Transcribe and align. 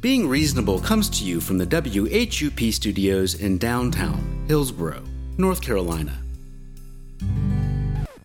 Being 0.00 0.30
Reasonable 0.30 0.80
comes 0.80 1.10
to 1.10 1.24
you 1.24 1.42
from 1.42 1.58
the 1.58 1.66
WHUP 1.66 2.72
studios 2.72 3.34
in 3.34 3.58
downtown 3.58 4.46
Hillsborough, 4.48 5.02
North 5.36 5.60
Carolina. 5.60 6.16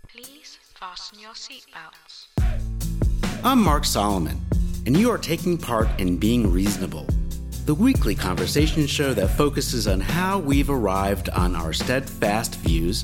Please 0.08 0.58
fasten 0.74 1.20
your 1.20 1.34
seatbelts. 1.34 2.28
I'm 3.44 3.62
Mark 3.62 3.84
Solomon, 3.84 4.40
and 4.86 4.96
you 4.96 5.12
are 5.12 5.18
taking 5.18 5.58
part 5.58 5.90
in 6.00 6.16
Being 6.16 6.50
Reasonable, 6.50 7.08
the 7.66 7.76
weekly 7.76 8.16
conversation 8.16 8.88
show 8.88 9.14
that 9.14 9.28
focuses 9.28 9.86
on 9.86 10.00
how 10.00 10.40
we've 10.40 10.70
arrived 10.70 11.28
on 11.28 11.58
our 11.58 11.74
steadfast 11.74 12.56
views 12.56 13.04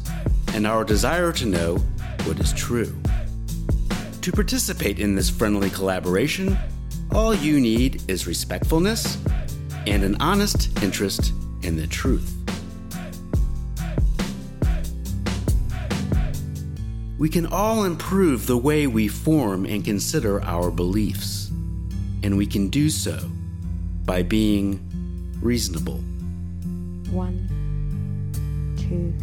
and 0.54 0.66
our 0.66 0.86
desire 0.86 1.34
to 1.34 1.46
know 1.46 1.76
what 2.24 2.40
is 2.40 2.54
true. 2.54 2.96
To 4.22 4.32
participate 4.32 4.98
in 4.98 5.16
this 5.16 5.30
friendly 5.30 5.70
collaboration, 5.72 6.58
all 7.14 7.34
you 7.34 7.60
need 7.60 8.02
is 8.10 8.26
respectfulness 8.26 9.18
and 9.86 10.04
an 10.04 10.16
honest 10.22 10.82
interest 10.84 11.34
in 11.62 11.76
the 11.76 11.88
truth. 11.88 12.38
We 17.18 17.30
can 17.30 17.46
all 17.46 17.84
improve 17.84 18.48
the 18.48 18.58
way 18.58 18.88
we 18.88 19.08
form 19.08 19.66
and 19.66 19.86
consider 19.86 20.44
our 20.44 20.72
beliefs, 20.72 21.50
and 22.24 22.36
we 22.36 22.48
can 22.48 22.70
do 22.70 22.90
so 22.90 23.20
by 24.06 24.24
being 24.24 24.80
reasonable. 25.42 25.98
One, 27.12 27.48
two. 28.78 29.14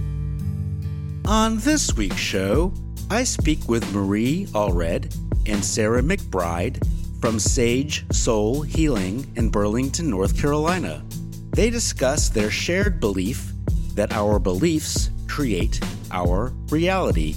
On 1.28 1.59
this 1.59 1.97
week's 1.97 2.16
show, 2.16 2.73
I 3.11 3.25
speak 3.25 3.69
with 3.69 3.92
Marie 3.92 4.47
Allred 4.52 5.16
and 5.47 5.64
Sarah 5.64 6.02
McBride 6.02 6.80
from 7.20 7.38
Sage 7.38 8.04
Soul 8.12 8.62
Healing 8.62 9.30
in 9.36 9.50
Burlington, 9.50 10.11
North 10.11 10.41
Carolina. 10.41 11.05
They 11.50 11.70
discuss 11.70 12.28
their 12.28 12.50
shared 12.50 13.00
belief 13.00 13.52
that 13.94 14.12
our 14.12 14.38
beliefs 14.38 15.10
create 15.27 15.80
our 16.10 16.52
reality. 16.70 17.34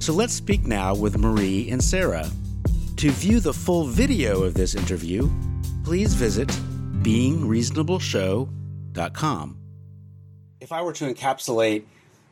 So 0.00 0.12
let's 0.12 0.32
speak 0.32 0.64
now 0.64 0.94
with 0.94 1.18
Marie 1.18 1.70
and 1.70 1.82
Sarah. 1.82 2.28
To 2.96 3.10
view 3.10 3.40
the 3.40 3.54
full 3.54 3.84
video 3.84 4.42
of 4.42 4.54
this 4.54 4.74
interview, 4.74 5.30
please 5.84 6.14
visit 6.14 6.48
beingreasonableshow.com. 7.02 9.56
If 10.60 10.72
I 10.72 10.82
were 10.82 10.92
to 10.92 11.14
encapsulate 11.14 11.84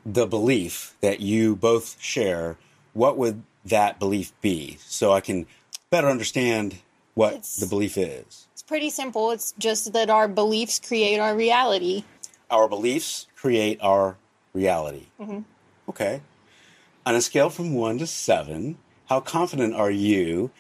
the 0.04 0.26
belief 0.26 0.94
that 1.00 1.20
you 1.20 1.56
both 1.56 1.96
share, 2.00 2.56
what 2.92 3.16
would 3.16 3.42
that 3.64 3.98
belief 3.98 4.32
be? 4.40 4.76
So 4.80 5.12
I 5.12 5.20
can 5.20 5.46
better 5.90 6.08
understand 6.08 6.78
what 7.18 7.32
It's- 7.32 7.56
the 7.56 7.66
belief 7.66 7.98
is. 7.98 8.46
It's 8.52 8.62
pretty 8.62 8.90
simple. 8.90 9.32
It's 9.32 9.52
just 9.58 9.92
that 9.92 10.08
our 10.08 10.28
beliefs 10.28 10.78
create 10.78 11.18
our 11.18 11.34
reality. 11.34 12.04
Our 12.50 12.68
beliefs 12.68 13.26
create 13.34 13.78
our 13.82 14.16
reality. 14.54 15.06
Mm-hmm. 15.20 15.40
Okay. 15.88 16.20
On 17.04 17.14
a 17.14 17.20
scale 17.20 17.50
from 17.50 17.74
one 17.74 17.98
to 17.98 18.06
seven, 18.06 18.78
how 19.06 19.18
confident 19.20 19.74
are 19.74 19.90
you 19.90 20.50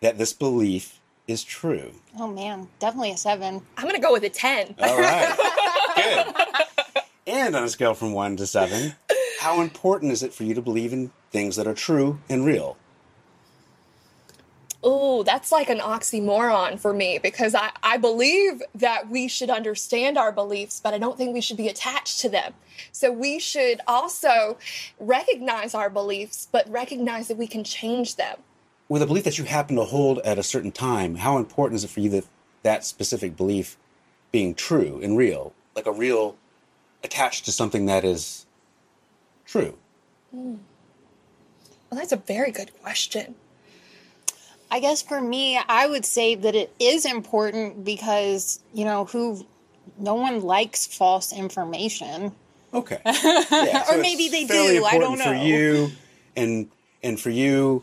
that 0.00 0.18
this 0.18 0.32
belief 0.32 0.98
is 1.28 1.44
true? 1.44 1.92
Oh 2.18 2.26
man, 2.26 2.68
definitely 2.80 3.12
a 3.12 3.16
seven. 3.16 3.62
I'm 3.76 3.84
gonna 3.86 4.00
go 4.00 4.12
with 4.12 4.24
a 4.24 4.30
10. 4.30 4.74
All 4.82 4.98
right. 5.00 5.36
Good. 5.96 7.02
And 7.26 7.54
on 7.54 7.62
a 7.64 7.68
scale 7.68 7.94
from 7.94 8.12
one 8.12 8.36
to 8.38 8.46
seven, 8.46 8.94
how 9.38 9.60
important 9.60 10.10
is 10.12 10.22
it 10.24 10.32
for 10.34 10.42
you 10.44 10.54
to 10.54 10.62
believe 10.62 10.92
in 10.92 11.12
things 11.30 11.54
that 11.56 11.66
are 11.68 11.74
true 11.74 12.18
and 12.28 12.44
real? 12.44 12.76
Ooh, 14.84 15.22
that's 15.24 15.52
like 15.52 15.68
an 15.68 15.78
oxymoron 15.78 16.80
for 16.80 16.94
me 16.94 17.18
because 17.18 17.54
I, 17.54 17.70
I 17.82 17.98
believe 17.98 18.62
that 18.74 19.10
we 19.10 19.28
should 19.28 19.50
understand 19.50 20.16
our 20.16 20.32
beliefs, 20.32 20.80
but 20.82 20.94
I 20.94 20.98
don't 20.98 21.18
think 21.18 21.34
we 21.34 21.42
should 21.42 21.58
be 21.58 21.68
attached 21.68 22.20
to 22.20 22.30
them. 22.30 22.54
So 22.90 23.12
we 23.12 23.38
should 23.38 23.82
also 23.86 24.56
recognize 24.98 25.74
our 25.74 25.90
beliefs, 25.90 26.48
but 26.50 26.68
recognize 26.70 27.28
that 27.28 27.36
we 27.36 27.46
can 27.46 27.62
change 27.62 28.16
them. 28.16 28.38
With 28.88 29.02
a 29.02 29.06
belief 29.06 29.24
that 29.24 29.36
you 29.36 29.44
happen 29.44 29.76
to 29.76 29.84
hold 29.84 30.18
at 30.20 30.38
a 30.38 30.42
certain 30.42 30.72
time, 30.72 31.16
how 31.16 31.36
important 31.36 31.76
is 31.76 31.84
it 31.84 31.90
for 31.90 32.00
you 32.00 32.08
that 32.10 32.24
that 32.62 32.84
specific 32.84 33.36
belief 33.36 33.76
being 34.32 34.54
true 34.54 34.98
and 35.02 35.16
real, 35.16 35.52
like 35.76 35.86
a 35.86 35.92
real 35.92 36.36
attached 37.04 37.44
to 37.44 37.52
something 37.52 37.84
that 37.86 38.04
is 38.04 38.46
true? 39.44 39.76
Hmm. 40.30 40.56
Well, 41.90 41.98
that's 41.98 42.12
a 42.12 42.16
very 42.16 42.50
good 42.50 42.70
question. 42.82 43.34
I 44.70 44.80
guess 44.80 45.02
for 45.02 45.20
me, 45.20 45.58
I 45.68 45.86
would 45.86 46.04
say 46.04 46.34
that 46.36 46.54
it 46.54 46.72
is 46.78 47.04
important 47.04 47.84
because, 47.84 48.60
you 48.72 48.84
know, 48.84 49.04
who 49.06 49.44
no 49.98 50.14
one 50.14 50.40
likes 50.42 50.86
false 50.86 51.32
information. 51.32 52.32
Okay. 52.72 53.00
Yeah, 53.04 53.84
Or 53.90 53.98
maybe 53.98 54.28
they 54.28 54.44
do, 54.44 54.84
I 54.84 54.98
don't 54.98 55.12
important 55.14 55.22
For 55.22 55.34
you 55.34 55.90
and 56.36 56.70
and 57.02 57.18
for 57.18 57.30
you, 57.30 57.82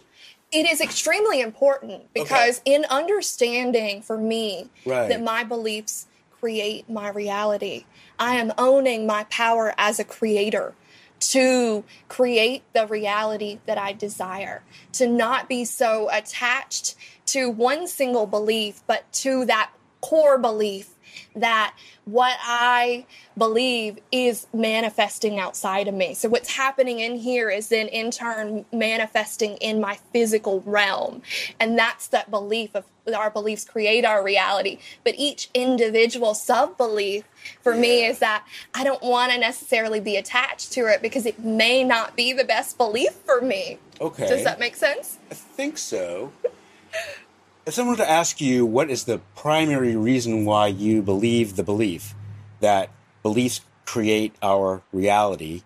It 0.52 0.70
is 0.70 0.80
extremely 0.80 1.42
important 1.42 2.14
because 2.14 2.62
in 2.64 2.86
understanding 2.90 4.02
for 4.02 4.18
me 4.18 4.70
Right. 4.86 5.10
that 5.10 5.22
my 5.22 5.44
beliefs 5.44 6.08
create 6.32 6.90
my 6.90 7.10
reality, 7.10 7.86
I 8.18 8.36
am 8.36 8.54
owning 8.58 9.06
my 9.06 9.26
power 9.26 9.74
as 9.78 10.00
a 10.00 10.04
creator 10.06 10.74
to 11.20 11.84
create 12.08 12.64
the 12.74 12.88
reality 12.88 13.60
that 13.66 13.78
I 13.78 13.94
desire, 13.94 14.64
to 14.94 15.08
not 15.08 15.50
be 15.50 15.66
so 15.66 16.10
attached 16.12 16.96
to 17.28 17.50
one 17.50 17.88
single 17.88 18.26
belief, 18.26 18.82
but 18.88 19.12
to 19.14 19.46
that 19.46 19.72
core 20.02 20.38
belief 20.38 20.92
that 21.36 21.76
what 22.06 22.38
I 22.42 23.06
believe 23.38 24.00
is 24.12 24.48
manifesting 24.54 25.40
outside 25.40 25.88
of 25.88 25.94
me. 25.94 26.14
So 26.14 26.30
what's 26.30 26.56
happening 26.56 27.00
in 27.00 27.16
here 27.16 27.50
is 27.50 27.70
then 27.70 27.88
in 27.88 28.12
turn 28.12 28.66
manifesting 28.72 29.58
in 29.58 29.82
my 29.82 30.00
physical 30.14 30.62
realm. 30.66 31.22
And 31.60 31.78
that's 31.78 32.08
that 32.08 32.32
belief 32.32 32.76
of 32.76 32.86
our 33.16 33.30
beliefs 33.30 33.66
create 33.66 34.06
our 34.06 34.24
reality. 34.24 34.80
But 35.04 35.16
each 35.18 35.50
individual 35.54 36.34
sub 36.34 36.78
belief 36.78 37.24
for 37.62 37.76
me 37.76 38.06
is 38.06 38.20
that 38.20 38.46
I 38.74 38.84
don't 38.84 39.02
want 39.02 39.32
to 39.32 39.38
necessarily 39.38 40.00
be 40.00 40.18
attached 40.18 40.72
to 40.74 40.88
it 40.88 41.02
because 41.02 41.26
it 41.26 41.40
may 41.40 41.84
not 41.84 42.16
be 42.16 42.34
the 42.34 42.44
best 42.44 42.78
belief 42.78 43.12
for 43.26 43.42
me. 43.42 43.80
okay. 44.02 44.28
Does 44.28 44.44
that 44.44 44.60
make 44.60 44.76
sense? 44.76 45.18
I 45.32 45.36
think 45.36 45.78
so. 45.78 46.32
If 47.68 47.74
someone 47.74 47.98
were 47.98 48.06
to 48.06 48.10
ask 48.10 48.40
you 48.40 48.66
what 48.66 48.90
is 48.90 49.04
the 49.04 49.20
primary 49.36 49.94
reason 49.98 50.46
why 50.46 50.68
you 50.68 51.02
believe 51.02 51.58
the 51.58 51.64
belief 51.64 52.16
that 52.62 52.90
beliefs 53.22 53.60
create 53.84 54.34
our 54.42 54.84
reality, 54.94 55.64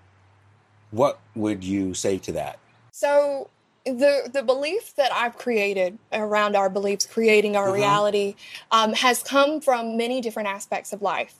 what 0.89 1.19
would 1.35 1.63
you 1.63 1.93
say 1.93 2.17
to 2.17 2.31
that? 2.31 2.57
So 2.91 3.51
the 3.85 4.31
the 4.33 4.41
belief 4.41 4.95
that 4.95 5.13
I've 5.13 5.37
created 5.37 5.99
around 6.11 6.55
our 6.55 6.71
beliefs 6.71 7.05
creating 7.05 7.55
our 7.55 7.65
Uh-huh. 7.65 7.73
reality 7.75 8.35
um, 8.71 8.93
has 8.93 9.21
come 9.21 9.61
from 9.61 9.95
many 9.95 10.21
different 10.21 10.49
aspects 10.49 10.91
of 10.93 11.03
life. 11.03 11.35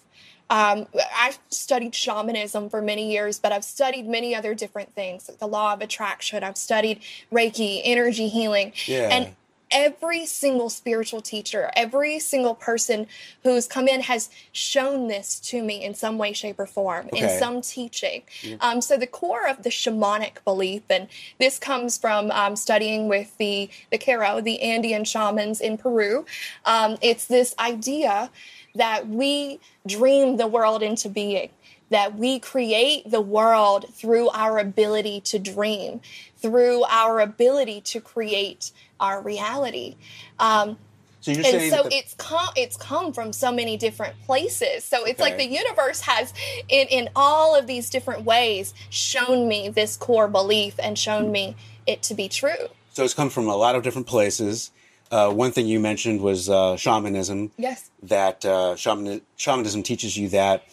Um, 0.52 0.86
I've 1.18 1.40
studied 1.50 1.96
shamanism 1.96 2.70
for 2.70 2.84
many 2.84 3.10
years, 3.12 3.40
but 3.40 3.52
I've 3.52 3.64
studied 3.64 4.06
many 4.06 4.36
other 4.36 4.54
different 4.54 4.94
things, 4.94 5.28
like 5.28 5.40
the 5.40 5.48
law 5.48 5.74
of 5.74 5.82
attraction. 5.82 6.44
I've 6.44 6.58
studied 6.58 7.00
Reiki, 7.32 7.82
energy 7.84 8.28
healing, 8.28 8.74
Yeah. 8.86 9.08
and 9.10 9.36
every 9.72 10.26
single 10.26 10.70
spiritual 10.70 11.22
teacher, 11.22 11.72
every 11.76 12.20
single 12.20 12.56
person 12.56 13.08
who's 13.44 13.68
come 13.68 13.88
in 13.88 14.02
has 14.02 14.30
shown 14.52 15.08
this 15.08 15.40
to 15.40 15.64
me 15.64 15.84
in 15.84 15.94
some 15.94 16.18
way, 16.18 16.34
shape, 16.34 16.60
or 16.60 16.66
form, 16.66 17.08
Okay. 17.14 17.34
in 17.34 17.40
some 17.40 17.62
teaching. 17.62 18.24
Um, 18.60 18.82
so 18.82 18.98
the 18.98 19.08
core 19.08 19.48
of 19.48 19.64
the 19.64 19.70
shamanic 19.70 20.44
belief, 20.44 20.84
and 20.90 21.08
this 21.40 21.58
comes 21.60 21.98
from 21.98 22.32
um, 22.32 22.56
studying 22.56 23.08
with 23.08 23.38
the 23.38 23.70
the 23.92 23.98
Q'ero, 23.98 24.44
the 24.44 24.62
Andean 24.62 25.04
shamans 25.06 25.62
in 25.62 25.78
Peru. 25.78 26.26
Um, 26.66 26.98
it's 27.02 27.26
this 27.26 27.56
idea 27.60 28.30
that 28.76 29.08
we 29.08 29.60
dream 29.88 30.38
the 30.38 30.48
world 30.48 30.82
into 30.84 31.10
being. 31.10 31.50
That 31.90 32.16
we 32.18 32.40
create 32.40 33.12
the 33.12 33.20
world 33.20 33.86
through 33.94 34.30
our 34.30 34.60
ability 34.60 35.20
to 35.22 35.38
dream, 35.40 36.00
through 36.38 36.86
our 36.86 37.20
ability 37.20 37.82
to 37.82 38.00
create 38.00 38.72
our 39.02 39.22
reality. 39.22 39.96
Um, 40.40 40.78
So 41.22 41.32
you're 41.32 41.44
and 41.46 41.60
saying 41.60 41.72
so 41.72 41.84
the- 41.84 41.96
it's 41.98 42.14
come 42.16 42.50
it's 42.56 42.78
come 42.78 43.12
from 43.14 43.34
so 43.34 43.52
many 43.52 43.78
different 43.78 44.16
places 44.26 44.84
so 44.86 45.04
it's 45.06 45.20
like 45.20 45.38
the 45.38 45.46
universe 45.64 46.02
has 46.02 46.34
in 46.68 46.88
in 46.88 47.10
all 47.16 47.56
of 47.56 47.68
these 47.68 47.90
different 47.92 48.24
ways 48.26 48.74
shown 48.90 49.48
me 49.48 49.70
this 49.70 49.98
core 49.98 50.28
belief 50.28 50.74
and 50.80 50.98
shown 50.98 51.32
me 51.32 51.56
it 51.86 52.02
to 52.04 52.14
be 52.16 52.28
true 52.28 52.64
so 52.94 53.04
it's 53.04 53.14
come 53.14 53.30
from 53.30 53.48
a 53.48 53.56
lot 53.56 53.76
of 53.76 53.84
different 53.84 54.08
places. 54.08 54.72
Uh, 55.12 55.30
one 55.32 55.52
thing 55.52 55.66
you 55.68 55.80
mentioned 55.80 56.22
was 56.22 56.50
uh, 56.50 56.76
shamanism. 56.78 57.52
yes 57.58 57.90
That 58.02 58.44
uh, 58.46 58.76
shaman- 58.76 59.22
shamanism 59.38 59.84
teaches 59.84 60.18
you 60.18 60.28
that 60.30 60.64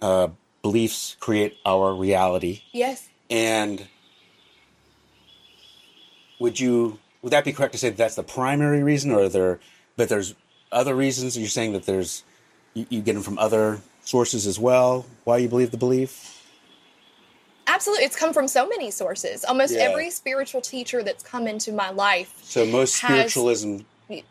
uh, 0.00 0.28
beliefs 0.62 1.16
create 1.20 1.52
our 1.66 1.92
reality. 1.94 2.62
yes 2.72 3.08
And 3.30 3.88
would 6.38 6.60
you 6.60 6.98
would 7.22 7.32
that 7.32 7.44
be 7.44 7.52
correct 7.52 7.72
to 7.72 7.78
say 7.78 7.88
that 7.90 7.96
that's 7.96 8.14
the 8.16 8.22
primary 8.22 8.82
reason, 8.82 9.10
or 9.12 9.22
are 9.24 9.28
there 9.28 9.60
but 9.96 10.08
there's 10.08 10.34
other 10.70 10.94
reasons? 10.94 11.36
You're 11.36 11.48
saying 11.48 11.72
that 11.72 11.84
there's 11.86 12.22
you, 12.74 12.86
you 12.88 13.00
get 13.00 13.14
them 13.14 13.22
from 13.22 13.38
other 13.38 13.80
sources 14.04 14.46
as 14.46 14.58
well. 14.58 15.06
Why 15.24 15.38
you 15.38 15.48
believe 15.48 15.70
the 15.70 15.76
belief? 15.78 16.34
Absolutely. 17.66 18.04
It's 18.06 18.16
come 18.16 18.32
from 18.32 18.48
so 18.48 18.66
many 18.66 18.90
sources. 18.90 19.44
Almost 19.44 19.74
Yeah. 19.74 19.80
every 19.80 20.10
spiritual 20.10 20.60
teacher 20.62 21.02
that's 21.02 21.22
come 21.22 21.46
into 21.46 21.70
my 21.72 21.90
life. 21.90 22.32
So 22.42 22.64
most 22.64 22.98
Has- 23.00 23.10
spiritualism 23.32 23.78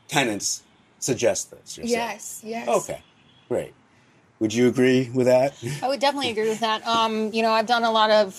tenets 0.08 0.64
suggest 1.00 1.52
this. 1.52 1.78
You're 1.78 1.86
saying. 1.88 2.00
Yes, 2.00 2.42
yes. 2.44 2.68
Okay, 2.68 3.02
great. 3.48 3.74
Would 4.40 4.54
you 4.54 4.68
agree 4.68 5.10
with 5.14 5.28
that? 5.28 5.54
I 5.84 5.88
would 5.88 6.00
definitely 6.00 6.32
agree 6.32 6.50
with 6.50 6.60
that. 6.62 6.86
Um, 6.88 7.32
you 7.34 7.42
know, 7.44 7.52
I've 7.52 7.68
done 7.68 7.84
a 7.84 7.92
lot 7.92 8.10
of 8.10 8.34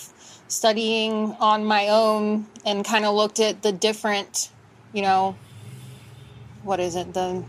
studying 0.49 1.35
on 1.39 1.63
my 1.63 1.87
own 1.87 2.45
and 2.65 2.83
kind 2.83 3.05
of 3.05 3.15
looked 3.15 3.39
at 3.39 3.61
the 3.61 3.71
different, 3.71 4.49
you 4.91 5.01
know, 5.01 5.35
what 6.63 6.79
is 6.79 6.95
it, 6.95 7.13
the 7.13 7.43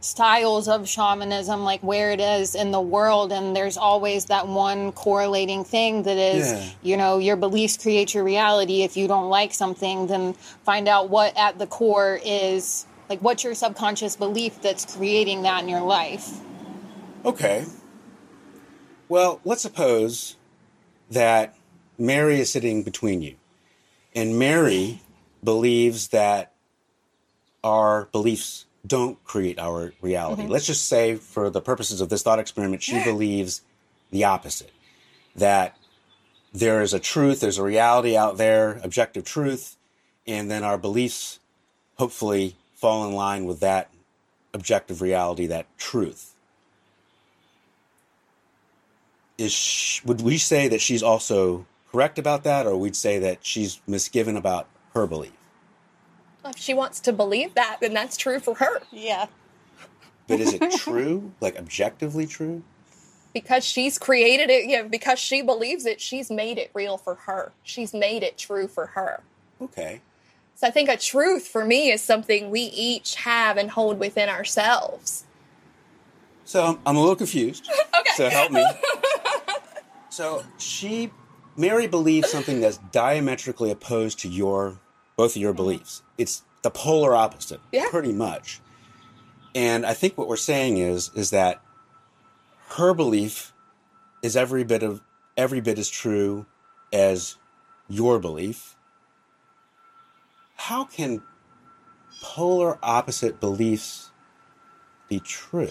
styles 0.00 0.68
of 0.68 0.88
shamanism, 0.88 1.64
like 1.64 1.82
where 1.82 2.10
it 2.12 2.20
is 2.20 2.54
in 2.54 2.70
the 2.70 2.80
world. 2.80 3.30
And 3.30 3.54
there's 3.54 3.76
always 3.76 4.24
that 4.26 4.48
one 4.48 4.90
correlating 4.92 5.64
thing 5.64 6.04
that 6.04 6.16
is, 6.16 6.50
Yeah. 6.50 6.70
you 6.82 6.96
know, 6.96 7.18
your 7.18 7.36
beliefs 7.36 7.76
create 7.76 8.14
your 8.14 8.24
reality. 8.24 8.82
If 8.82 8.96
you 8.96 9.06
don't 9.06 9.28
like 9.28 9.52
something, 9.52 10.06
then 10.06 10.32
find 10.64 10.88
out 10.88 11.10
what 11.10 11.36
at 11.36 11.58
the 11.58 11.66
core 11.66 12.18
is, 12.24 12.86
like, 13.10 13.20
what's 13.20 13.44
your 13.44 13.54
subconscious 13.54 14.16
belief 14.16 14.62
that's 14.62 14.96
creating 14.96 15.42
that 15.42 15.62
in 15.62 15.68
your 15.68 15.82
life. 15.82 16.30
Okay. 17.24 17.66
Well, 19.10 19.40
let's 19.44 19.62
suppose 19.62 20.36
that 21.10 21.54
Mary 21.98 22.40
is 22.40 22.50
sitting 22.50 22.82
between 22.82 23.22
you, 23.22 23.36
and 24.14 24.38
Mary 24.38 25.00
believes 25.42 26.08
that 26.08 26.52
our 27.62 28.06
beliefs 28.12 28.66
don't 28.86 29.22
create 29.24 29.58
our 29.58 29.92
reality. 30.00 30.42
Mm-hmm. 30.42 30.52
Let's 30.52 30.66
just 30.66 30.86
say, 30.86 31.16
for 31.16 31.50
the 31.50 31.60
purposes 31.60 32.00
of 32.00 32.08
this 32.08 32.22
thought 32.22 32.38
experiment, 32.38 32.82
she 32.82 33.02
believes 33.04 33.62
the 34.10 34.24
opposite 34.24 34.70
that 35.36 35.76
there 36.52 36.80
is 36.80 36.94
a 36.94 36.98
truth, 36.98 37.40
there's 37.40 37.58
a 37.58 37.62
reality 37.62 38.16
out 38.16 38.38
there, 38.38 38.80
objective 38.82 39.24
truth, 39.24 39.76
and 40.26 40.50
then 40.50 40.64
our 40.64 40.78
beliefs 40.78 41.38
hopefully 41.98 42.56
fall 42.74 43.06
in 43.06 43.14
line 43.14 43.44
with 43.44 43.60
that 43.60 43.90
objective 44.54 45.02
reality, 45.02 45.46
that 45.46 45.66
truth. 45.78 46.27
Is 49.38 49.52
sh 49.52 50.02
would 50.04 50.20
we 50.20 50.36
say 50.36 50.68
that 50.68 50.80
she's 50.80 51.02
also 51.02 51.64
correct 51.92 52.18
about 52.18 52.44
that 52.44 52.66
or 52.66 52.76
we'd 52.76 52.96
say 52.96 53.18
that 53.18 53.38
she's 53.42 53.80
misgiven 53.88 54.36
about 54.36 54.66
her 54.94 55.06
belief 55.06 55.32
If 56.44 56.58
she 56.58 56.74
wants 56.74 57.00
to 57.00 57.12
believe 57.12 57.54
that, 57.54 57.78
then 57.80 57.94
that's 57.94 58.16
true 58.16 58.40
for 58.40 58.54
her. 58.56 58.80
Yeah. 58.92 59.26
but 60.26 60.40
is 60.40 60.52
it 60.52 60.70
true 60.70 61.32
like 61.40 61.56
objectively 61.58 62.26
true 62.26 62.62
Because 63.32 63.64
she's 63.64 63.98
created 63.98 64.50
it, 64.50 64.68
yeah, 64.68 64.82
because 64.82 65.18
she 65.18 65.42
believes 65.42 65.86
it, 65.86 66.00
she's 66.00 66.30
made 66.30 66.58
it 66.58 66.70
real 66.74 66.96
for 66.98 67.14
her. 67.14 67.52
She's 67.62 67.92
made 67.94 68.22
it 68.22 68.36
true 68.38 68.66
for 68.68 68.86
her. 68.88 69.20
okay 69.62 70.00
So 70.56 70.66
I 70.66 70.70
think 70.70 70.88
a 70.88 70.96
truth 70.96 71.46
for 71.46 71.64
me 71.64 71.90
is 71.92 72.02
something 72.02 72.50
we 72.50 72.62
each 72.62 73.14
have 73.16 73.56
and 73.56 73.70
hold 73.70 73.98
within 74.00 74.28
ourselves. 74.28 75.24
so 76.44 76.64
i'm, 76.64 76.78
I'm 76.84 76.96
a 76.96 77.00
little 77.00 77.16
confused 77.16 77.68
Okay. 78.00 78.10
so 78.16 78.28
help 78.28 78.50
me 78.52 78.64
so 80.18 80.44
she 80.58 81.12
mary 81.56 81.86
believes 81.86 82.28
something 82.28 82.60
that's 82.60 82.78
diametrically 82.90 83.70
opposed 83.70 84.18
to 84.18 84.28
your 84.28 84.80
both 85.16 85.36
of 85.36 85.40
your 85.40 85.52
mm-hmm. 85.52 85.58
beliefs. 85.58 86.02
It's 86.18 86.42
the 86.62 86.70
polar 86.70 87.14
opposite 87.14 87.60
Yeah. 87.70 87.88
pretty 87.88 88.12
much. 88.12 88.60
And 89.54 89.86
i 89.86 89.94
think 89.94 90.18
what 90.18 90.26
we're 90.26 90.36
saying 90.36 90.78
is 90.78 91.12
is 91.14 91.30
that 91.30 91.62
her 92.70 92.94
belief 92.94 93.52
is 94.20 94.36
every 94.36 94.64
bit 94.64 94.82
of 94.82 95.02
every 95.36 95.60
bit 95.60 95.78
as 95.78 95.88
true 95.88 96.46
as 96.92 97.36
your 97.88 98.18
belief. 98.18 98.74
How 100.56 100.82
can 100.82 101.22
polar 102.20 102.76
opposite 102.82 103.38
beliefs 103.38 104.10
be 105.08 105.20
true 105.20 105.70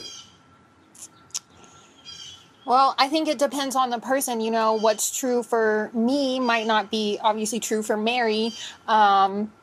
Well, 2.68 2.96
I 2.98 3.08
think 3.08 3.30
it 3.30 3.40
depends 3.40 3.78
on 3.78 3.92
the 3.92 3.98
person. 3.98 4.42
You 4.42 4.52
know, 4.52 4.74
what's 4.74 5.18
true 5.18 5.42
for 5.42 5.90
me 5.94 6.38
might 6.38 6.68
not 6.68 6.92
be 6.92 7.18
obviously 7.22 7.62
true 7.62 7.81
for 7.81 7.96
Mary. 7.96 8.52
Um, 8.90 9.54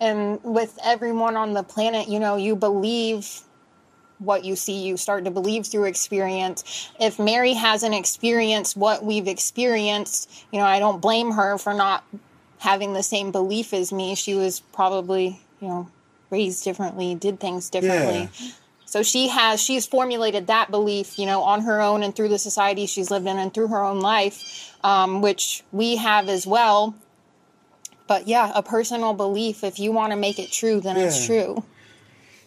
and 0.00 0.38
with 0.44 0.78
everyone 0.84 1.36
on 1.36 1.52
the 1.52 1.64
planet, 1.64 2.08
you 2.08 2.20
know, 2.20 2.36
you 2.36 2.54
believe 2.54 3.40
what 4.20 4.44
you 4.44 4.54
see, 4.54 4.86
you 4.86 4.96
start 4.96 5.24
to 5.24 5.32
believe 5.32 5.66
through 5.66 5.84
experience. 5.86 6.92
If 7.00 7.18
Mary 7.18 7.54
hasn't 7.54 7.94
experienced 7.94 8.76
what 8.76 9.04
we've 9.04 9.26
experienced, 9.26 10.30
you 10.52 10.60
know, 10.60 10.64
I 10.64 10.78
don't 10.78 11.00
blame 11.00 11.32
her 11.32 11.58
for 11.58 11.74
not 11.74 12.04
having 12.58 12.92
the 12.92 13.02
same 13.02 13.32
belief 13.32 13.74
as 13.74 13.92
me. 13.92 14.14
She 14.14 14.34
was 14.34 14.60
probably, 14.60 15.40
you 15.60 15.68
know, 15.68 15.88
raised 16.30 16.62
differently, 16.62 17.16
did 17.16 17.40
things 17.40 17.68
differently. 17.68 18.28
So 18.88 19.02
she 19.02 19.28
has 19.28 19.62
she's 19.62 19.86
formulated 19.86 20.46
that 20.46 20.70
belief, 20.70 21.18
you 21.18 21.26
know, 21.26 21.42
on 21.42 21.60
her 21.60 21.82
own 21.82 22.02
and 22.02 22.16
through 22.16 22.30
the 22.30 22.38
society 22.38 22.86
she's 22.86 23.10
lived 23.10 23.26
in 23.26 23.36
and 23.36 23.52
through 23.52 23.68
her 23.68 23.84
own 23.84 24.00
life, 24.00 24.74
um, 24.82 25.20
which 25.20 25.62
we 25.72 25.96
have 25.96 26.30
as 26.30 26.46
well. 26.46 26.94
But 28.06 28.26
yeah, 28.26 28.50
a 28.54 28.62
personal 28.62 29.12
belief. 29.12 29.62
If 29.62 29.78
you 29.78 29.92
want 29.92 30.12
to 30.12 30.16
make 30.16 30.38
it 30.38 30.50
true, 30.50 30.80
then 30.80 30.96
it's 30.96 31.26
true. 31.26 31.62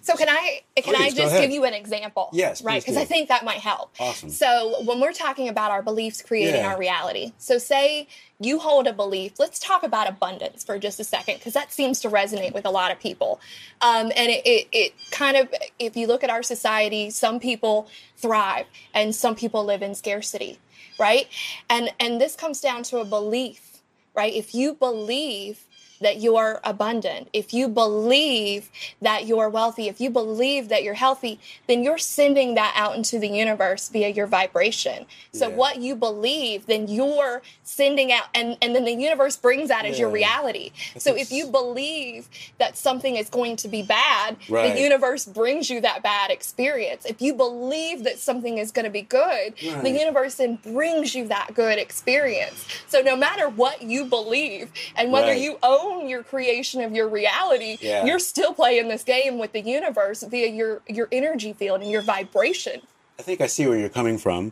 So 0.02 0.16
can 0.16 0.28
I 0.30 0.62
can 0.76 0.96
I 0.96 1.10
Please, 1.10 1.14
go 1.14 1.24
just 1.24 1.40
give 1.40 1.52
you 1.52 1.64
an 1.64 1.74
example? 1.74 2.30
Yes, 2.34 2.64
right. 2.64 2.82
Because. 2.82 2.98
I 2.98 3.06
think 3.06 3.30
that 3.30 3.46
might 3.46 3.60
help. 3.60 3.94
Awesome. 4.00 4.30
So 4.30 4.82
when 4.84 5.00
we're 5.00 5.14
talking 5.14 5.48
about 5.48 5.72
our 5.72 5.82
beliefs 5.84 6.22
creating 6.22 6.62
Yeah. 6.62 6.70
our 6.74 6.78
reality, 6.80 7.34
so 7.38 7.58
say 7.58 8.08
you 8.40 8.58
hold 8.60 8.88
a 8.88 8.94
belief. 8.94 9.34
Let's 9.40 9.60
talk 9.60 9.84
about 9.84 10.10
abundance 10.10 10.64
for 10.64 10.80
just 10.80 11.00
a 11.00 11.04
second, 11.04 11.36
because 11.36 11.54
that 11.54 11.72
seems 11.72 12.00
to 12.02 12.10
resonate 12.10 12.54
with 12.54 12.66
a 12.66 12.72
lot 12.72 12.92
of 12.92 13.00
people. 13.00 13.40
Um, 13.82 14.12
and 14.16 14.32
it, 14.32 14.46
it 14.46 14.68
it 14.72 14.94
kind 15.12 15.38
of, 15.38 15.54
if 15.78 15.96
you 15.96 16.08
look 16.08 16.24
at 16.24 16.30
our 16.32 16.42
society, 16.44 17.12
some 17.12 17.40
people 17.40 17.88
thrive 18.18 18.66
and 18.94 19.14
some 19.14 19.36
people 19.36 19.64
live 19.64 19.84
in 19.84 19.94
scarcity, 19.94 20.58
right? 21.00 21.28
And 21.70 21.92
and 22.00 22.20
this 22.20 22.36
comes 22.36 22.60
down 22.60 22.82
to 22.84 22.98
a 22.98 23.06
belief, 23.06 23.82
right? 24.16 24.34
If 24.34 24.56
you 24.56 24.74
believe 24.74 25.66
that 26.02 26.20
you're 26.22 26.60
abundant, 26.64 27.30
if 27.34 27.54
you 27.54 27.68
believe 27.68 28.70
that 29.02 29.26
you're 29.28 29.50
wealthy, 29.50 29.88
if 29.88 30.02
you 30.02 30.10
believe 30.10 30.70
that 30.70 30.84
you're 30.84 30.94
healthy, 30.96 31.40
then 31.68 31.84
you're 31.84 31.98
sending 31.98 32.56
that 32.56 32.74
out 32.76 32.96
into 32.96 33.20
the 33.20 33.28
universe 33.28 33.90
via 33.90 34.10
your 34.10 34.28
vibration. 34.28 35.06
So 35.32 35.50
Yeah. 35.50 35.56
what 35.56 35.78
you 35.82 35.96
believe, 35.96 36.66
then 36.66 36.88
you're 36.88 37.42
sending 37.64 38.12
out 38.12 38.26
and, 38.34 38.58
and 38.62 38.76
then 38.76 38.86
the 38.86 38.92
universe 38.94 39.38
brings 39.38 39.70
that 39.70 39.86
as 39.86 40.00
your 40.00 40.10
reality. 40.10 40.72
So 40.98 41.16
if 41.16 41.32
you 41.32 41.48
believe 41.60 42.28
that 42.60 42.78
something 42.78 43.16
is 43.16 43.30
going 43.30 43.56
to 43.58 43.68
be 43.68 43.82
bad, 43.82 44.38
Right. 44.50 44.74
the 44.74 44.80
universe 44.82 45.26
brings 45.26 45.70
you 45.70 45.82
that 45.82 46.04
bad 46.04 46.32
experience. 46.32 47.06
If 47.06 47.22
you 47.22 47.34
believe 47.34 48.04
that 48.04 48.20
something 48.20 48.58
is 48.58 48.72
going 48.72 48.86
to 48.86 48.92
be 48.92 49.02
good, 49.04 49.54
the 49.60 49.90
universe 49.90 50.36
then 50.36 50.56
brings 50.56 51.14
you 51.16 51.28
that 51.28 51.54
good 51.54 51.78
experience. 51.78 52.66
So 52.88 53.02
no 53.02 53.16
matter 53.16 53.48
what 53.50 53.82
you 53.84 54.06
believe 54.06 54.72
and 54.96 55.12
whether 55.12 55.28
Right. 55.28 55.42
you 55.42 55.58
own 55.64 55.91
your 56.08 56.24
creation 56.24 56.82
of 56.82 56.94
your 56.94 57.08
reality, 57.08 57.78
Yeah. 57.82 58.06
you're 58.06 58.20
still 58.20 58.54
playing 58.54 58.88
this 58.88 59.04
game 59.04 59.38
with 59.38 59.52
the 59.54 59.62
universe 59.62 60.24
via 60.24 60.48
your 60.48 60.82
your 60.88 61.08
energy 61.12 61.54
field 61.54 61.82
and 61.82 61.92
your 61.92 62.02
vibration. 62.02 62.82
I 63.20 63.24
think 63.24 63.42
I 63.42 63.48
see 63.48 63.68
where 63.68 63.78
you're 63.78 63.90
coming 63.90 64.18
from. 64.18 64.52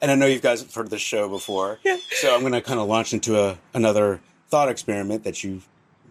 And 0.00 0.10
I 0.10 0.14
know 0.16 0.26
you 0.26 0.38
guys 0.38 0.60
have 0.60 0.74
heard 0.74 0.90
this 0.90 1.00
show 1.00 1.28
before. 1.28 1.78
Yeah. 1.84 1.96
So 2.10 2.34
I'm 2.34 2.40
going 2.40 2.52
to 2.52 2.60
kind 2.60 2.78
of 2.78 2.86
launch 2.88 3.12
into 3.14 3.38
a, 3.40 3.58
another 3.72 4.20
thought 4.50 4.68
experiment 4.68 5.24
that 5.24 5.42
you 5.42 5.62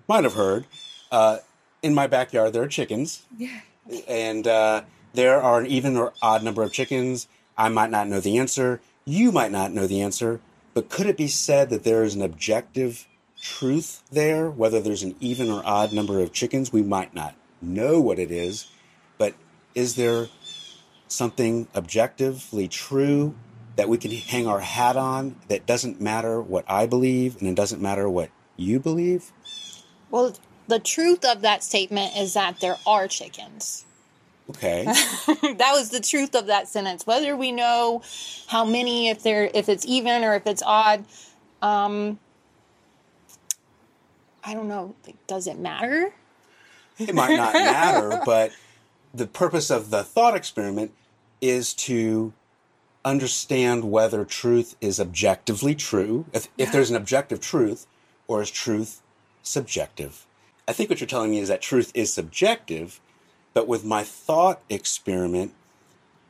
might 0.07 0.23
have 0.23 0.33
heard. 0.33 0.65
Uh, 1.11 1.37
in 1.83 1.93
my 1.93 2.07
backyard, 2.07 2.53
there 2.53 2.63
are 2.63 2.67
chickens. 2.67 3.23
Yeah. 3.37 3.59
And 4.07 4.47
uh, 4.47 4.81
there 5.13 5.39
are 5.41 5.59
an 5.59 5.67
even 5.67 5.95
or 5.95 6.13
odd 6.21 6.43
number 6.43 6.63
of 6.63 6.71
chickens. 6.71 7.27
I 7.57 7.69
might 7.69 7.91
not 7.91 8.07
know 8.07 8.19
the 8.19 8.37
answer. 8.39 8.81
You 9.05 9.31
might 9.31 9.51
not 9.51 9.71
know 9.73 9.85
the 9.85 10.01
answer. 10.01 10.39
But 10.73 10.89
could 10.89 11.05
it 11.05 11.17
be 11.17 11.27
said 11.27 11.69
that 11.69 11.83
there 11.83 12.03
is 12.03 12.15
an 12.15 12.21
objective 12.23 13.05
truth 13.43 14.03
there? 14.09 14.49
Whether 14.49 14.79
there's 14.79 15.03
an 15.03 15.15
even 15.19 15.51
or 15.51 15.61
odd 15.65 15.91
number 15.91 16.19
of 16.19 16.31
chickens, 16.31 16.71
we 16.71 16.81
might 16.81 17.13
not 17.13 17.35
know 17.61 17.99
what 17.99 18.17
it 18.17 18.31
is. 18.31 18.67
But 19.17 19.35
is 19.75 19.95
there 19.95 20.29
something 21.07 21.67
objectively 21.75 22.67
true 22.67 23.35
that 23.75 23.89
we 23.89 23.97
can 23.97 24.11
hang 24.11 24.47
our 24.47 24.61
hat 24.61 24.95
on 24.95 25.35
that 25.49 25.65
doesn't 25.65 25.99
matter 25.99 26.41
what 26.41 26.63
I 26.67 26.85
believe 26.85 27.37
and 27.39 27.47
it 27.47 27.55
doesn't 27.55 27.81
matter 27.81 28.09
what 28.09 28.29
you 28.55 28.79
believe? 28.79 29.31
Well, 30.09 30.35
the 30.67 30.79
truth 30.79 31.25
of 31.25 31.41
that 31.41 31.63
statement 31.63 32.15
is 32.15 32.33
that 32.35 32.61
there 32.61 32.77
are 32.87 33.07
chickens. 33.07 33.85
Okay. 34.49 34.83
that 34.85 35.71
was 35.73 35.89
the 35.89 35.99
truth 35.99 36.35
of 36.35 36.47
that 36.47 36.67
sentence. 36.67 37.05
Whether 37.05 37.35
we 37.35 37.51
know 37.51 38.03
how 38.47 38.63
many, 38.63 39.09
if 39.09 39.23
they're 39.23 39.49
if 39.53 39.69
it's 39.69 39.85
even 39.85 40.23
or 40.23 40.35
if 40.35 40.45
it's 40.45 40.63
odd, 40.63 41.05
um, 41.61 42.19
I 44.45 44.53
don't 44.53 44.67
know. 44.67 44.95
Like, 45.05 45.15
Does 45.27 45.47
it 45.47 45.57
matter? 45.57 46.13
it 46.99 47.15
might 47.15 47.35
not 47.35 47.53
matter, 47.53 48.21
but 48.25 48.51
the 49.13 49.27
purpose 49.27 49.69
of 49.69 49.89
the 49.89 50.03
thought 50.03 50.35
experiment 50.35 50.91
is 51.41 51.73
to 51.73 52.33
understand 53.05 53.91
whether 53.91 54.23
truth 54.23 54.75
is 54.79 54.99
objectively 54.99 55.75
true, 55.75 56.25
if, 56.33 56.47
if 56.57 56.71
there's 56.71 56.89
an 56.89 56.95
objective 56.95 57.41
truth, 57.41 57.85
or 58.27 58.41
is 58.41 58.49
truth 58.49 59.01
subjective. 59.41 60.25
I 60.67 60.73
think 60.73 60.89
what 60.89 61.01
you're 61.01 61.07
telling 61.07 61.31
me 61.31 61.39
is 61.39 61.49
that 61.49 61.61
truth 61.61 61.91
is 61.93 62.13
subjective, 62.13 63.01
but 63.53 63.67
with 63.67 63.83
my 63.83 64.03
thought 64.03 64.61
experiment, 64.69 65.53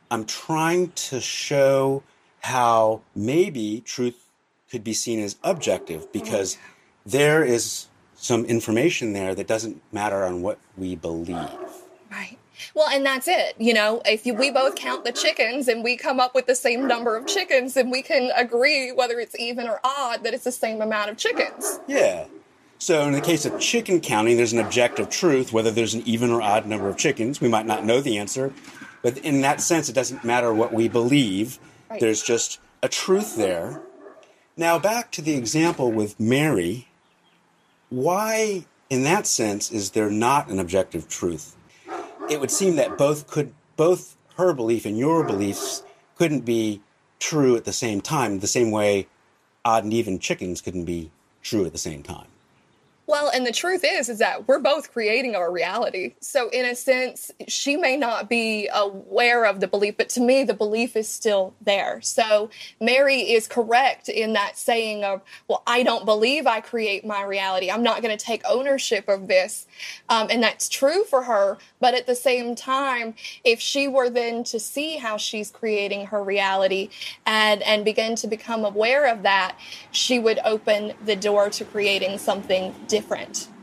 I'm 0.09 0.25
trying 0.25 0.91
to 0.91 1.21
show 1.21 2.03
how 2.41 3.01
maybe 3.15 3.81
truth 3.85 4.27
could 4.69 4.83
be 4.83 4.93
seen 4.93 5.19
as 5.19 5.37
objective 5.43 6.11
because 6.11 6.57
there 7.05 7.43
is 7.43 7.87
some 8.23 8.45
information 8.45 9.11
there 9.11 9.35
that 9.35 9.47
doesn't 9.47 9.81
matter 9.91 10.23
on 10.23 10.41
what 10.41 10.57
we 10.77 10.95
believe. 10.95 11.49
Right. 12.09 12.37
Well, 12.73 12.87
and 12.89 13.05
that's 13.05 13.27
it. 13.27 13.55
You 13.57 13.73
know, 13.73 14.01
if 14.05 14.25
you, 14.25 14.33
we 14.33 14.49
both 14.49 14.75
count 14.75 15.03
the 15.03 15.11
chickens 15.11 15.67
and 15.67 15.83
we 15.83 15.97
come 15.97 16.21
up 16.21 16.33
with 16.33 16.45
the 16.45 16.55
same 16.55 16.87
number 16.87 17.17
of 17.17 17.27
chickens, 17.27 17.73
then 17.73 17.89
we 17.89 18.01
can 18.01 18.31
agree 18.37 18.93
whether 18.93 19.19
it's 19.19 19.37
even 19.37 19.67
or 19.67 19.81
odd 19.83 20.23
that 20.23 20.33
it's 20.33 20.45
the 20.45 20.53
same 20.53 20.81
amount 20.81 21.09
of 21.09 21.17
chickens. 21.17 21.81
Yeah. 21.85 22.27
So 22.77 23.01
in 23.01 23.11
the 23.11 23.19
case 23.19 23.45
of 23.45 23.59
chicken 23.59 23.99
counting, 23.99 24.37
there's 24.37 24.53
an 24.53 24.59
objective 24.59 25.09
truth, 25.09 25.51
whether 25.51 25.69
there's 25.71 25.93
an 25.93 26.03
even 26.05 26.31
or 26.31 26.41
odd 26.41 26.65
number 26.65 26.87
of 26.87 26.95
chickens. 26.95 27.41
We 27.41 27.49
might 27.49 27.65
not 27.65 27.83
know 27.83 27.99
the 27.99 28.17
answer, 28.17 28.53
but 29.01 29.17
in 29.17 29.41
that 29.41 29.59
sense, 29.59 29.89
it 29.89 29.93
doesn't 29.93 30.23
matter 30.23 30.53
what 30.53 30.73
we 30.73 30.87
believe. 30.87 31.59
Right. 31.89 31.99
There's 31.99 32.23
just 32.23 32.61
a 32.81 32.87
truth 32.87 33.35
there. 33.35 33.81
Now 34.55 34.79
back 34.79 35.11
to 35.11 35.21
the 35.21 35.35
example 35.35 35.91
with 35.91 36.17
Mary. 36.19 36.87
Why, 37.93 38.65
in 38.89 39.03
that 39.03 39.27
sense, 39.27 39.71
is 39.71 39.91
there 39.91 40.09
not 40.09 40.47
an 40.47 40.57
objective 40.57 41.07
truth? 41.07 41.55
It 42.27 42.39
would 42.39 42.49
seem 42.49 42.75
that 42.77 42.97
both 42.97 43.27
could, 43.27 43.53
both 43.75 44.17
her 44.37 44.51
belief 44.51 44.87
and 44.87 44.97
your 44.97 45.23
beliefs 45.23 45.83
couldn't 46.15 46.39
be 46.39 46.81
true 47.19 47.55
at 47.55 47.65
the 47.65 47.71
same 47.71 48.01
time, 48.01 48.39
the 48.39 48.47
same 48.47 48.71
way 48.71 49.05
odd 49.63 49.83
and 49.83 49.93
even 49.93 50.17
chickens 50.17 50.59
couldn't 50.59 50.85
be 50.85 51.11
true 51.43 51.67
at 51.67 51.71
the 51.71 51.77
same 51.77 52.01
time. 52.01 52.25
Well, 53.13 53.29
and 53.29 53.45
the 53.45 53.51
truth 53.51 53.85
is, 53.85 54.09
is 54.09 54.17
that 54.17 54.47
we're 54.47 54.57
both 54.57 54.91
creating 54.91 55.35
our 55.35 55.51
reality. 55.51 56.15
So, 56.19 56.49
in 56.49 56.65
a 56.65 56.73
sense, 56.73 57.29
she 57.47 57.77
may 57.77 57.95
not 57.95 58.27
be 58.27 58.67
aware 58.73 59.45
of 59.45 59.59
the 59.59 59.67
belief, 59.67 59.97
but 59.97 60.09
to 60.09 60.19
me, 60.19 60.43
the 60.43 60.55
belief 60.55 60.95
is 60.95 61.07
still 61.07 61.53
there. 61.61 62.01
So, 62.01 62.49
Mary 62.81 63.19
is 63.19 63.47
correct 63.47 64.09
in 64.09 64.33
that 64.33 64.57
saying 64.57 65.03
of, 65.03 65.21
well, 65.47 65.61
I 65.67 65.83
don't 65.83 66.05
believe 66.05 66.47
I 66.47 66.59
create 66.59 67.05
my 67.05 67.21
reality. 67.21 67.69
I'm 67.69 67.83
not 67.83 68.01
going 68.01 68.17
to 68.17 68.25
take 68.25 68.41
ownership 68.49 69.07
of 69.07 69.27
this. 69.27 69.67
Um, 70.09 70.29
and 70.31 70.41
that's 70.41 70.67
true 70.67 71.03
for 71.03 71.21
her. 71.21 71.59
But 71.79 71.93
at 71.93 72.07
the 72.07 72.15
same 72.15 72.55
time, 72.55 73.13
if 73.43 73.59
she 73.59 73.87
were 73.87 74.09
then 74.09 74.43
to 74.45 74.59
see 74.59 74.97
how 74.97 75.17
she's 75.17 75.51
creating 75.51 76.07
her 76.07 76.23
reality 76.23 76.89
and, 77.27 77.61
and 77.61 77.85
begin 77.85 78.15
to 78.15 78.27
become 78.27 78.65
aware 78.65 79.05
of 79.05 79.21
that, 79.21 79.55
she 79.91 80.17
would 80.17 80.39
open 80.43 80.93
the 81.05 81.15
door 81.15 81.51
to 81.51 81.63
creating 81.63 82.17
something 82.17 82.73
different 82.87 83.02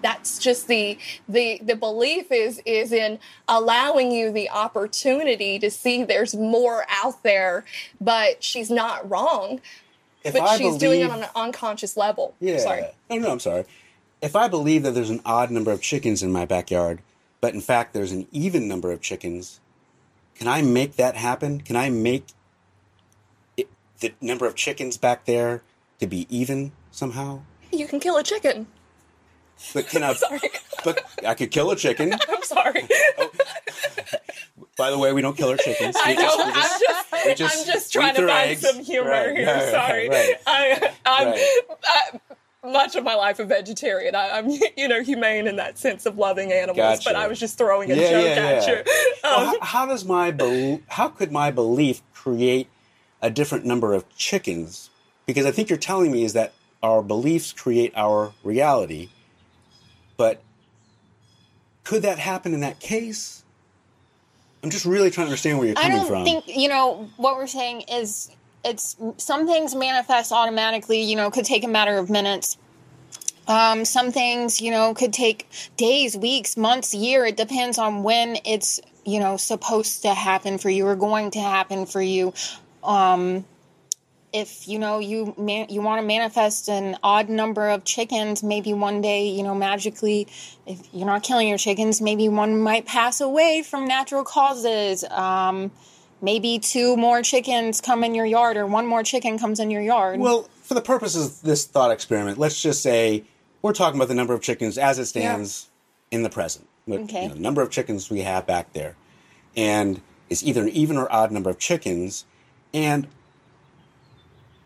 that's 0.03 0.39
just 0.39 0.67
the 0.69 0.97
the 1.29 1.61
the 1.63 1.77
belief 1.77 2.31
is 2.33 2.61
is 2.65 2.93
in 2.93 3.19
allowing 3.49 4.11
you 4.13 4.31
the 4.33 4.49
opportunity 4.51 5.59
to 5.59 5.71
see 5.71 6.05
there's 6.05 6.35
more 6.35 6.85
out 6.89 7.23
there 7.23 7.65
but 8.01 8.43
she's 8.43 8.71
not 8.71 9.09
wrong 9.11 9.61
If 10.25 10.35
but 10.35 10.43
I 10.43 10.57
she's 10.59 10.77
doing 10.77 11.01
it 11.01 11.05
believe- 11.09 11.11
on 11.11 11.23
an 11.25 11.31
unconscious 11.35 11.97
level 11.97 12.35
Yeah. 12.41 12.59
sorry 12.59 12.85
No, 13.09 13.17
no, 13.17 13.31
I'm 13.33 13.41
sorry. 13.41 13.65
If 14.23 14.37
I 14.37 14.49
believe 14.49 14.83
that 14.83 14.93
there's 14.93 15.11
an 15.11 15.23
odd 15.25 15.51
number 15.51 15.73
of 15.73 15.81
chickens 15.81 16.23
in 16.23 16.31
my 16.31 16.45
backyard, 16.45 17.01
but 17.41 17.55
in 17.55 17.61
fact 17.63 17.95
there's 17.95 18.13
an 18.13 18.27
even 18.31 18.69
number 18.69 18.93
of 18.93 19.01
chickens, 19.01 19.61
can 20.35 20.47
I 20.47 20.61
make 20.63 20.97
that 20.97 21.17
happen? 21.17 21.61
Can 21.63 21.75
I 21.75 21.89
make 21.89 22.27
it, 23.57 23.69
the 24.01 24.13
number 24.21 24.47
of 24.47 24.55
chickens 24.55 24.99
back 24.99 25.25
there 25.25 25.63
to 26.01 26.07
be 26.07 26.27
even 26.29 26.73
somehow? 26.91 27.41
you 27.73 27.87
can 27.87 28.01
kill 28.01 28.17
a 28.17 28.23
chicken 28.23 28.67
But 29.75 29.89
can 29.89 30.03
I? 30.05 30.15
sorry 30.15 30.41
But 30.85 31.05
I 31.27 31.35
could 31.35 31.51
kill 31.51 31.71
a 31.71 31.77
chicken. 31.77 32.15
i'm 32.29 32.43
sorry 32.43 32.89
By 34.77 34.91
the 34.91 34.99
way, 34.99 35.13
we 35.13 35.21
don't 35.21 35.37
kill 35.37 35.51
our 35.51 35.57
chickens. 35.59 35.95
I 36.03 36.11
We 36.11 36.15
know. 36.17 36.23
just- 36.23 36.41
I'm 36.41 36.55
just- 36.55 37.39
just, 37.39 37.59
I'm 37.61 37.67
just 37.75 37.93
trying 37.93 38.15
to 38.15 38.27
find 38.27 38.51
eggs. 38.51 38.61
some 38.63 38.79
humor 38.83 39.11
Right, 39.11 39.37
here. 39.37 39.47
right, 39.47 39.71
Sorry, 39.71 40.09
right. 40.09 40.35
I. 40.47 40.91
I, 41.05 42.21
much 42.63 42.95
of 42.95 43.05
my 43.05 43.15
life 43.15 43.39
a 43.39 43.45
vegetarian. 43.45 44.15
I, 44.15 44.31
I'm, 44.39 44.49
you 44.77 44.87
know, 44.89 45.03
humane 45.03 45.47
in 45.47 45.57
that 45.57 45.79
sense 45.79 46.05
of 46.07 46.19
loving 46.19 46.53
animals. 46.53 46.77
Gotcha. 46.77 47.03
But 47.09 47.17
I 47.17 47.27
was 47.27 47.39
just 47.41 47.57
throwing 47.57 47.91
a 47.91 47.95
Yeah, 47.95 48.11
joke 48.11 48.25
yeah, 48.25 48.31
at 48.43 48.67
yeah. 48.67 48.71
you. 48.77 48.83
Well, 49.23 49.41
Um, 49.41 49.47
how, 49.61 49.67
how 49.67 49.87
does 49.87 50.05
my 50.05 50.31
bel- 50.31 50.81
how 50.89 51.09
could 51.09 51.33
my 51.33 51.51
belief 51.51 52.03
create 52.15 52.69
a 53.23 53.31
different 53.31 53.65
number 53.65 53.93
of 53.95 54.07
chickens? 54.17 54.91
Because 55.27 55.47
I 55.47 55.51
think 55.53 55.69
you're 55.71 55.79
telling 55.79 56.11
me 56.13 56.23
is 56.25 56.33
that 56.35 56.53
our 56.83 57.03
beliefs 57.03 57.53
create 57.53 57.93
our 57.97 58.33
reality, 58.45 59.09
but 60.21 60.43
could 61.83 62.03
that 62.03 62.19
happen 62.19 62.53
in 62.53 62.61
that 62.61 62.79
case? 62.79 63.43
I'm 64.63 64.69
just 64.69 64.85
really 64.85 65.11
trying 65.11 65.29
to 65.29 65.31
understand 65.31 65.57
where 65.57 65.69
you're 65.69 65.75
coming 65.75 65.93
from. 65.93 65.97
I 65.97 65.99
don't 66.01 66.09
from. 66.09 66.25
think 66.27 66.45
you 66.47 66.69
know 66.69 67.09
what 67.17 67.37
we're 67.37 67.47
saying 67.47 67.85
is 67.91 68.31
it's 68.63 68.99
some 69.17 69.47
things 69.47 69.75
manifest 69.75 70.31
automatically. 70.31 71.01
You 71.01 71.17
know, 71.17 71.31
could 71.31 71.47
take 71.47 71.65
a 71.65 71.69
matter 71.69 71.97
of 71.97 72.11
minutes. 72.11 72.59
Um, 73.49 73.87
some 73.87 74.13
things 74.13 74.61
you 74.61 74.71
know 74.71 74.93
could 74.93 75.15
take 75.15 75.49
days, 75.79 76.19
weeks, 76.19 76.55
months, 76.55 76.93
year. 76.93 77.25
It 77.25 77.39
depends 77.39 77.79
on 77.79 78.03
when 78.03 78.37
it's 78.45 78.79
you 79.07 79.21
know 79.21 79.39
supposed 79.39 80.03
to 80.03 80.13
happen 80.13 80.59
for 80.59 80.69
you 80.69 80.87
or 80.87 80.97
going 80.97 81.31
to 81.31 81.41
happen 81.41 81.87
for 81.87 82.03
you. 82.03 82.35
Um, 82.85 83.47
if 84.33 84.69
you 84.69 84.79
know 84.79 84.99
you 84.99 85.35
man, 85.37 85.67
you 85.69 85.83
want 85.83 86.01
to 86.01 86.07
manifest 86.07 86.69
an 86.69 86.97
odd 87.03 87.29
number 87.29 87.69
of 87.69 87.85
chickens, 87.85 88.43
maybe 88.43 88.73
one 88.73 89.01
day 89.01 89.29
you 89.29 89.43
know 89.43 89.55
magically, 89.55 90.29
if 90.67 90.81
you're 90.93 91.07
not 91.07 91.23
killing 91.23 91.49
your 91.49 91.59
chickens, 91.59 92.01
maybe 92.01 92.29
one 92.29 92.61
might 92.61 92.87
pass 92.87 93.21
away 93.21 93.63
from 93.63 93.87
natural 93.87 94.25
causes. 94.25 95.05
Um, 95.05 95.71
maybe 96.23 96.59
two 96.59 96.97
more 96.97 97.23
chickens 97.23 97.81
come 97.81 98.05
in 98.05 98.15
your 98.15 98.27
yard, 98.27 98.57
or 98.57 98.67
one 98.67 98.87
more 98.87 99.03
chicken 99.03 99.39
comes 99.39 99.59
in 99.59 99.71
your 99.71 99.83
yard. 99.83 100.21
Well, 100.21 100.49
for 100.63 100.75
the 100.75 100.83
purposes 100.83 101.27
of 101.27 101.43
this 101.43 101.65
thought 101.67 101.91
experiment, 101.91 102.39
let's 102.39 102.61
just 102.63 102.83
say 102.83 103.25
we're 103.63 103.73
talking 103.73 103.99
about 103.99 104.09
the 104.09 104.15
number 104.15 104.35
of 104.35 104.41
chickens 104.41 104.79
as 104.79 104.99
it 104.99 105.07
stands 105.07 105.69
in 106.11 106.23
the 106.23 106.31
present. 106.31 106.67
What- 106.87 107.01
Okay. 107.01 107.23
You 107.25 107.29
know, 107.29 107.35
the 107.35 107.41
number 107.41 107.63
of 107.63 107.71
chickens 107.71 108.09
we 108.11 108.21
have 108.21 108.47
back 108.47 108.73
there. 108.73 108.97
And 109.57 110.01
it's 110.29 110.43
either 110.43 110.63
an 110.63 110.69
even 110.71 110.97
or 110.97 111.13
odd 111.13 111.31
number 111.33 111.51
of 111.51 111.59
chickens. 111.59 112.25
And 112.73 113.07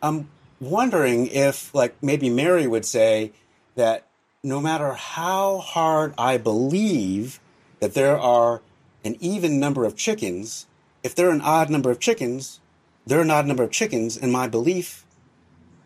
I'm 0.05 0.29
wondering 0.61 1.29
if, 1.29 1.75
like, 1.75 1.97
maybe 2.03 2.29
Mary 2.29 2.67
would 2.67 2.85
say 2.85 3.33
that 3.75 4.07
no 4.43 4.61
matter 4.61 4.93
how 4.93 5.59
hard 5.59 6.13
I 6.19 6.37
believe 6.37 7.41
that 7.81 7.95
there 7.95 8.19
are 8.19 8.61
an 9.03 9.17
even 9.21 9.59
number 9.59 9.87
of 9.87 9.97
chickens, 9.97 10.67
if 11.03 11.15
there 11.15 11.29
are 11.29 11.33
an 11.33 11.41
odd 11.41 11.71
number 11.71 11.91
of 11.91 12.01
chickens, 12.01 12.61
there 13.07 13.19
are 13.19 13.23
an 13.23 13.31
odd 13.31 13.47
number 13.47 13.63
of 13.63 13.71
chickens, 13.71 14.17
and 14.17 14.31
my 14.31 14.47
belief 14.47 15.07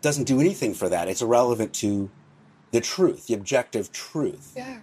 doesn't 0.01 0.25
do 0.25 0.41
anything 0.41 0.73
for 0.73 0.89
that. 0.89 1.07
It's 1.07 1.21
irrelevant 1.21 1.73
to 1.75 2.09
the 2.71 2.81
truth, 2.81 3.27
the 3.27 3.33
objective 3.33 3.91
truth. 3.93 4.53
yeah. 4.55 4.79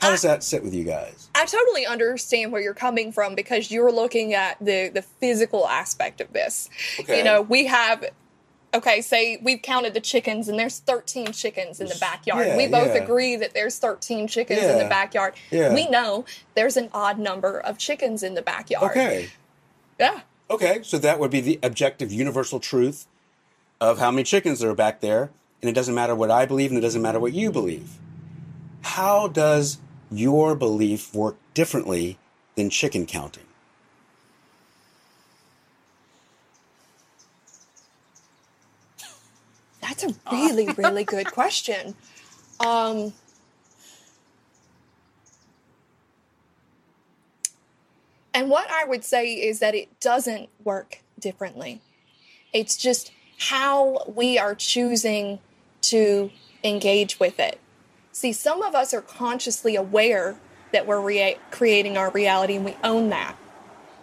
How 0.00 0.10
does 0.10 0.22
that 0.22 0.42
sit 0.42 0.62
with 0.62 0.74
you 0.74 0.84
guys? 0.84 1.28
I 1.34 1.44
totally 1.46 1.86
understand 1.86 2.52
where 2.52 2.60
you're 2.60 2.74
coming 2.74 3.12
from 3.12 3.34
because 3.34 3.70
you're 3.70 3.92
looking 3.92 4.34
at 4.34 4.58
the 4.60 4.90
the 4.92 5.02
physical 5.02 5.66
aspect 5.68 6.20
of 6.20 6.32
this. 6.32 6.68
Okay. 6.98 7.18
You 7.18 7.24
know, 7.24 7.42
we 7.42 7.66
have 7.66 8.04
okay, 8.72 9.00
say 9.00 9.38
we've 9.42 9.62
counted 9.62 9.94
the 9.94 10.00
chickens 10.00 10.48
and 10.48 10.58
there's 10.58 10.78
13 10.78 11.32
chickens 11.32 11.80
in 11.80 11.88
the 11.88 11.96
backyard. 12.00 12.46
Yeah, 12.46 12.56
we 12.56 12.66
both 12.66 12.94
yeah. 12.94 13.02
agree 13.02 13.36
that 13.36 13.52
there's 13.54 13.78
13 13.78 14.28
chickens 14.28 14.62
in 14.62 14.78
the 14.78 14.88
backyard. 14.88 15.34
Yeah. 15.50 15.74
We 15.74 15.88
know 15.88 16.24
there's 16.54 16.76
an 16.76 16.88
odd 16.92 17.18
number 17.18 17.58
of 17.60 17.78
chickens 17.78 18.22
in 18.22 18.34
the 18.34 18.42
backyard. 18.42 18.90
Okay. 18.92 19.30
Yeah. 19.98 20.20
Okay, 20.50 20.80
so 20.82 20.98
that 20.98 21.20
would 21.20 21.30
be 21.30 21.40
the 21.40 21.60
objective 21.62 22.12
universal 22.12 22.58
truth 22.58 23.06
of 23.80 23.98
how 23.98 24.10
many 24.10 24.24
chickens 24.24 24.60
there 24.60 24.70
are 24.70 24.74
back 24.74 25.00
there, 25.00 25.30
and 25.62 25.70
it 25.70 25.74
doesn't 25.74 25.94
matter 25.94 26.14
what 26.14 26.30
I 26.30 26.44
believe 26.44 26.70
and 26.70 26.78
it 26.78 26.82
doesn't 26.82 27.02
matter 27.02 27.20
what 27.20 27.32
you 27.32 27.52
believe. 27.52 27.90
How 28.82 29.28
does 29.28 29.78
your 30.10 30.54
belief 30.54 31.14
work 31.14 31.36
differently 31.54 32.18
than 32.56 32.70
chicken 32.70 33.06
counting? 33.06 33.44
That's 39.80 40.04
a 40.04 40.14
really, 40.32 40.68
really 40.76 41.04
good 41.04 41.30
question. 41.30 41.94
Um, 42.60 43.12
and 48.32 48.48
what 48.50 48.70
I 48.70 48.84
would 48.84 49.04
say 49.04 49.32
is 49.32 49.58
that 49.58 49.74
it 49.74 50.00
doesn't 50.00 50.48
work 50.64 51.02
differently. 51.18 51.80
It's 52.52 52.76
just 52.76 53.12
how 53.38 54.04
we 54.06 54.38
are 54.38 54.54
choosing 54.54 55.38
to 55.82 56.30
engage 56.62 57.18
with 57.18 57.40
it. 57.40 57.58
See, 58.20 58.34
some 58.34 58.60
of 58.60 58.74
us 58.74 58.92
are 58.92 59.00
consciously 59.00 59.76
aware 59.76 60.36
that 60.72 60.86
we're 60.86 61.00
rea- 61.00 61.38
creating 61.50 61.96
our 61.96 62.10
reality 62.10 62.54
and 62.54 62.66
we 62.66 62.76
own 62.84 63.08
that. 63.08 63.34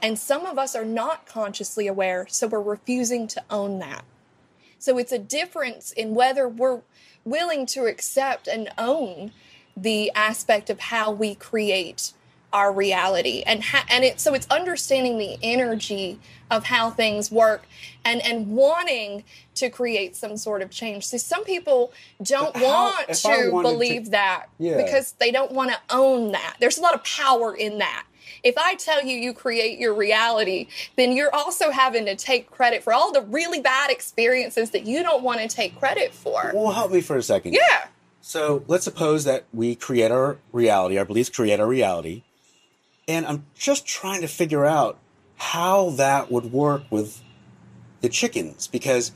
And 0.01 0.17
some 0.17 0.47
of 0.47 0.57
us 0.57 0.75
are 0.75 0.83
not 0.83 1.27
consciously 1.27 1.85
aware, 1.85 2.25
so 2.27 2.47
we're 2.47 2.59
refusing 2.59 3.27
to 3.27 3.43
own 3.51 3.77
that. 3.77 4.03
So 4.79 4.97
it's 4.97 5.11
a 5.11 5.19
difference 5.19 5.91
in 5.91 6.15
whether 6.15 6.49
we're 6.49 6.81
willing 7.25 7.67
to 7.67 7.85
accept 7.85 8.47
and 8.47 8.69
own 8.75 9.33
the 9.75 10.11
aspect 10.15 10.71
of 10.71 10.79
how 10.79 11.11
we 11.11 11.35
create 11.35 12.13
our 12.57 12.71
reality 12.73 13.43
and 13.45 13.63
ha- 13.63 13.85
and 13.89 14.03
it 14.03 14.19
so 14.19 14.33
it's 14.33 14.47
understanding 14.49 15.17
the 15.19 15.37
energy 15.43 16.19
of 16.49 16.63
how 16.65 16.89
things 16.89 17.31
work 17.31 17.61
and 18.03 18.19
and 18.25 18.47
wanting 18.47 19.23
to 19.53 19.69
create 19.69 20.15
some 20.15 20.35
sort 20.37 20.61
of 20.63 20.69
change. 20.71 21.05
So 21.05 21.17
some 21.17 21.43
people 21.43 21.91
don't 22.21 22.55
how- 22.57 22.63
want 22.65 23.13
to 23.13 23.49
wanted 23.51 23.69
to- 23.69 23.73
believe 23.73 24.11
that 24.11 24.47
Yeah. 24.57 24.77
because 24.77 25.11
they 25.19 25.29
don't 25.31 25.51
want 25.51 25.69
to 25.71 25.77
own 25.89 26.31
that. 26.31 26.55
There's 26.59 26.77
a 26.77 26.81
lot 26.81 26.95
of 26.95 27.03
power 27.03 27.55
in 27.55 27.77
that. 27.77 28.05
If 28.43 28.55
I 28.57 28.75
tell 28.75 29.03
you 29.03 29.15
you 29.17 29.33
create 29.33 29.77
your 29.79 29.93
reality, 29.93 30.67
then 30.95 31.11
you're 31.15 31.33
also 31.33 31.71
having 31.71 32.05
to 32.05 32.15
take 32.15 32.49
credit 32.51 32.83
for 32.83 32.93
all 32.93 33.11
the 33.11 33.21
really 33.21 33.59
bad 33.61 33.89
experiences 33.91 34.71
that 34.71 34.85
you 34.85 35.01
don't 35.03 35.23
want 35.23 35.39
to 35.41 35.47
take 35.47 35.77
credit 35.79 36.13
for. 36.13 36.51
Well, 36.55 36.71
help 36.71 36.91
me 36.91 37.01
for 37.01 37.17
a 37.17 37.23
second. 37.23 37.53
Yeah. 37.53 37.85
So 38.21 38.63
let's 38.67 38.83
suppose 38.83 39.23
that 39.23 39.45
we 39.53 39.73
create 39.75 40.11
our 40.11 40.37
reality, 40.51 40.97
our 40.97 41.05
beliefs 41.05 41.29
create 41.29 41.59
our 41.59 41.65
reality, 41.67 42.23
and 43.07 43.25
I'm 43.25 43.45
just 43.55 43.85
trying 43.85 44.21
to 44.21 44.27
figure 44.27 44.65
out 44.65 44.97
how 45.37 45.91
that 45.91 46.31
would 46.31 46.51
work 46.51 46.83
with 46.89 47.21
the 48.01 48.09
chickens 48.09 48.67
because 48.67 49.11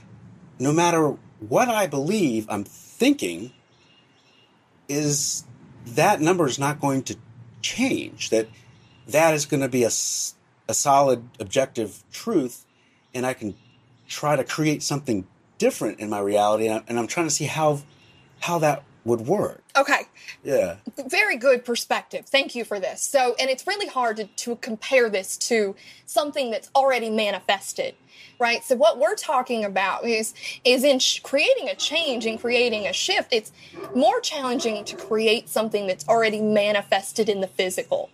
no 0.60 0.72
matter 0.72 1.16
what 1.48 1.68
I 1.68 1.88
believe 1.88 2.46
I'm 2.50 2.64
thinking, 2.64 3.52
is 4.88 5.44
that 5.86 6.22
number 6.22 6.46
is 6.46 6.60
not 6.60 6.80
going 6.80 7.04
to 7.04 7.16
change. 7.62 8.30
That 8.30 8.48
that 9.08 9.34
is 9.34 9.46
going 9.46 9.62
to 9.62 9.70
be 9.70 9.84
a, 9.84 9.92
a 10.68 10.74
solid 10.74 11.28
objective 11.40 12.04
truth, 12.12 12.66
and 13.14 13.26
I 13.26 13.34
can 13.34 13.56
try 14.08 14.36
to 14.36 14.44
create 14.44 14.84
something 14.84 15.26
different 15.58 16.00
in 16.00 16.10
my 16.10 16.20
reality, 16.20 16.68
and, 16.68 16.84
I'm 17.00 17.08
trying 17.08 17.28
to 17.28 17.34
see 17.34 17.46
how 17.46 17.82
how 18.42 18.60
that 18.60 18.84
would 19.04 19.22
work. 19.22 19.64
Okay. 19.76 20.04
Yeah. 20.44 20.78
very 21.08 21.38
good 21.38 21.66
perspective. 21.66 22.26
Thank 22.26 22.56
you 22.56 22.64
for 22.64 22.80
this. 22.80 23.02
So, 23.02 23.36
and 23.40 23.50
it's 23.50 23.66
really 23.66 23.88
hard 23.88 24.18
to, 24.18 24.26
to 24.26 24.56
compare 24.58 25.10
this 25.10 25.38
to 25.38 25.76
something 26.06 26.52
that's 26.52 26.70
already 26.76 27.10
manifested, 27.10 27.96
right? 28.40 28.64
So, 28.64 28.76
what 28.76 29.00
we're 29.00 29.16
talking 29.16 29.66
about 29.66 30.06
is 30.06 30.34
is 30.64 30.84
in 30.84 31.00
sh- 31.00 31.20
creating 31.22 31.70
a 31.70 31.76
change 31.76 32.26
and 32.26 32.40
creating 32.40 32.86
a 32.86 32.94
shift. 32.94 33.30
It's 33.32 33.52
more 33.96 34.20
challenging 34.20 34.84
to 34.86 34.96
create 34.96 35.50
something 35.50 35.88
that's 35.88 36.08
already 36.08 36.42
manifested 36.42 37.28
in 37.28 37.42
the 37.42 37.48
physical, 37.48 38.10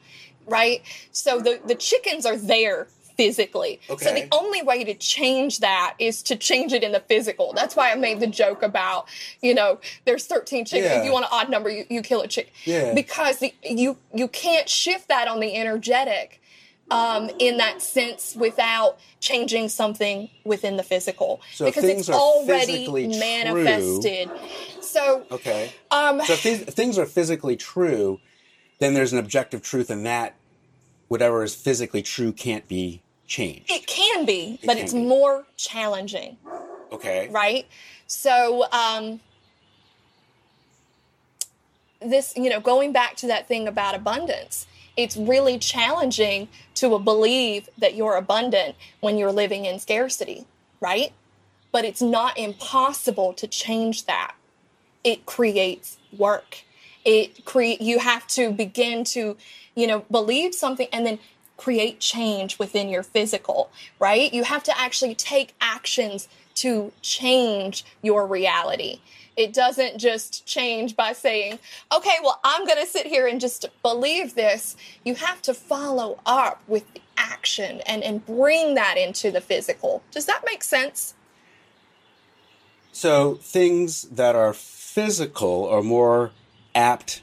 right? 0.46 0.82
So 1.12 1.39
the 1.39 1.60
the 1.65 1.75
chickens 1.75 2.25
are 2.25 2.38
there 2.38 2.88
physically. 3.17 3.79
So 3.88 4.13
the 4.13 4.27
only 4.31 4.62
way 4.62 4.83
to 4.83 4.93
change 4.93 5.59
that 5.59 5.95
is 6.00 6.21
to 6.24 6.36
change 6.36 6.71
it 6.71 6.83
in 6.83 6.91
the 6.91 7.00
physical. 7.01 7.51
That's 7.53 7.75
why 7.75 7.91
I 7.91 7.95
made 7.95 8.19
the 8.19 8.27
joke 8.27 8.62
about, 8.63 9.07
you 9.41 9.53
know, 9.55 9.79
there's 10.05 10.25
13 10.27 10.65
chickens. 10.65 10.86
Yeah. 10.91 11.00
If 11.00 11.05
you 11.05 11.12
want 11.12 11.25
an 11.25 11.29
odd 11.33 11.50
number, 11.50 11.69
you, 11.69 11.86
you 11.89 12.01
kill 12.01 12.21
a 12.21 12.27
chick. 12.27 12.53
Yeah. 12.65 12.93
Because 12.93 13.39
the, 13.39 13.53
you 13.63 13.97
you 14.13 14.27
can't 14.27 14.69
shift 14.69 15.07
that 15.09 15.27
on 15.27 15.39
the 15.39 15.55
energetic 15.55 16.41
um, 16.91 17.29
in 17.39 17.57
that 17.57 17.81
sense 17.81 18.36
without 18.36 18.97
changing 19.19 19.67
something 19.69 20.29
within 20.45 20.77
the 20.77 20.83
physical. 20.83 21.41
So 21.53 21.65
because 21.65 21.83
things 21.83 22.01
it's 22.01 22.09
are 22.09 22.15
already 22.15 22.65
physically 22.86 23.07
true- 23.09 23.19
manifested. 23.19 24.29
So 24.81 25.25
Okay. 25.31 25.71
um, 25.91 26.21
So 26.21 26.33
if, 26.33 26.45
if 26.45 26.74
things 26.74 26.97
are 26.97 27.05
physically 27.05 27.57
true, 27.57 28.19
then 28.79 28.93
there's 28.93 29.12
an 29.12 29.19
objective 29.19 29.62
truth 29.62 29.89
in 29.89 30.03
that 30.03 30.36
whatever 31.09 31.44
is 31.44 31.55
physically 31.55 32.01
true 32.01 32.31
can't 32.31 32.68
be 32.68 33.01
changed. 33.27 33.70
it 33.70 33.85
can 33.85 34.25
be, 34.25 34.59
but 34.66 34.75
can 34.75 34.83
it's 34.83 34.94
be. 34.94 35.01
more 35.01 35.46
challenging. 35.57 36.37
Okay. 36.92 37.29
right? 37.29 37.68
So, 38.07 38.66
um, 38.72 39.20
this, 42.01 42.33
you 42.35 42.50
know, 42.50 42.59
going 42.59 42.94
back 42.94 43.16
to 43.18 43.27
that 43.27 43.48
thing 43.48 43.68
about 43.68 43.96
abundance, 43.96 44.66
it's 44.96 45.18
really 45.18 45.59
challenging 45.59 46.48
to 46.75 46.98
believe 47.00 47.70
that 47.77 47.96
you're 47.96 48.16
abundant 48.16 48.75
when 49.00 49.18
you're 49.18 49.31
living 49.31 49.66
in 49.66 49.79
scarcity, 49.79 50.46
right? 50.79 51.11
But 51.72 51.85
it's 51.85 52.01
not 52.01 52.37
impossible 52.37 53.33
to 53.33 53.48
change 53.48 54.05
that. 54.05 54.35
It 55.03 55.25
creates 55.25 55.98
work. 56.18 56.63
It 57.05 57.46
create 57.46 57.81
you 57.81 58.00
have 58.00 58.27
to 58.27 58.51
begin 58.51 59.03
to, 59.05 59.37
you 59.75 59.87
know, 59.87 60.05
believe 60.09 60.55
something 60.55 60.87
and 60.92 61.05
then 61.05 61.20
create 61.57 62.00
change 62.00 62.59
within 62.59 62.87
your 62.87 63.03
physical, 63.03 63.70
right? 64.00 64.33
You 64.33 64.43
have 64.43 64.63
to 64.63 64.79
actually 64.79 65.15
take 65.15 65.53
actions 65.59 66.29
to 66.55 66.91
change 67.01 67.83
your 68.01 68.25
reality. 68.25 69.00
It 69.35 69.53
doesn't 69.53 70.00
just 70.00 70.46
change 70.48 70.96
by 70.96 71.13
saying, 71.13 71.59
okay, 71.96 72.15
well, 72.24 72.39
I'm 72.43 72.65
going 72.65 72.79
to 72.79 72.87
sit 72.87 73.05
here 73.05 73.27
and 73.27 73.39
just 73.39 73.67
believe 73.83 74.33
this. 74.33 74.75
You 75.03 75.15
have 75.15 75.41
to 75.43 75.53
follow 75.53 76.20
up 76.25 76.61
with 76.67 76.91
the 76.93 77.01
action 77.17 77.81
and, 77.85 78.03
and 78.03 78.25
bring 78.25 78.74
that 78.75 78.98
into 78.98 79.29
the 79.29 79.41
physical. 79.41 80.01
Does 80.11 80.25
that 80.25 80.43
make 80.46 80.63
sense? 80.63 81.13
So 82.91 83.35
things 83.35 84.03
that 84.03 84.35
are 84.35 84.53
physical 84.53 85.67
are 85.70 85.83
more 85.83 86.31
apt 86.74 87.22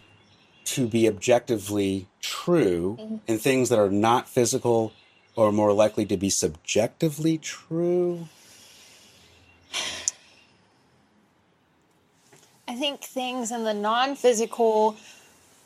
to 0.65 0.87
be 0.87 1.09
objectively 1.09 2.07
true, 2.21 2.97
Mm-hmm. 3.01 3.17
and 3.29 3.41
things 3.41 3.69
that 3.69 3.79
are 3.79 3.91
not 3.91 4.29
physical 4.29 4.93
are 5.37 5.53
more 5.53 5.73
likely 5.73 6.07
to 6.07 6.17
be 6.17 6.31
subjectively 6.31 7.39
true. 7.39 8.29
I 12.67 12.75
think 12.77 13.03
things 13.03 13.51
in 13.51 13.65
the 13.65 13.75
non 13.75 14.17
physical 14.17 14.97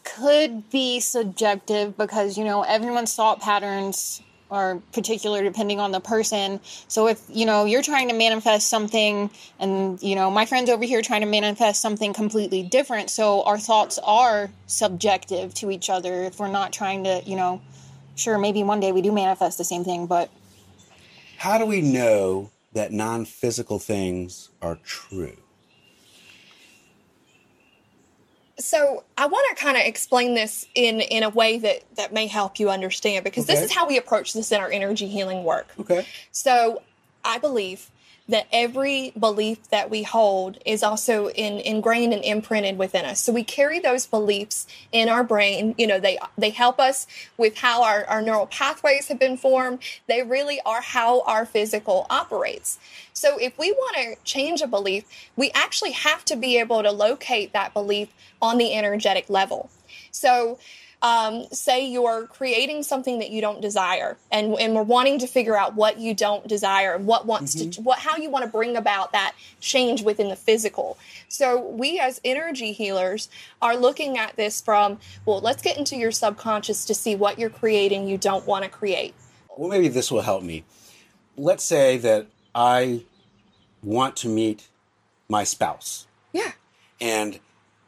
could 0.04 0.70
be 0.70 1.00
subjective 1.00 1.96
because, 1.96 2.36
you 2.38 2.44
know, 2.44 2.62
everyone's 2.62 3.14
thought 3.14 3.40
patterns 3.40 4.22
are 4.50 4.76
particular 4.92 5.42
depending 5.42 5.80
on 5.80 5.92
the 5.92 6.00
person. 6.00 6.60
So 6.88 7.06
if, 7.08 7.20
you 7.28 7.46
know, 7.46 7.64
you're 7.64 7.82
trying 7.82 8.08
to 8.08 8.14
manifest 8.14 8.68
something 8.68 9.30
and, 9.58 10.02
you 10.02 10.14
know, 10.14 10.30
my 10.30 10.46
friend's 10.46 10.70
over 10.70 10.84
here 10.84 11.02
trying 11.02 11.20
to 11.20 11.26
manifest 11.26 11.82
something 11.82 12.12
completely 12.12 12.62
different. 12.62 13.10
So 13.10 13.42
our 13.44 13.58
thoughts 13.58 13.98
are 14.02 14.50
subjective 14.66 15.54
to 15.54 15.70
each 15.70 15.90
other 15.90 16.24
if 16.24 16.38
we're 16.38 16.48
not 16.48 16.72
trying 16.72 17.04
to, 17.04 17.22
you 17.26 17.36
know, 17.36 17.60
sure, 18.16 18.38
maybe 18.38 18.62
one 18.62 18.80
day 18.80 18.92
we 18.92 19.02
do 19.02 19.12
manifest 19.12 19.58
the 19.58 19.64
same 19.64 19.84
thing, 19.84 20.06
but 20.06 20.30
How 21.38 21.58
do 21.58 21.66
we 21.66 21.80
know 21.80 22.50
that 22.72 22.92
non 22.92 23.24
physical 23.24 23.78
things 23.78 24.50
are 24.60 24.78
true? 24.84 25.36
So 28.58 29.04
I 29.16 29.26
want 29.26 29.56
to 29.56 29.62
kind 29.62 29.76
of 29.76 29.84
explain 29.84 30.34
this 30.34 30.66
in 30.74 31.00
in 31.00 31.22
a 31.22 31.28
way 31.28 31.58
that 31.58 31.84
that 31.96 32.12
may 32.12 32.26
help 32.26 32.58
you 32.58 32.70
understand 32.70 33.24
because 33.24 33.46
this 33.46 33.62
is 33.62 33.72
how 33.72 33.86
we 33.86 33.96
approach 33.98 34.32
this 34.32 34.50
in 34.50 34.60
our 34.60 34.70
energy 34.70 35.06
healing 35.06 35.44
work. 35.44 35.68
Okay. 35.78 36.06
So 36.32 36.82
I 37.24 37.38
believe 37.38 37.90
that 38.28 38.46
every 38.52 39.12
belief 39.18 39.70
that 39.70 39.88
we 39.90 40.02
hold 40.02 40.58
is 40.66 40.82
also 40.82 41.30
in, 41.30 41.60
ingrained 41.60 42.12
and 42.12 42.22
imprinted 42.22 42.76
within 42.76 43.04
us. 43.04 43.20
So 43.20 43.32
we 43.32 43.42
carry 43.42 43.78
those 43.78 44.06
beliefs 44.06 44.66
in 44.92 45.08
our 45.08 45.24
brain. 45.24 45.74
You 45.78 45.86
know, 45.86 45.98
they 45.98 46.18
they 46.36 46.50
help 46.50 46.78
us 46.78 47.06
with 47.36 47.58
how 47.58 47.82
our, 47.82 48.04
our 48.04 48.20
neural 48.20 48.46
pathways 48.46 49.08
have 49.08 49.18
been 49.18 49.36
formed. 49.36 49.78
They 50.06 50.22
really 50.22 50.60
are 50.66 50.82
how 50.82 51.22
our 51.22 51.46
physical 51.46 52.06
operates. 52.10 52.78
So 53.14 53.38
if 53.38 53.58
we 53.58 53.72
want 53.72 53.96
to 53.96 54.24
change 54.24 54.60
a 54.60 54.66
belief, 54.66 55.04
we 55.34 55.50
actually 55.52 55.92
have 55.92 56.24
to 56.26 56.36
be 56.36 56.58
able 56.58 56.82
to 56.82 56.92
locate 56.92 57.52
that 57.52 57.72
belief 57.72 58.08
on 58.42 58.58
the 58.58 58.74
energetic 58.74 59.28
level. 59.30 59.70
So 60.10 60.58
um, 61.00 61.44
say 61.52 61.86
you're 61.86 62.26
creating 62.26 62.82
something 62.82 63.20
that 63.20 63.30
you 63.30 63.40
don't 63.40 63.60
desire 63.60 64.16
and, 64.32 64.54
and 64.54 64.74
we're 64.74 64.82
wanting 64.82 65.20
to 65.20 65.26
figure 65.28 65.56
out 65.56 65.74
what 65.74 65.98
you 65.98 66.12
don't 66.12 66.48
desire 66.48 66.94
and 66.94 67.06
what 67.06 67.24
wants 67.26 67.54
to 67.54 67.80
what 67.82 68.00
how 68.00 68.16
you 68.16 68.30
want 68.30 68.44
to 68.44 68.50
bring 68.50 68.76
about 68.76 69.12
that 69.12 69.34
change 69.60 70.02
within 70.02 70.28
the 70.28 70.36
physical 70.36 70.98
so 71.28 71.60
we 71.60 72.00
as 72.00 72.20
energy 72.24 72.72
healers 72.72 73.28
are 73.62 73.76
looking 73.76 74.18
at 74.18 74.34
this 74.36 74.60
from 74.60 74.98
well 75.24 75.40
let's 75.40 75.62
get 75.62 75.78
into 75.78 75.96
your 75.96 76.10
subconscious 76.10 76.84
to 76.84 76.94
see 76.94 77.14
what 77.14 77.38
you're 77.38 77.48
creating 77.48 78.08
you 78.08 78.18
don't 78.18 78.46
want 78.46 78.64
to 78.64 78.70
create 78.70 79.14
Well, 79.56 79.68
maybe 79.68 79.88
this 79.88 80.10
will 80.10 80.22
help 80.22 80.42
me. 80.42 80.64
Let's 81.36 81.64
say 81.64 81.98
that 81.98 82.26
I 82.54 83.02
want 83.82 84.16
to 84.16 84.28
meet 84.28 84.66
my 85.28 85.44
spouse. 85.44 86.06
yeah 86.32 86.52
And 87.00 87.38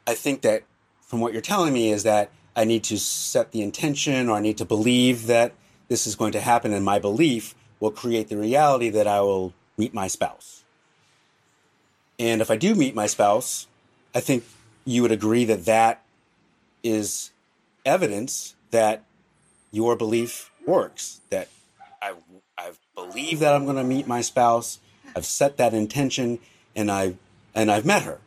I 0.07 0.13
think 0.13 0.41
that 0.41 0.63
from 1.01 1.19
what 1.19 1.33
you're 1.33 1.41
telling 1.41 1.73
me 1.73 1.91
is 1.91 2.03
that 2.03 2.31
I 2.55 2.65
need 2.65 2.83
to 2.85 2.97
set 2.97 3.51
the 3.51 3.61
intention 3.61 4.29
or 4.29 4.37
I 4.37 4.41
need 4.41 4.57
to 4.57 4.65
believe 4.65 5.27
that 5.27 5.53
this 5.87 6.07
is 6.07 6.15
going 6.15 6.31
to 6.31 6.39
happen, 6.39 6.71
and 6.73 6.85
my 6.85 6.99
belief 6.99 7.53
will 7.79 7.91
create 7.91 8.29
the 8.29 8.37
reality 8.37 8.89
that 8.89 9.07
I 9.07 9.19
will 9.21 9.53
meet 9.77 9.93
my 9.93 10.07
spouse. 10.07 10.63
And 12.17 12.41
if 12.41 12.49
I 12.49 12.55
do 12.55 12.75
meet 12.75 12.95
my 12.95 13.07
spouse, 13.07 13.67
I 14.15 14.19
think 14.19 14.45
you 14.85 15.01
would 15.01 15.11
agree 15.11 15.43
that 15.45 15.65
that 15.65 16.01
is 16.83 17.31
evidence 17.85 18.55
that 18.71 19.03
your 19.71 19.95
belief 19.95 20.51
works. 20.65 21.21
That 21.29 21.49
I 22.01 22.13
I 22.57 22.71
believe 22.95 23.39
that 23.39 23.53
I'm 23.53 23.65
going 23.65 23.77
to 23.77 23.83
meet 23.83 24.07
my 24.07 24.21
spouse. 24.21 24.79
I've 25.15 25.25
set 25.25 25.57
that 25.57 25.73
intention, 25.73 26.39
and 26.75 26.91
I 26.91 27.15
and 27.53 27.71
I've 27.71 27.85
met 27.85 28.03
her. 28.03 28.19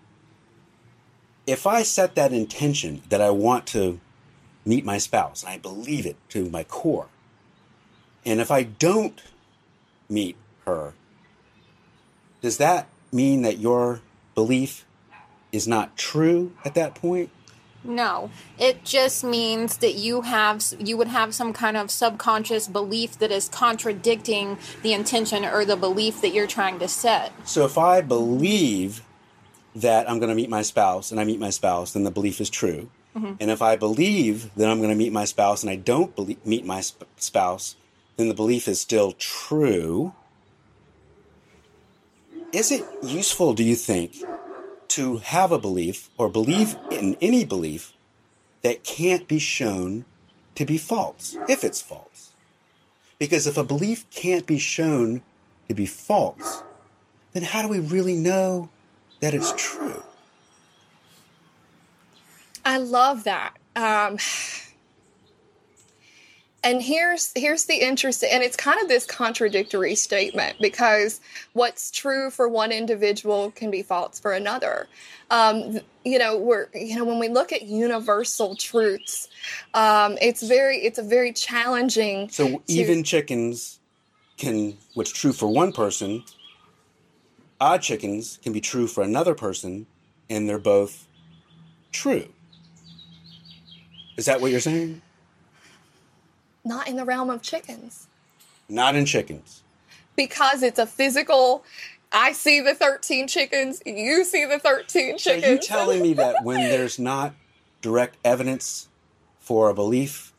If 1.47 1.67
I 1.67 1.83
set 1.83 2.15
that 2.15 2.33
intention 2.33 3.03
that 3.11 3.21
I 3.21 3.31
want 3.31 3.67
to 3.69 4.01
meet 4.65 4.85
my 4.85 4.99
spouse, 4.99 5.43
and 5.43 5.51
I 5.51 5.59
believe 5.59 6.07
it 6.07 6.17
to 6.31 6.49
my 6.51 6.65
core, 6.65 7.09
and 8.25 8.41
if 8.41 8.51
I 8.51 8.63
don't 8.63 9.23
meet 10.09 10.37
her, 10.67 10.95
does 12.41 12.59
that 12.59 12.89
mean 13.13 13.43
that 13.43 13.59
your 13.59 14.01
belief 14.35 14.85
is 15.53 15.69
not 15.69 15.97
true 15.97 16.53
at 16.65 16.75
that 16.75 16.95
point? 16.95 17.31
No, 17.85 18.31
it 18.59 18.83
just 18.83 19.23
means 19.23 19.77
that 19.79 19.95
you 19.95 20.23
have 20.23 20.65
you 20.79 20.97
would 20.97 21.09
have 21.09 21.35
some 21.35 21.53
kind 21.53 21.77
of 21.77 21.91
subconscious 21.91 22.67
belief 22.67 23.19
that 23.19 23.31
is 23.31 23.49
contradicting 23.49 24.59
the 24.83 24.95
intention 24.95 25.45
or 25.45 25.67
the 25.67 25.77
belief 25.77 26.23
that 26.23 26.31
you're 26.31 26.47
trying 26.47 26.79
to 26.79 26.89
set. 26.89 27.33
So 27.47 27.67
if 27.67 27.77
I 27.77 28.01
believe 28.01 29.03
that 29.75 30.09
I'm 30.09 30.19
going 30.19 30.31
to 30.31 30.35
meet 30.35 30.49
my 30.49 30.63
spouse 30.63 31.11
and 31.11 31.21
I 31.21 31.25
meet 31.25 31.39
my 31.39 31.51
spouse, 31.51 31.93
then 31.93 32.05
the 32.05 32.11
belief 32.11 32.41
is 32.41 32.49
true. 32.49 32.89
Mm-hmm. 33.17 33.35
And 33.39 33.51
if 33.51 33.63
I 33.63 33.77
believe 33.77 34.55
that 34.57 34.69
I'm 34.69 34.79
going 34.79 34.91
to 34.91 34.97
meet 34.97 35.13
my 35.13 35.25
spouse 35.25 35.63
and 35.63 35.71
I 35.71 35.77
don't 35.77 36.15
believe, 36.17 36.45
meet 36.45 36.67
my 36.67 36.81
sp- 36.83 37.07
spouse, 37.17 37.77
then 38.17 38.29
the 38.29 38.35
belief 38.35 38.67
is 38.67 38.81
still 38.81 39.13
true. 39.13 40.15
Is 42.53 42.71
it 42.71 42.85
useful, 43.03 43.55
do 43.55 43.65
you 43.65 43.77
think, 43.77 44.17
to 44.89 45.19
have 45.19 45.53
a 45.53 45.59
belief 45.59 46.09
or 46.19 46.29
believe 46.29 46.77
in 46.91 47.17
any 47.21 47.45
belief 47.45 47.93
that 48.63 48.85
can't 48.85 49.27
be 49.27 49.39
shown 49.39 50.05
to 50.55 50.65
be 50.65 50.79
false, 50.79 51.37
if 51.49 51.65
it's 51.65 51.83
false? 51.83 52.31
Because 53.19 53.47
if 53.47 53.57
a 53.57 53.65
belief 53.65 54.09
can't 54.11 54.47
be 54.47 54.59
shown 54.59 55.23
to 55.69 55.75
be 55.75 55.87
false, 55.87 56.63
then 57.33 57.43
how 57.43 57.63
do 57.63 57.69
we 57.69 57.81
really 57.81 58.15
know 58.15 58.69
that 59.21 59.35
it's 59.35 59.53
true? 59.57 60.03
I 62.65 62.79
love 62.79 63.25
that. 63.25 63.57
Um, 63.77 64.19
and 66.63 66.81
here's 66.81 67.33
here's 67.37 67.67
the 67.67 67.75
interesting 67.75 68.31
and 68.33 68.43
it's 68.43 68.57
kind 68.57 68.81
of 68.81 68.89
this 68.89 69.05
contradictory 69.05 69.95
statement 69.95 70.57
because 70.61 71.21
what's 71.53 71.91
true 71.91 72.31
for 72.31 72.49
one 72.49 72.73
individual 72.73 73.51
can 73.51 73.71
be 73.71 73.83
false 73.83 74.19
for 74.19 74.33
another 74.33 74.87
um, 75.31 75.79
you 76.05 76.19
know 76.19 76.39
we're 76.39 76.69
you 76.73 76.97
know 76.97 77.05
when 77.05 77.19
we 77.19 77.29
look 77.29 77.53
at 77.53 77.63
universal 77.63 78.57
truths 78.57 79.29
um, 79.75 80.17
it's 80.23 80.43
very 80.43 80.79
it's 80.79 80.99
a 80.99 81.03
very 81.03 81.33
challenging 81.33 82.31
So 82.31 82.49
to- 82.49 82.63
even 82.69 83.05
chickens 83.05 83.81
can, 84.37 84.77
what's 84.95 85.11
true 85.13 85.33
for 85.33 85.49
one 85.49 85.73
person, 85.73 86.25
odd 87.61 87.83
chickens 87.83 88.39
can 88.43 88.53
be 88.53 88.61
true 88.61 88.87
for 88.87 89.03
another 89.03 89.35
person, 89.35 89.87
and 90.29 90.49
they're 90.49 90.59
both 90.59 91.07
true. 91.93 92.29
Is 94.17 94.27
that 94.27 94.41
what 94.41 94.51
you're 94.51 94.61
saying? 94.61 95.01
not 96.67 96.89
in 96.89 96.97
the 96.97 97.05
realm 97.05 97.29
of 97.29 97.43
chickens 97.43 98.07
Not 98.71 98.97
in 98.97 99.05
chickens. 99.05 99.63
because 100.17 100.63
it's 100.63 100.79
a 100.79 100.87
physical 100.87 101.63
i 102.11 102.33
see 102.33 102.61
the 102.61 102.75
13 102.75 103.29
chickens 103.29 103.83
you 103.85 104.25
see 104.25 104.47
the 104.47 104.59
13 104.59 105.19
So 105.19 105.31
chickens 105.31 105.45
are 105.45 105.53
you 105.53 105.59
telling 105.59 106.01
me 106.03 106.15
that 106.15 106.43
when 106.43 106.61
there's 106.71 106.99
not 106.99 107.35
direct 107.83 108.17
evidence 108.25 108.89
for 109.41 109.69
a 109.69 109.75
belief 109.75 110.33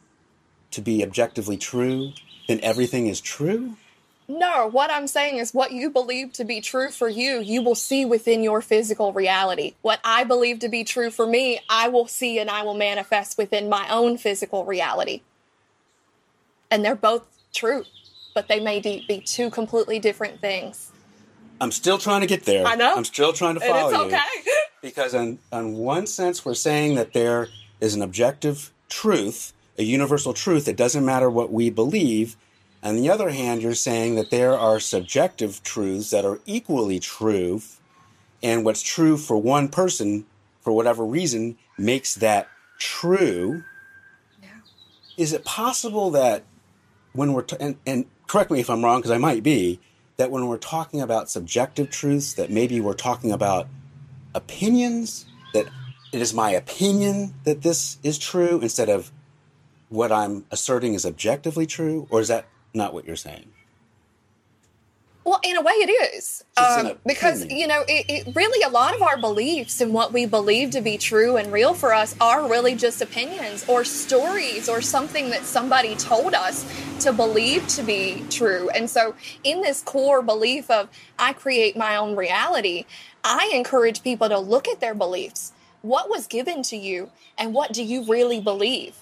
to 0.71 0.81
be 0.81 1.03
objectively 1.03 1.57
true, 1.57 2.11
then 2.47 2.59
everything 2.63 3.05
is 3.05 3.21
true? 3.21 3.75
No, 4.27 4.67
what 4.67 4.89
I'm 4.89 5.05
saying 5.05 5.37
is 5.37 5.53
what 5.53 5.71
you 5.71 5.89
believe 5.91 6.33
to 6.33 6.43
be 6.43 6.59
true 6.59 6.89
for 6.89 7.07
you, 7.07 7.39
you 7.41 7.61
will 7.61 7.75
see 7.75 8.05
within 8.05 8.41
your 8.41 8.59
physical 8.61 9.13
reality. 9.13 9.75
What 9.83 9.99
I 10.03 10.23
believe 10.23 10.59
to 10.59 10.69
be 10.69 10.83
true 10.83 11.11
for 11.11 11.27
me, 11.27 11.59
I 11.69 11.89
will 11.89 12.07
see 12.07 12.39
and 12.39 12.49
I 12.49 12.63
will 12.63 12.73
manifest 12.73 13.37
within 13.37 13.69
my 13.69 13.87
own 13.89 14.17
physical 14.17 14.65
reality. 14.65 15.21
And 16.71 16.83
they're 16.83 16.95
both 16.95 17.27
true, 17.53 17.83
but 18.33 18.47
they 18.47 18.59
may 18.59 18.79
be 18.79 19.21
two 19.23 19.51
completely 19.51 19.99
different 19.99 20.41
things. 20.41 20.91
I'm 21.61 21.71
still 21.71 21.99
trying 21.99 22.21
to 22.21 22.27
get 22.27 22.43
there. 22.43 22.65
I 22.65 22.75
know. 22.75 22.95
I'm 22.95 23.05
still 23.05 23.31
trying 23.31 23.55
to 23.55 23.61
And 23.61 23.71
follow 23.71 23.89
it's 23.89 24.11
you. 24.11 24.17
okay. 24.17 24.51
Because 24.81 25.15
in, 25.15 25.39
in 25.51 25.73
one 25.77 26.05
sense, 26.05 26.45
we're 26.45 26.53
saying 26.53 26.93
that 26.93 27.13
there 27.13 27.47
is 27.81 27.95
an 27.95 28.03
objective 28.03 28.71
truth, 28.87 29.51
a 29.79 29.83
universal 29.83 30.31
truth. 30.31 30.67
It 30.67 30.75
doesn't 30.77 31.03
matter 31.03 31.27
what 31.27 31.51
we 31.51 31.71
believe. 31.71 32.35
On 32.85 32.95
the 32.95 33.09
other 33.09 33.31
hand, 33.31 33.63
you're 33.63 33.73
saying 33.73 34.13
that 34.13 34.29
there 34.29 34.55
are 34.55 34.79
subjective 34.79 35.63
truths 35.63 36.11
that 36.11 36.23
are 36.23 36.39
equally 36.45 36.99
true. 36.99 37.61
And 38.43 38.63
what's 38.63 38.83
true 38.83 39.17
for 39.17 39.37
one 39.37 39.69
person, 39.69 40.27
for 40.61 40.71
whatever 40.71 41.03
reason, 41.03 41.57
makes 41.79 42.13
that 42.13 42.47
true. 42.77 43.63
Is 45.17 45.33
it 45.33 45.43
possible 45.43 46.11
that 46.11 46.43
when 47.13 47.33
we're, 47.33 47.41
t- 47.41 47.57
and, 47.59 47.77
and 47.87 48.05
correct 48.27 48.51
me 48.51 48.59
if 48.59 48.69
I'm 48.69 48.83
wrong, 48.83 48.99
because 48.99 49.09
I 49.09 49.17
might 49.17 49.41
be, 49.41 49.79
that 50.17 50.29
when 50.29 50.47
we're 50.47 50.57
talking 50.57 51.01
about 51.01 51.27
subjective 51.29 51.89
truths, 51.89 52.33
that 52.33 52.51
maybe 52.51 52.79
we're 52.79 52.93
talking 52.93 53.31
about 53.31 53.67
opinions 54.35 55.25
that 55.53 55.65
it 56.11 56.21
is 56.21 56.35
my 56.35 56.51
opinion 56.51 57.33
that 57.45 57.63
this 57.63 57.97
is 58.03 58.19
true 58.19 58.59
instead 58.59 58.89
of 58.89 59.11
what 59.89 60.11
I'm 60.11 60.45
asserting 60.51 60.93
is 60.93 61.05
objectively 61.05 61.65
true, 61.65 62.07
or 62.11 62.19
is 62.19 62.27
that 62.27 62.45
not 62.75 62.93
what 62.93 63.05
you're 63.05 63.15
saying? 63.15 63.51
Well, 65.25 65.39
in 65.43 65.57
a 65.57 65.61
way, 65.61 65.73
it 65.73 65.89
is 66.15 66.43
um, 66.55 66.91
because 67.03 67.47
you 67.49 67.65
know 67.65 67.83
it, 67.87 68.05
it 68.07 68.35
really 68.35 68.61
a 68.61 68.69
lot 68.69 68.95
of 68.95 69.01
our 69.01 69.17
beliefs 69.17 69.81
and 69.81 69.91
what 69.91 70.13
we 70.13 70.27
believe 70.27 70.69
to 70.71 70.81
be 70.81 70.99
true 70.99 71.35
and 71.35 71.51
real 71.51 71.73
for 71.73 71.95
us 71.95 72.15
are 72.21 72.47
really 72.47 72.75
just 72.75 73.01
opinions 73.01 73.67
or 73.67 73.83
stories 73.83 74.69
or 74.69 74.81
something 74.81 75.31
that 75.31 75.43
somebody 75.43 75.95
told 75.95 76.35
us 76.35 76.63
to 76.99 77.11
believe 77.11 77.67
to 77.69 77.81
be 77.81 78.23
true. 78.29 78.69
And 78.69 78.87
so, 78.87 79.15
in 79.43 79.61
this 79.61 79.81
core 79.81 80.21
belief 80.21 80.69
of 80.69 80.89
I 81.17 81.33
create 81.33 81.75
my 81.75 81.95
own 81.95 82.15
reality, 82.15 82.85
I 83.23 83.51
encourage 83.51 84.03
people 84.03 84.29
to 84.29 84.37
look 84.37 84.67
at 84.67 84.79
their 84.79 84.93
beliefs. 84.93 85.53
What 85.81 86.07
was 86.07 86.27
given 86.27 86.61
to 86.63 86.77
you, 86.77 87.09
and 87.35 87.51
what 87.51 87.73
do 87.73 87.83
you 87.83 88.05
really 88.05 88.39
believe? 88.39 88.95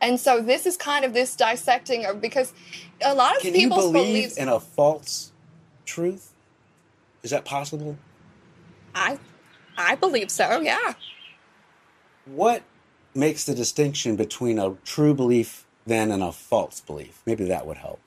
And 0.00 0.18
so, 0.18 0.40
this 0.40 0.66
is 0.66 0.76
kind 0.76 1.04
of 1.04 1.12
this 1.14 1.36
dissecting 1.36 2.06
of 2.06 2.20
because 2.20 2.52
a 3.02 3.14
lot 3.14 3.36
of 3.36 3.42
Can 3.42 3.54
you 3.54 3.68
believe 3.68 4.34
in 4.36 4.48
a 4.48 4.60
false 4.60 5.32
truth? 5.84 6.32
Is 7.22 7.30
that 7.30 7.44
possible? 7.44 7.96
I 8.94 9.18
I 9.76 9.94
believe 9.94 10.30
so, 10.30 10.60
yeah. 10.60 10.94
What 12.24 12.62
makes 13.14 13.44
the 13.44 13.54
distinction 13.54 14.16
between 14.16 14.58
a 14.58 14.76
true 14.84 15.14
belief 15.14 15.66
then 15.86 16.10
and 16.10 16.22
a 16.22 16.32
false 16.32 16.80
belief? 16.80 17.22
Maybe 17.26 17.44
that 17.46 17.66
would 17.66 17.78
help. 17.78 18.00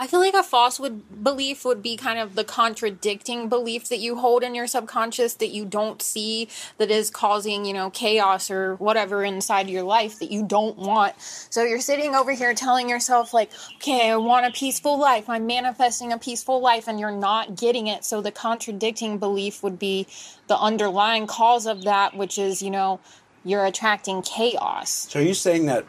I 0.00 0.06
feel 0.06 0.20
like 0.20 0.34
a 0.34 0.44
false 0.44 0.78
would 0.78 1.24
belief 1.24 1.64
would 1.64 1.82
be 1.82 1.96
kind 1.96 2.20
of 2.20 2.36
the 2.36 2.44
contradicting 2.44 3.48
belief 3.48 3.88
that 3.88 3.98
you 3.98 4.14
hold 4.14 4.44
in 4.44 4.54
your 4.54 4.68
subconscious 4.68 5.34
that 5.34 5.48
you 5.48 5.64
don't 5.64 6.00
see 6.00 6.46
that 6.76 6.88
is 6.88 7.10
causing, 7.10 7.64
you 7.64 7.72
know, 7.72 7.90
chaos 7.90 8.48
or 8.48 8.76
whatever 8.76 9.24
inside 9.24 9.68
your 9.68 9.82
life 9.82 10.20
that 10.20 10.30
you 10.30 10.44
don't 10.44 10.78
want. 10.78 11.14
So 11.18 11.64
you're 11.64 11.80
sitting 11.80 12.14
over 12.14 12.30
here 12.30 12.54
telling 12.54 12.88
yourself 12.88 13.34
like, 13.34 13.50
"Okay, 13.76 14.10
I 14.10 14.16
want 14.16 14.46
a 14.46 14.52
peaceful 14.52 14.96
life. 14.96 15.28
I'm 15.28 15.48
manifesting 15.48 16.12
a 16.12 16.18
peaceful 16.18 16.60
life," 16.60 16.86
and 16.86 17.00
you're 17.00 17.10
not 17.10 17.56
getting 17.56 17.88
it. 17.88 18.04
So 18.04 18.20
the 18.20 18.30
contradicting 18.30 19.18
belief 19.18 19.64
would 19.64 19.80
be 19.80 20.06
the 20.46 20.58
underlying 20.58 21.26
cause 21.26 21.66
of 21.66 21.82
that, 21.82 22.16
which 22.16 22.38
is, 22.38 22.62
you 22.62 22.70
know, 22.70 23.00
you're 23.44 23.64
attracting 23.64 24.22
chaos. 24.22 25.08
So 25.10 25.18
are 25.18 25.22
you 25.22 25.34
saying 25.34 25.66
that 25.66 25.86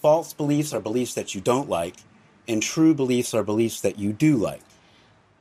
false 0.00 0.32
beliefs 0.32 0.72
are 0.72 0.80
beliefs 0.80 1.14
that 1.14 1.34
you 1.34 1.40
don't 1.40 1.68
like, 1.68 1.96
and 2.48 2.62
true 2.62 2.94
beliefs 2.94 3.34
are 3.34 3.42
beliefs 3.42 3.80
that 3.82 3.98
you 3.98 4.12
do 4.12 4.36
like? 4.36 4.62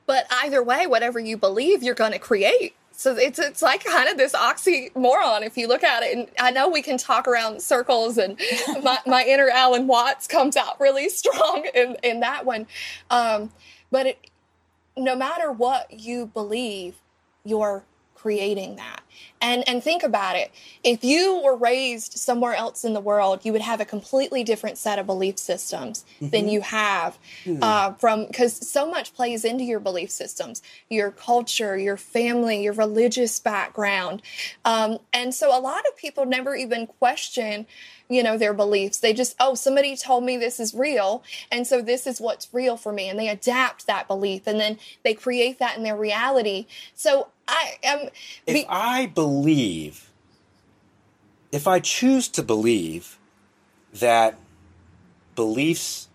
But 0.06 0.28
either 0.30 0.62
way, 0.62 0.88
whatever 0.88 1.20
you 1.20 1.38
believe, 1.38 1.82
you're 1.84 1.96
going 1.96 2.12
to 2.12 2.20
create. 2.20 2.76
So 2.92 3.16
it's 3.16 3.38
it's 3.38 3.62
like 3.62 3.84
kind 3.84 4.10
of 4.10 4.18
this 4.18 4.34
oxymoron 4.34 5.46
if 5.46 5.56
you 5.56 5.68
look 5.68 5.84
at 5.84 6.02
it. 6.02 6.18
And 6.18 6.28
I 6.40 6.50
know 6.50 6.68
we 6.68 6.82
can 6.82 6.98
talk 6.98 7.28
around 7.28 7.62
circles, 7.62 8.18
and 8.18 8.40
my, 8.84 8.98
my 9.06 9.24
inner 9.24 9.50
Alan 9.50 9.86
Watts 9.86 10.26
comes 10.26 10.58
out 10.58 10.80
really 10.80 11.08
strong 11.22 11.68
in, 11.76 11.96
in 12.04 12.22
that 12.22 12.46
one. 12.46 12.66
Um, 13.12 13.52
but 13.92 14.08
it, 14.08 14.32
no 14.98 15.16
matter 15.16 15.52
what 15.52 16.00
you 16.00 16.26
believe, 16.26 16.96
you're 17.44 17.84
creating 18.28 18.76
that. 18.76 19.00
And 19.40 19.64
and 19.70 19.82
think 19.82 20.04
about 20.04 20.36
it. 20.36 20.52
If 20.84 21.04
you 21.04 21.42
were 21.42 21.56
raised 21.56 22.14
somewhere 22.14 22.56
else 22.56 22.84
in 22.84 22.94
the 22.94 23.00
world, 23.00 23.46
you 23.46 23.54
would 23.54 23.62
have 23.62 23.80
a 23.80 23.86
completely 23.86 24.44
different 24.44 24.78
set 24.78 25.00
of 25.00 25.06
belief 25.06 25.38
systems 25.38 26.04
than 26.20 26.50
you 26.50 26.62
have 26.62 27.18
uh, 27.62 27.94
from 27.94 28.26
because 28.26 28.54
so 28.68 28.90
much 28.90 29.14
plays 29.14 29.46
into 29.46 29.64
your 29.64 29.80
belief 29.80 30.12
systems, 30.12 30.62
your 30.90 31.12
culture, 31.12 31.78
your 31.78 31.96
family, 31.96 32.64
your 32.64 32.74
religious 32.74 33.40
background, 33.40 34.22
um, 34.66 34.98
and 35.14 35.34
so 35.34 35.58
a 35.58 35.62
lot 35.62 35.86
of 35.88 35.96
people 35.96 36.26
never 36.26 36.54
even 36.54 36.86
question 36.86 37.66
you 38.10 38.24
know 38.24 38.38
their 38.38 38.54
beliefs. 38.54 38.98
They 38.98 39.14
just 39.14 39.36
oh 39.40 39.56
somebody 39.56 39.96
told 39.96 40.24
me 40.24 40.38
this 40.38 40.60
is 40.60 40.74
real 40.74 41.24
and 41.52 41.66
so 41.68 41.82
this 41.82 42.08
is 42.08 42.20
what's 42.20 42.54
real 42.54 42.78
for 42.78 42.92
me 42.92 43.10
and 43.10 43.20
they 43.20 43.30
adapt 43.30 43.88
that 43.88 44.08
belief 44.08 44.48
and 44.48 44.60
then 44.60 44.78
they 45.04 45.14
create 45.14 45.60
that 45.60 45.78
in 45.78 45.84
their 45.84 45.98
reality. 45.98 46.68
So 46.94 47.28
i 47.48 47.78
am 47.84 48.10
If 48.46 48.66
I 48.70 49.08
believe, 49.08 50.12
if 51.52 51.68
I 51.68 51.80
choose 51.80 52.28
to 52.30 52.44
believe 52.44 53.18
that 53.94 54.38
beliefs 55.36 56.08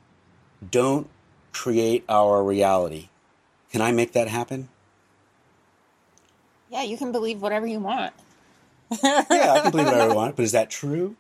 don't 0.70 1.08
create 1.52 2.04
our 2.08 2.42
reality, 2.42 3.08
can 3.70 3.80
I 3.80 3.92
make 3.92 4.12
that 4.12 4.28
happen? 4.28 4.68
Yeah, 6.70 6.82
you 6.82 6.96
can 6.96 7.12
believe 7.12 7.42
whatever 7.42 7.66
you 7.66 7.80
want. 7.80 8.12
Yeah, 9.02 9.24
I 9.30 9.60
can 9.60 9.70
believe 9.70 9.86
whatever 9.86 10.10
I 10.10 10.14
want, 10.14 10.36
but 10.36 10.42
is 10.42 10.52
that 10.52 10.70
true? 10.70 11.16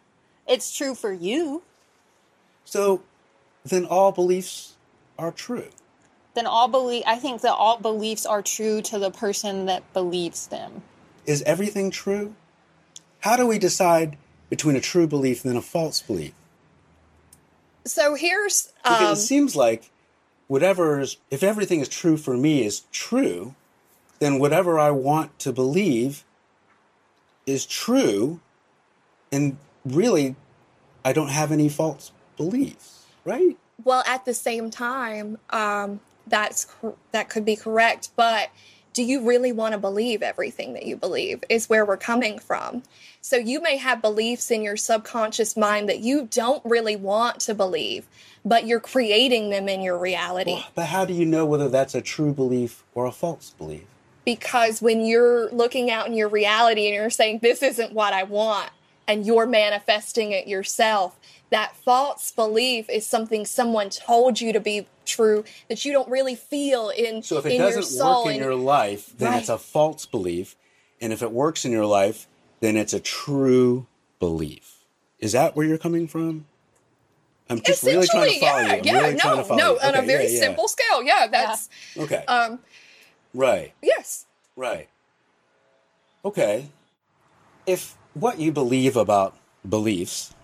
It's 0.46 0.76
true 0.76 0.94
for 0.94 1.12
you. 1.12 1.62
So 2.64 3.02
then 3.64 3.84
all 3.84 4.12
beliefs 4.12 4.74
are 5.18 5.30
true. 5.32 5.68
Then 6.34 6.46
all 6.46 6.68
belief 6.68 7.04
I 7.06 7.16
think 7.16 7.42
that 7.42 7.52
all 7.52 7.78
beliefs 7.78 8.24
are 8.26 8.42
true 8.42 8.82
to 8.82 8.98
the 8.98 9.10
person 9.10 9.66
that 9.66 9.90
believes 9.92 10.46
them. 10.46 10.82
Is 11.26 11.42
everything 11.42 11.90
true? 11.90 12.34
How 13.20 13.36
do 13.36 13.46
we 13.46 13.58
decide 13.58 14.16
between 14.50 14.76
a 14.76 14.80
true 14.80 15.06
belief 15.06 15.44
and 15.44 15.56
a 15.56 15.62
false 15.62 16.02
belief? 16.02 16.32
so 17.84 18.14
here's 18.14 18.72
Because 18.82 19.00
um, 19.00 19.12
it 19.12 19.16
seems 19.16 19.56
like 19.56 19.90
whatever 20.46 21.00
is, 21.00 21.16
if 21.30 21.42
everything 21.42 21.80
is 21.80 21.88
true 21.88 22.16
for 22.16 22.36
me 22.36 22.64
is 22.64 22.82
true, 22.92 23.54
then 24.20 24.38
whatever 24.38 24.78
I 24.78 24.92
want 24.92 25.36
to 25.40 25.52
believe 25.52 26.24
is 27.44 27.66
true, 27.66 28.40
and 29.32 29.56
really, 29.84 30.36
I 31.04 31.12
don't 31.12 31.30
have 31.30 31.50
any 31.50 31.68
false 31.68 32.12
beliefs, 32.36 33.06
right? 33.24 33.56
well 33.84 34.02
at 34.06 34.24
the 34.24 34.34
same 34.34 34.70
time 34.70 35.38
um, 35.50 36.00
that's 36.32 36.66
that 37.12 37.28
could 37.28 37.44
be 37.44 37.54
correct 37.54 38.08
but 38.16 38.50
do 38.94 39.04
you 39.04 39.24
really 39.26 39.52
want 39.52 39.72
to 39.72 39.78
believe 39.78 40.22
everything 40.22 40.72
that 40.72 40.84
you 40.84 40.96
believe 40.96 41.44
is 41.48 41.68
where 41.68 41.84
we're 41.86 41.96
coming 41.96 42.38
from 42.40 42.82
so 43.20 43.36
you 43.36 43.60
may 43.62 43.76
have 43.76 44.02
beliefs 44.02 44.50
in 44.50 44.62
your 44.62 44.76
subconscious 44.76 45.56
mind 45.56 45.88
that 45.88 46.00
you 46.00 46.26
don't 46.30 46.64
really 46.64 46.96
want 46.96 47.38
to 47.38 47.54
believe 47.54 48.08
but 48.44 48.66
you're 48.66 48.80
creating 48.80 49.50
them 49.50 49.68
in 49.68 49.80
your 49.82 49.96
reality 49.98 50.54
Well, 50.54 50.64
but 50.74 50.86
how 50.86 51.04
do 51.04 51.12
you 51.12 51.24
know 51.26 51.46
whether 51.46 51.68
that's 51.68 51.94
a 51.94 52.00
true 52.02 52.32
belief 52.32 52.82
or 52.94 53.06
a 53.06 53.12
false 53.12 53.50
belief? 53.50 53.84
because 54.24 54.80
when 54.80 55.04
you're 55.04 55.50
looking 55.50 55.90
out 55.90 56.06
in 56.06 56.14
your 56.14 56.28
reality 56.28 56.86
and 56.86 56.94
you're 56.94 57.10
saying 57.10 57.40
this 57.42 57.62
isn't 57.62 57.92
what 57.92 58.12
i 58.12 58.22
want 58.22 58.70
and 59.08 59.26
you're 59.26 59.46
manifesting 59.46 60.32
it 60.32 60.46
yourself 60.46 61.18
that 61.50 61.76
false 61.76 62.32
belief 62.32 62.88
is 62.88 63.06
something 63.06 63.44
someone 63.44 63.90
told 63.90 64.40
you 64.40 64.52
to 64.54 64.60
be 64.60 64.86
true 65.04 65.44
that 65.68 65.84
you 65.84 65.92
don't 65.92 66.08
really 66.08 66.34
feel 66.34 66.88
in 66.88 67.22
So 67.22 67.36
if 67.38 67.44
it 67.46 67.52
in 67.52 67.60
your 67.60 67.70
doesn't 67.72 68.06
work 68.06 68.26
in 68.26 68.32
and- 68.32 68.40
your 68.40 68.54
life, 68.54 69.12
then 69.18 69.34
it's 69.34 69.50
a 69.50 69.58
false 69.58 70.06
belief, 70.06 70.56
and 71.00 71.12
if 71.12 71.20
it 71.22 71.30
works 71.30 71.64
in 71.66 71.72
your 71.72 71.84
life, 71.84 72.26
then 72.60 72.76
it's 72.76 72.92
a 72.94 73.00
true 73.00 73.86
belief. 74.18 74.84
Is 75.18 75.32
that 75.32 75.54
where 75.54 75.66
you're 75.66 75.76
coming 75.78 76.08
from? 76.08 76.46
I'm 77.50 77.60
just 77.60 77.82
really 77.82 78.06
trying 78.06 78.30
to 78.30 78.36
Essentially, 78.36 78.40
follow 78.48 78.60
yeah, 78.60 78.66
you. 78.72 78.78
I'm 78.78 78.84
yeah, 78.84 78.92
really 79.02 79.14
no, 79.14 79.42
follow 79.44 79.56
no, 79.56 79.72
you. 79.74 79.80
on 79.80 79.94
a 79.96 80.02
very 80.02 80.24
yeah, 80.24 80.30
yeah. 80.30 80.40
simple 80.40 80.68
scale. 80.68 81.02
Yeah, 81.02 81.26
that's 81.26 81.68
Okay. 81.98 82.24
um, 82.28 82.60
right. 83.34 83.74
yes. 83.82 84.24
Right. 84.56 84.88
Okay. 86.24 86.68
If 87.66 87.96
what 88.14 88.38
you 88.38 88.52
believe 88.52 88.96
about 88.96 89.36
beliefs, 89.68 90.34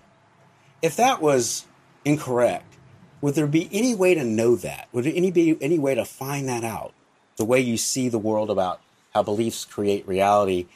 if 0.83 0.97
that 0.97 1.21
was 1.21 1.67
incorrect, 2.05 2.77
would 3.21 3.35
there 3.35 3.47
be 3.47 3.69
any 3.73 3.95
way 3.95 4.15
to 4.15 4.25
know 4.25 4.57
that? 4.57 4.89
Would 4.93 5.05
there 5.05 5.13
any 5.15 5.31
be 5.31 5.57
any 5.61 5.79
way 5.79 5.95
to 5.95 6.05
find 6.05 6.49
that 6.49 6.65
out? 6.65 6.95
The 7.37 7.45
way 7.45 7.61
you 7.61 7.77
see 7.77 8.09
the 8.09 8.19
world 8.19 8.51
about 8.51 8.81
how 9.15 9.23
beliefs 9.23 9.65
create 9.65 10.07
reality, 10.07 10.67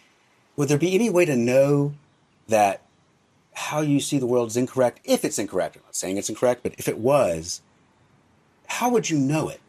would 0.57 0.69
there 0.69 0.79
be 0.79 0.95
any 0.95 1.11
way 1.11 1.25
to 1.25 1.37
know 1.37 1.95
that 2.49 2.83
how 3.55 3.81
you 3.81 4.01
see 4.01 4.19
the 4.19 4.27
world 4.27 4.49
is 4.49 4.57
incorrect? 4.57 5.01
If 5.05 5.25
it's 5.25 5.39
incorrect, 5.39 5.77
I'm 5.77 5.83
not 5.85 5.97
saying 5.97 6.17
it's 6.19 6.29
incorrect, 6.29 6.63
but 6.63 6.75
if 6.79 6.89
it 6.89 6.99
was, 6.99 7.63
how 8.67 8.91
would 8.91 9.11
you 9.11 9.19
know 9.19 9.49
it? 9.49 9.61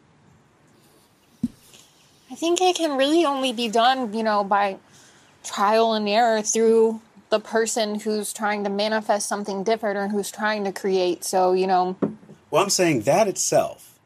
I 2.30 2.34
think 2.36 2.60
it 2.60 2.74
can 2.74 2.96
really 2.96 3.24
only 3.24 3.52
be 3.52 3.68
done, 3.68 4.12
you 4.12 4.24
know, 4.24 4.42
by 4.42 4.78
trial 5.44 5.92
and 5.92 6.08
error 6.08 6.42
through 6.42 7.00
the 7.34 7.40
person 7.40 7.98
who's 7.98 8.32
trying 8.32 8.62
to 8.62 8.70
manifest 8.70 9.26
something 9.26 9.64
different 9.64 9.96
or 9.98 10.06
who's 10.06 10.30
trying 10.30 10.62
to 10.62 10.70
create. 10.70 11.24
So, 11.24 11.52
you 11.52 11.66
know, 11.66 11.96
Well, 12.48 12.62
I'm 12.62 12.70
saying 12.70 13.00
that 13.02 13.26
itself, 13.26 13.98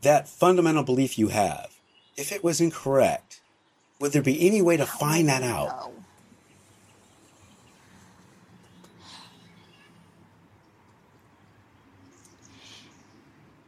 that 0.00 0.26
fundamental 0.26 0.82
belief 0.82 1.18
you 1.18 1.28
have, 1.28 1.76
if 2.16 2.32
it 2.32 2.42
was 2.42 2.58
incorrect, 2.58 3.42
would 3.98 4.12
there 4.12 4.22
be 4.22 4.46
any 4.46 4.62
way 4.62 4.78
to 4.78 4.86
find 4.86 5.28
that 5.28 5.42
out? 5.42 5.68
no. 5.68 5.92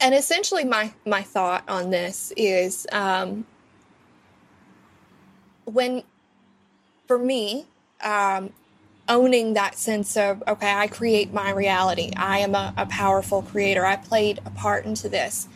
And 0.00 0.14
essentially, 0.14 0.64
my 0.64 0.94
my 1.04 1.20
thought 1.20 1.64
on 1.68 1.90
this 1.90 2.32
is 2.34 2.86
um, 2.92 3.46
when, 5.66 6.02
for 7.06 7.18
me, 7.18 7.66
um, 8.02 8.50
owning 9.08 9.54
that 9.54 9.76
sense 9.76 10.16
of 10.16 10.42
okay, 10.46 10.72
I 10.72 10.86
create 10.86 11.32
my 11.32 11.50
reality. 11.50 12.10
I 12.16 12.38
am 12.38 12.54
a, 12.54 12.72
a 12.76 12.86
powerful 12.86 13.42
creator. 13.42 13.84
I 13.84 13.96
played 13.96 14.40
a 14.44 14.50
part 14.50 14.84
into 14.84 15.08
this. 15.08 15.48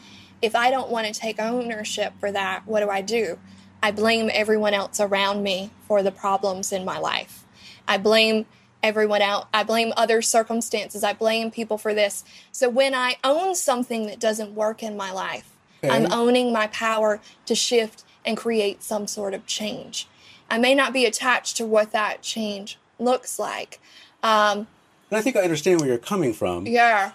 If 0.42 0.54
I 0.54 0.70
don't 0.70 0.90
want 0.90 1.06
to 1.06 1.12
take 1.12 1.40
ownership 1.40 2.12
for 2.20 2.30
that, 2.32 2.66
what 2.66 2.80
do 2.80 2.90
I 2.90 3.00
do? 3.00 3.38
I 3.82 3.90
blame 3.90 4.30
everyone 4.32 4.74
else 4.74 5.00
around 5.00 5.42
me 5.42 5.70
for 5.86 6.02
the 6.02 6.10
problems 6.10 6.72
in 6.72 6.84
my 6.84 6.98
life. 6.98 7.44
I 7.88 7.98
blame 7.98 8.46
everyone 8.82 9.22
else. 9.22 9.46
I 9.52 9.64
blame 9.64 9.92
other 9.96 10.22
circumstances. 10.22 11.02
I 11.02 11.12
blame 11.12 11.50
people 11.50 11.78
for 11.78 11.94
this. 11.94 12.24
So 12.52 12.68
when 12.68 12.94
I 12.94 13.16
own 13.24 13.54
something 13.54 14.06
that 14.06 14.20
doesn't 14.20 14.54
work 14.54 14.82
in 14.82 14.96
my 14.96 15.10
life, 15.10 15.50
I'm 15.82 16.10
owning 16.12 16.52
my 16.52 16.66
power 16.68 17.20
to 17.46 17.54
shift 17.54 18.04
and 18.24 18.36
create 18.36 18.82
some 18.82 19.06
sort 19.06 19.34
of 19.34 19.46
change. 19.46 20.08
I 20.50 20.58
may 20.58 20.74
not 20.74 20.92
be 20.92 21.04
attached 21.04 21.56
to 21.58 21.66
what 21.66 21.92
that 21.92 22.22
change 22.22 22.78
looks 22.98 23.38
like. 23.38 23.80
Um, 24.22 24.66
And 25.10 25.18
I 25.18 25.20
think 25.20 25.36
I 25.36 25.40
understand 25.40 25.80
where 25.80 25.88
you're 25.88 25.98
coming 25.98 26.32
from, 26.32 26.66
yeah. 26.66 27.12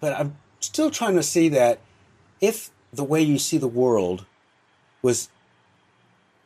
but 0.00 0.12
I'm 0.18 0.36
still 0.60 0.90
trying 0.90 1.16
to 1.16 1.22
see 1.22 1.48
that 1.50 1.78
if 2.40 2.70
the 2.92 3.04
way 3.04 3.22
you 3.22 3.38
see 3.38 3.58
the 3.58 3.68
world 3.68 4.24
was 5.02 5.28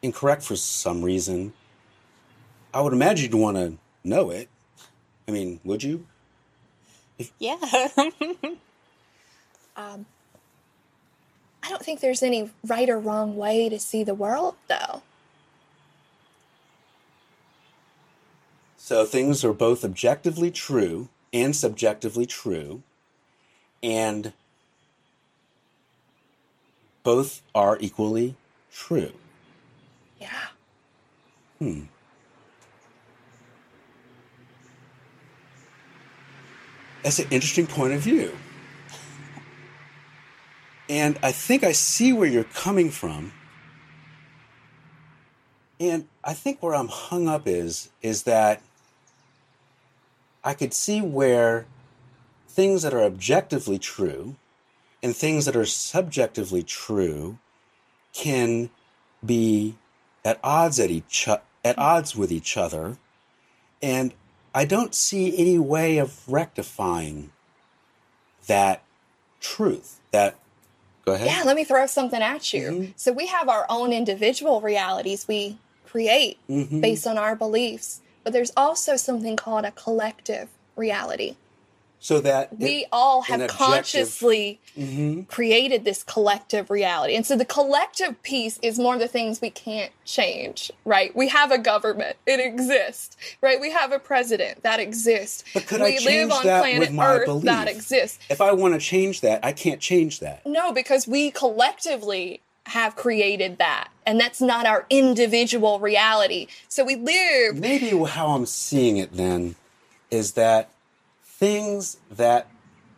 incorrect 0.03 0.43
for 0.43 0.57
some 0.57 1.03
reason, 1.03 1.53
I 2.73 2.81
would 2.81 2.93
imagine 2.93 3.31
you'd 3.31 3.41
want 3.41 3.57
to 3.57 3.75
know 4.03 4.31
it. 4.31 4.49
I 5.27 5.31
mean, 5.31 5.61
would 5.65 5.83
you? 5.83 6.07
Yeah. 7.39 7.57
Um, 9.77 10.07
I 11.65 11.69
don't 11.69 11.83
think 11.83 12.01
there's 12.01 12.23
any 12.23 12.51
right 12.65 12.89
or 12.89 12.99
wrong 12.99 13.37
way 13.37 13.69
to 13.69 13.79
see 13.79 14.05
the 14.05 14.15
world, 14.15 14.55
though. 14.69 15.03
So 18.87 19.07
things 19.07 19.43
are 19.47 19.55
both 19.55 19.83
objectively 19.83 20.51
true 20.51 21.09
and 21.33 21.57
subjectively 21.57 22.27
true, 22.27 22.83
and 23.83 24.35
both 27.03 27.41
are 27.55 27.79
equally 27.81 28.37
true. 28.71 29.13
Yeah. 30.21 30.49
Hmm. 31.59 31.85
That's 37.03 37.21
an 37.21 37.29
interesting 37.31 37.67
point 37.67 37.95
of 37.95 38.03
view. 38.03 38.37
And 40.91 41.19
I 41.23 41.33
think 41.33 41.65
I 41.65 41.73
see 41.73 42.13
where 42.13 42.29
you're 42.29 42.45
coming 42.45 42.91
from. 42.91 43.33
And 45.81 46.07
I 46.23 46.35
think 46.35 46.63
where 46.63 46.75
I'm 46.75 46.89
hung 46.89 47.29
up 47.29 47.49
is 47.49 47.89
is 48.03 48.25
that 48.25 48.61
I 50.45 50.55
could 50.55 50.75
see 50.75 51.01
where 51.01 51.67
things 52.49 52.83
that 52.83 52.93
are 52.95 53.03
objectively 53.03 53.79
true 53.79 54.37
and 55.03 55.17
things 55.17 55.47
that 55.47 55.57
are 55.57 55.65
subjectively 55.67 56.63
true 56.63 57.39
can 58.13 58.71
be 59.25 59.77
at 60.25 60.39
odds 60.45 60.79
at 60.79 60.91
each 60.91 61.27
at 61.29 61.79
odds 61.79 62.15
with 62.15 62.31
each 62.31 62.57
other. 62.57 62.99
And 63.83 64.15
I 64.55 64.65
don't 64.65 64.95
see 64.95 65.37
any 65.37 65.59
way 65.59 65.99
of 65.99 66.21
rectifying 66.31 67.33
that 68.47 68.83
truth. 69.41 70.01
That, 70.13 70.37
go 71.05 71.15
ahead. 71.15 71.27
Yeah, 71.27 71.43
let 71.45 71.57
me 71.57 71.65
throw 71.65 71.87
something 71.87 72.23
at 72.23 72.53
you. 72.53 72.93
So 72.97 73.13
we 73.13 73.27
have 73.27 73.49
our 73.49 73.67
own 73.69 73.93
individual 73.93 74.61
realities 74.61 75.27
we 75.27 75.59
create 75.87 76.39
Mhm. 76.49 76.81
based 76.81 77.07
on 77.07 77.19
our 77.19 77.35
beliefs, 77.35 78.01
but 78.25 78.33
there's 78.33 78.53
also 78.57 78.97
something 78.97 79.37
called 79.37 79.65
a 79.65 79.71
collective 79.71 80.49
reality. 80.75 81.37
So 82.01 82.21
that 82.21 82.59
We 82.59 82.85
all 82.93 83.23
have 83.23 83.49
consciously 83.49 84.61
Mhm. 84.77 85.27
created 85.27 85.87
this 85.87 86.03
collective 86.03 86.69
reality. 86.69 87.15
And 87.17 87.25
so 87.25 87.35
the 87.35 87.47
collective 87.47 88.23
piece 88.23 88.59
is 88.61 88.79
more 88.79 88.93
of 88.95 89.01
the 89.01 89.09
things 89.09 89.41
we 89.41 89.49
can't 89.49 89.91
change, 90.05 90.71
right? 90.85 91.17
We 91.17 91.29
have 91.29 91.51
a 91.51 91.57
government, 91.57 92.17
it 92.27 92.41
exists, 92.41 93.17
right? 93.41 93.59
We 93.59 93.71
have 93.71 93.91
a 93.91 93.99
president 93.99 94.63
that 94.65 94.81
exists. 94.81 95.45
But 95.55 95.67
could 95.67 95.81
I 95.81 95.85
we 95.87 95.99
change 95.99 96.05
live 96.29 96.33
on 96.33 96.45
that 96.45 96.61
planet 96.61 96.79
with 96.81 96.91
my 96.93 97.07
Earth 97.07 97.25
belief? 97.27 97.45
that 97.45 97.69
exists. 97.69 98.19
if 98.29 98.43
I 98.43 98.53
want 98.53 98.75
to 98.75 98.81
change 98.81 99.23
that, 99.23 99.43
I 99.43 99.53
can't 99.53 99.81
change 99.81 100.21
that. 100.21 100.45
No, 100.45 100.73
because 100.73 101.09
we 101.09 101.31
collectively 101.31 102.43
have 102.67 102.97
created 102.97 103.59
that. 103.59 103.89
And 104.07 104.19
that's 104.19 104.41
not 104.41 104.67
our 104.67 104.87
individual 104.91 105.81
reality. 105.81 106.47
So 106.69 106.85
we 106.85 106.97
live 106.97 107.57
Maybe 107.57 107.91
how 108.05 108.29
I'm 108.29 108.47
seeing 108.47 108.97
it 108.97 109.13
then 109.13 109.57
is 110.11 110.33
that 110.33 110.71
things 111.23 111.99
that 112.11 112.49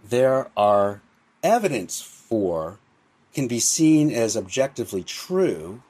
there 0.09 0.49
are 0.57 1.01
evidence 1.43 2.01
for 2.01 2.79
can 3.33 3.49
be 3.49 3.61
seen 3.61 4.11
as 4.11 4.37
objectively 4.37 5.03
true, 5.03 5.83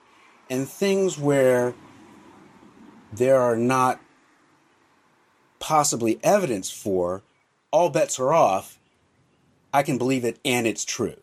and 0.50 0.68
things 0.68 1.16
where 1.16 1.74
there 3.12 3.40
are 3.40 3.56
not 3.56 4.00
possibly 5.58 6.18
evidence 6.22 6.70
for, 6.70 7.22
all 7.70 7.88
bets 7.88 8.18
are 8.18 8.32
off. 8.32 8.78
I 9.72 9.82
can 9.82 9.96
believe 9.98 10.24
it 10.24 10.38
and 10.44 10.66
it's 10.66 10.84
true. 10.84 11.16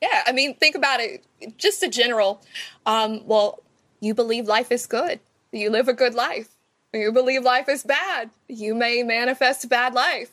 Yeah, 0.00 0.22
I 0.26 0.32
mean, 0.32 0.54
think 0.54 0.74
about 0.74 1.00
it. 1.00 1.24
Just 1.56 1.82
a 1.82 1.88
general. 1.88 2.40
Um, 2.86 3.26
well, 3.26 3.60
you 4.00 4.14
believe 4.14 4.46
life 4.46 4.70
is 4.70 4.86
good. 4.86 5.20
You 5.52 5.70
live 5.70 5.88
a 5.88 5.92
good 5.92 6.14
life. 6.14 6.48
You 6.92 7.12
believe 7.12 7.42
life 7.42 7.68
is 7.68 7.82
bad. 7.82 8.30
You 8.48 8.74
may 8.74 9.02
manifest 9.02 9.64
a 9.64 9.68
bad 9.68 9.94
life. 9.94 10.30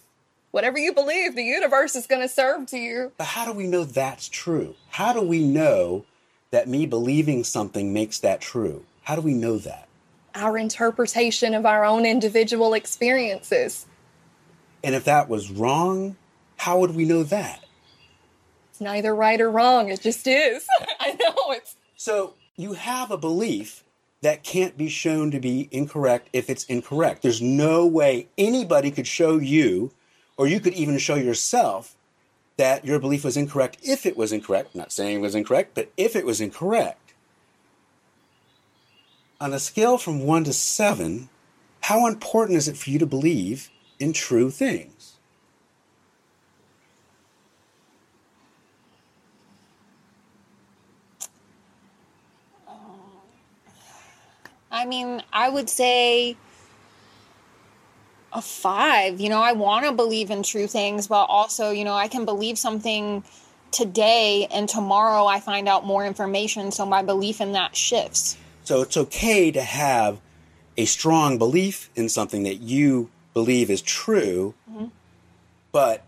Whatever 0.52 0.78
you 0.78 0.94
believe, 0.94 1.36
the 1.36 1.44
universe 1.44 1.96
is 1.96 2.08
going 2.08 2.22
to 2.22 2.30
serve 2.30 2.68
to 2.68 2.78
you. 2.78 3.12
But 3.18 3.28
how 3.28 3.46
do 3.46 3.52
we 3.52 3.68
know 3.68 3.84
that's 3.84 4.30
true? 4.30 4.76
How 4.92 5.12
do 5.12 5.22
we 5.22 5.44
know 5.44 6.06
that 6.52 6.70
me 6.70 6.86
believing 6.86 7.44
something 7.44 7.92
makes 7.92 8.20
that 8.20 8.40
true? 8.40 8.86
How 9.04 9.16
do 9.16 9.22
we 9.22 9.34
know 9.34 9.58
that? 9.58 9.90
Our 10.34 10.58
interpretation 10.58 11.54
of 11.54 11.66
our 11.66 11.84
own 11.84 12.06
individual 12.06 12.74
experiences. 12.74 13.86
And 14.82 14.96
if 14.96 15.04
that 15.06 15.28
was 15.28 15.52
wrong, 15.52 16.16
how 16.56 16.80
would 16.80 16.96
we 16.96 17.04
know 17.04 17.24
that? 17.24 17.65
It's 18.76 18.82
neither 18.82 19.16
right 19.16 19.40
or 19.40 19.50
wrong. 19.50 19.88
It 19.88 20.02
just 20.02 20.28
is. 20.28 20.68
I 21.00 21.12
know 21.12 21.54
it's. 21.54 21.78
So 21.96 22.34
you 22.58 22.74
have 22.74 23.10
a 23.10 23.18
belief 23.18 23.86
that 24.20 24.44
can't 24.44 24.76
be 24.76 24.90
shown 24.90 25.32
to 25.32 25.40
be 25.40 25.70
incorrect 25.72 26.28
if 26.34 26.50
it's 26.50 26.66
incorrect. 26.66 27.22
There's 27.22 27.42
no 27.42 27.86
way 27.86 28.28
anybody 28.38 28.92
could 28.92 29.08
show 29.08 29.38
you, 29.38 29.92
or 30.36 30.46
you 30.46 30.60
could 30.60 30.74
even 30.74 30.98
show 30.98 31.16
yourself, 31.16 31.96
that 32.58 32.84
your 32.84 33.00
belief 33.00 33.24
was 33.24 33.38
incorrect 33.38 33.78
if 33.82 34.06
it 34.06 34.18
was 34.18 34.34
incorrect. 34.34 34.72
I'm 34.74 34.80
not 34.80 34.92
saying 34.92 35.20
it 35.20 35.22
was 35.22 35.36
incorrect, 35.36 35.72
but 35.74 35.90
if 35.96 36.14
it 36.14 36.26
was 36.26 36.42
incorrect. 36.42 37.14
On 39.40 39.54
a 39.54 39.60
scale 39.60 39.98
from 39.98 40.26
one 40.26 40.44
to 40.44 40.52
seven, 40.52 41.30
how 41.80 42.08
important 42.08 42.58
is 42.58 42.68
it 42.68 42.76
for 42.76 42.90
you 42.90 43.00
to 43.00 43.06
believe 43.06 43.70
in 44.02 44.12
true 44.12 44.52
things? 44.52 44.95
I 54.76 54.86
mean, 54.86 55.24
I 55.32 55.48
would 55.48 55.70
say 55.70 56.36
a 58.34 58.42
five. 58.42 59.22
You 59.22 59.30
know, 59.30 59.42
I 59.42 59.54
want 59.54 59.86
to 59.86 59.94
believe 59.94 60.30
in 60.30 60.44
true 60.44 60.68
things, 60.68 61.08
but 61.08 61.24
also, 61.30 61.72
you 61.72 61.86
know, 61.86 61.94
I 61.94 62.10
can 62.10 62.26
believe 62.26 62.58
something 62.58 63.24
today 63.72 64.48
and 64.52 64.68
tomorrow 64.68 65.26
I 65.26 65.40
find 65.40 65.70
out 65.70 65.86
more 65.86 66.06
information, 66.06 66.72
so 66.72 66.86
my 66.86 67.02
belief 67.02 67.40
in 67.40 67.54
that 67.54 67.76
shifts. 67.76 68.38
So 68.66 68.82
it's 68.82 68.98
okay 68.98 69.50
to 69.52 69.62
have 69.62 70.20
a 70.76 70.84
strong 70.84 71.38
belief 71.38 71.90
in 71.96 72.10
something 72.10 72.44
that 72.44 72.56
you 72.56 73.10
believe 73.34 73.70
is 73.70 73.82
true, 73.82 74.56
mm-hmm. 74.70 74.88
but 75.72 76.04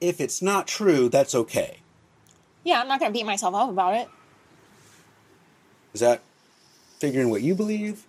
if 0.00 0.22
it's 0.22 0.40
not 0.40 0.66
true, 0.66 1.10
that's 1.10 1.34
okay. 1.34 1.78
Yeah, 2.64 2.80
I'm 2.80 2.88
not 2.88 2.98
going 2.98 3.12
to 3.12 3.18
beat 3.18 3.26
myself 3.26 3.54
up 3.54 3.68
about 3.68 3.94
it. 3.94 4.08
Is 5.92 6.00
that 6.00 6.22
figuring 7.04 7.30
what 7.30 7.42
you 7.42 7.54
believe? 7.54 8.06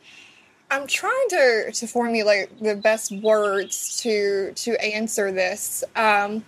I'm 0.71 0.88
trying 0.88 1.29
to 1.29 1.71
to 1.73 1.88
formulate 1.88 2.47
the 2.62 2.75
best 2.75 3.12
words 3.12 4.01
to 4.01 4.53
to 4.53 4.84
answer 4.84 5.31
this 5.31 5.84
um, 5.95 6.43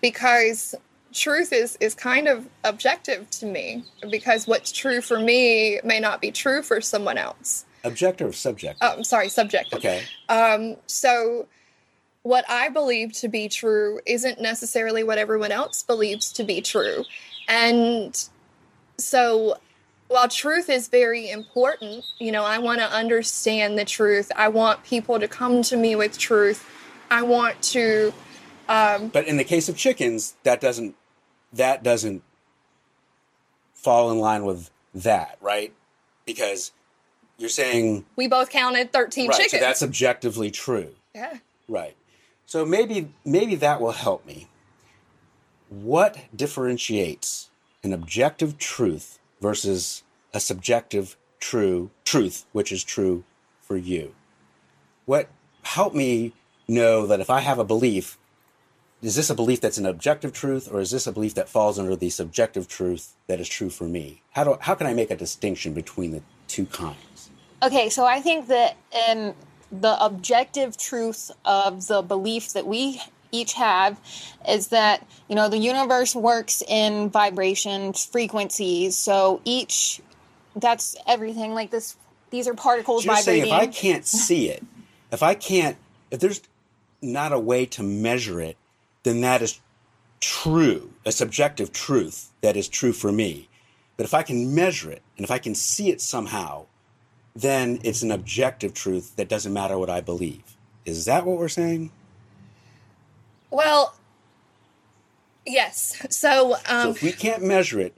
because 0.00 0.74
truth 1.12 1.52
is 1.52 1.76
is 1.80 1.94
kind 1.94 2.28
of 2.28 2.46
objective 2.64 3.28
to 3.30 3.46
me 3.46 3.84
because 4.10 4.46
what's 4.46 4.70
true 4.70 5.00
for 5.00 5.18
me 5.18 5.80
may 5.82 5.98
not 5.98 6.20
be 6.20 6.30
true 6.30 6.62
for 6.62 6.80
someone 6.80 7.18
else. 7.18 7.64
Objective 7.84 8.28
or 8.28 8.32
subjective? 8.32 8.78
Oh, 8.82 8.96
I'm 8.98 9.04
sorry, 9.04 9.28
subjective. 9.28 9.78
Okay. 9.78 10.02
Um, 10.28 10.76
so 10.86 11.46
what 12.22 12.44
I 12.48 12.68
believe 12.68 13.12
to 13.14 13.28
be 13.28 13.48
true 13.48 14.00
isn't 14.04 14.40
necessarily 14.40 15.02
what 15.02 15.18
everyone 15.18 15.52
else 15.52 15.82
believes 15.82 16.32
to 16.32 16.44
be 16.44 16.60
true. 16.60 17.04
And 17.48 18.28
so 18.98 19.56
while 20.08 20.28
truth 20.28 20.68
is 20.68 20.88
very 20.88 21.30
important, 21.30 22.04
you 22.18 22.32
know, 22.32 22.44
I 22.44 22.58
want 22.58 22.80
to 22.80 22.90
understand 22.90 23.78
the 23.78 23.84
truth. 23.84 24.32
I 24.34 24.48
want 24.48 24.82
people 24.84 25.20
to 25.20 25.28
come 25.28 25.62
to 25.62 25.76
me 25.76 25.94
with 25.96 26.18
truth. 26.18 26.68
I 27.10 27.22
want 27.22 27.60
to 27.62 28.12
um, 28.68 29.08
But 29.08 29.26
in 29.26 29.38
the 29.38 29.44
case 29.44 29.68
of 29.68 29.76
chickens, 29.76 30.34
that 30.42 30.60
doesn't 30.60 30.94
that 31.52 31.82
doesn't 31.82 32.22
fall 33.74 34.10
in 34.10 34.18
line 34.18 34.44
with 34.44 34.70
that, 34.94 35.38
right? 35.40 35.72
Because 36.26 36.72
you're 37.38 37.48
saying 37.48 38.04
we 38.16 38.28
both 38.28 38.50
counted 38.50 38.92
13 38.92 39.28
right, 39.28 39.36
chickens. 39.36 39.52
so 39.52 39.58
that's 39.58 39.82
objectively 39.82 40.50
true. 40.50 40.94
yeah. 41.14 41.38
Right. 41.66 41.96
So 42.46 42.64
maybe 42.64 43.10
maybe 43.24 43.54
that 43.56 43.80
will 43.80 43.92
help 43.92 44.26
me. 44.26 44.48
What 45.70 46.18
differentiates 46.34 47.50
an 47.82 47.92
objective 47.92 48.58
truth 48.58 49.17
versus 49.40 50.02
a 50.32 50.40
subjective 50.40 51.16
true 51.40 51.90
truth, 52.04 52.44
which 52.52 52.72
is 52.72 52.84
true 52.84 53.24
for 53.60 53.76
you? 53.76 54.14
What 55.04 55.28
help 55.62 55.94
me 55.94 56.32
know 56.66 57.06
that 57.06 57.20
if 57.20 57.30
I 57.30 57.40
have 57.40 57.58
a 57.58 57.64
belief, 57.64 58.18
is 59.00 59.14
this 59.14 59.30
a 59.30 59.34
belief 59.34 59.60
that's 59.60 59.78
an 59.78 59.86
objective 59.86 60.32
truth 60.32 60.68
or 60.70 60.80
is 60.80 60.90
this 60.90 61.06
a 61.06 61.12
belief 61.12 61.34
that 61.34 61.48
falls 61.48 61.78
under 61.78 61.94
the 61.94 62.10
subjective 62.10 62.68
truth 62.68 63.14
that 63.26 63.40
is 63.40 63.48
true 63.48 63.70
for 63.70 63.84
me? 63.84 64.22
How 64.32 64.44
do 64.44 64.58
how 64.60 64.74
can 64.74 64.86
I 64.86 64.94
make 64.94 65.10
a 65.10 65.16
distinction 65.16 65.72
between 65.72 66.10
the 66.10 66.22
two 66.48 66.66
kinds? 66.66 67.30
Okay, 67.62 67.88
so 67.88 68.04
I 68.04 68.20
think 68.20 68.48
that 68.48 68.76
in 69.08 69.34
the 69.70 70.02
objective 70.02 70.76
truth 70.76 71.30
of 71.44 71.86
the 71.86 72.02
belief 72.02 72.52
that 72.52 72.66
we 72.66 73.00
each 73.32 73.54
have 73.54 74.00
is 74.48 74.68
that, 74.68 75.06
you 75.28 75.36
know, 75.36 75.48
the 75.48 75.58
universe 75.58 76.14
works 76.14 76.62
in 76.66 77.10
vibrations, 77.10 78.04
frequencies. 78.04 78.96
So 78.96 79.40
each, 79.44 80.00
that's 80.56 80.96
everything. 81.06 81.54
Like 81.54 81.70
this, 81.70 81.96
these 82.30 82.48
are 82.48 82.54
particles 82.54 83.04
you're 83.04 83.16
saying 83.16 83.46
if 83.46 83.52
I 83.52 83.66
can't 83.66 84.06
see 84.06 84.48
it, 84.48 84.64
if 85.12 85.22
I 85.22 85.34
can't, 85.34 85.76
if 86.10 86.20
there's 86.20 86.40
not 87.00 87.32
a 87.32 87.38
way 87.38 87.66
to 87.66 87.82
measure 87.82 88.40
it, 88.40 88.56
then 89.02 89.20
that 89.20 89.42
is 89.42 89.60
true, 90.20 90.92
a 91.06 91.12
subjective 91.12 91.72
truth 91.72 92.30
that 92.40 92.56
is 92.56 92.68
true 92.68 92.92
for 92.92 93.12
me. 93.12 93.48
But 93.96 94.04
if 94.04 94.14
I 94.14 94.22
can 94.22 94.54
measure 94.54 94.90
it 94.90 95.02
and 95.16 95.24
if 95.24 95.30
I 95.30 95.38
can 95.38 95.54
see 95.54 95.90
it 95.90 96.00
somehow, 96.00 96.66
then 97.34 97.78
it's 97.84 98.02
an 98.02 98.10
objective 98.10 98.74
truth 98.74 99.14
that 99.16 99.28
doesn't 99.28 99.52
matter 99.52 99.78
what 99.78 99.90
I 99.90 100.00
believe. 100.00 100.42
Is 100.84 101.04
that 101.04 101.24
what 101.24 101.38
we're 101.38 101.48
saying? 101.48 101.90
Well, 103.50 103.94
yes. 105.46 105.96
So, 106.10 106.56
so 106.56 106.56
um, 106.68 106.90
if 106.90 107.02
we 107.02 107.12
can't 107.12 107.42
measure 107.42 107.80
it, 107.80 107.94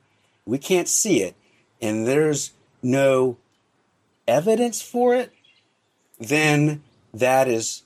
we 0.46 0.58
can't 0.58 0.88
see 0.88 1.22
it, 1.22 1.34
and 1.80 2.06
there's 2.06 2.52
no 2.82 3.36
evidence 4.26 4.80
for 4.80 5.14
it, 5.14 5.32
then 6.18 6.82
that 7.12 7.48
is 7.48 7.82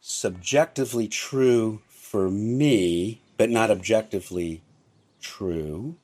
subjectively 0.00 1.08
true 1.08 1.80
for 1.88 2.30
me, 2.30 3.20
but 3.36 3.50
not 3.50 3.70
objectively 3.70 4.62
true. 5.20 5.96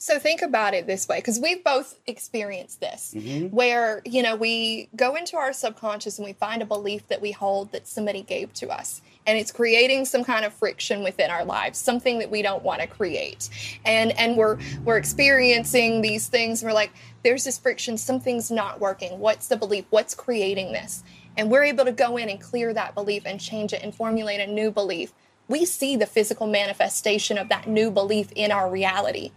So 0.00 0.20
think 0.20 0.42
about 0.42 0.74
it 0.74 0.86
this 0.86 1.08
way, 1.08 1.18
because 1.18 1.40
we've 1.40 1.64
both 1.64 1.98
experienced 2.06 2.80
this, 2.80 3.14
where, 3.50 4.00
you 4.04 4.22
know, 4.22 4.36
we 4.36 4.88
go 4.94 5.16
into 5.16 5.36
our 5.36 5.52
subconscious 5.52 6.18
and 6.18 6.24
we 6.24 6.32
find 6.32 6.62
a 6.62 6.66
belief 6.66 7.08
that 7.08 7.20
we 7.20 7.32
hold 7.32 7.72
that 7.72 7.88
somebody 7.88 8.22
gave 8.22 8.52
to 8.54 8.68
us. 8.68 9.02
And 9.28 9.38
it's 9.38 9.52
creating 9.52 10.06
some 10.06 10.24
kind 10.24 10.44
of 10.44 10.54
friction 10.54 11.04
within 11.04 11.30
our 11.30 11.44
lives, 11.44 11.78
something 11.78 12.18
that 12.18 12.30
we 12.30 12.40
don't 12.40 12.64
want 12.64 12.80
to 12.80 12.86
create. 12.86 13.50
And 13.84 14.10
and 14.18 14.36
we're 14.36 14.58
we're 14.84 14.96
experiencing 14.96 16.00
these 16.00 16.28
things, 16.28 16.64
we're 16.64 16.72
like, 16.72 16.92
there's 17.22 17.44
this 17.44 17.58
friction, 17.58 17.98
something's 17.98 18.50
not 18.50 18.80
working. 18.80 19.18
What's 19.18 19.48
the 19.48 19.56
belief? 19.56 19.84
What's 19.90 20.14
creating 20.14 20.72
this? 20.72 21.04
And 21.36 21.50
we're 21.50 21.64
able 21.64 21.84
to 21.84 21.92
go 21.92 22.16
in 22.16 22.28
and 22.28 22.40
clear 22.40 22.72
that 22.72 22.94
belief 22.94 23.22
and 23.26 23.38
change 23.38 23.72
it 23.72 23.82
and 23.82 23.94
formulate 23.94 24.40
a 24.40 24.46
new 24.46 24.70
belief. 24.70 25.12
We 25.46 25.64
see 25.66 25.94
the 25.94 26.06
physical 26.06 26.46
manifestation 26.46 27.38
of 27.38 27.48
that 27.50 27.68
new 27.68 27.90
belief 27.90 28.32
in 28.32 28.50
our 28.50 28.70
reality. 28.70 29.30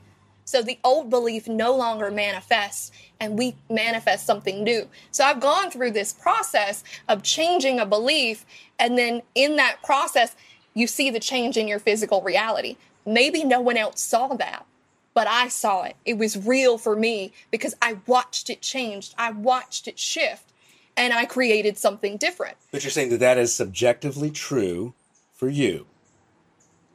So 0.46 0.62
the 0.62 0.80
old 0.84 1.10
belief 1.10 1.48
no 1.48 1.76
longer 1.76 2.12
manifests 2.12 2.92
and 3.20 3.38
we 3.38 3.56
manifest 3.70 4.26
something 4.26 4.64
new. 4.64 4.88
So 5.12 5.24
I've 5.24 5.40
gone 5.40 5.72
through 5.72 5.92
this 5.92 6.12
process 6.12 6.84
of 7.08 7.24
changing 7.24 7.80
a 7.80 7.86
belief. 7.86 8.46
And 8.80 8.98
then 8.98 9.22
in 9.36 9.56
that 9.58 9.78
process, 9.84 10.36
you 10.74 10.88
see 10.88 11.10
the 11.10 11.20
change 11.20 11.58
in 11.58 11.68
your 11.68 11.80
physical 11.80 12.22
reality. 12.22 12.78
Maybe 13.06 13.44
no 13.44 13.62
one 13.62 13.78
else 13.78 14.02
saw 14.02 14.28
that, 14.36 14.66
but 15.14 15.28
I 15.28 15.48
saw 15.48 15.84
it. 15.84 15.96
It 16.06 16.18
was 16.18 16.38
real 16.38 16.78
for 16.78 16.96
me 16.96 17.34
because 17.50 17.76
I 17.82 17.98
watched 18.06 18.50
it 18.50 18.62
change. 18.62 19.14
I 19.18 19.32
watched 19.32 19.88
it 19.88 19.98
shift 20.00 20.52
and 20.98 21.14
I 21.14 21.26
created 21.26 21.78
something 21.78 22.18
different. 22.18 22.58
But 22.72 22.84
you're 22.84 22.92
saying 22.92 23.10
that 23.10 23.20
that 23.20 23.38
is 23.38 23.54
subjectively 23.54 24.30
true 24.30 24.94
for 25.34 25.50
you, 25.50 25.88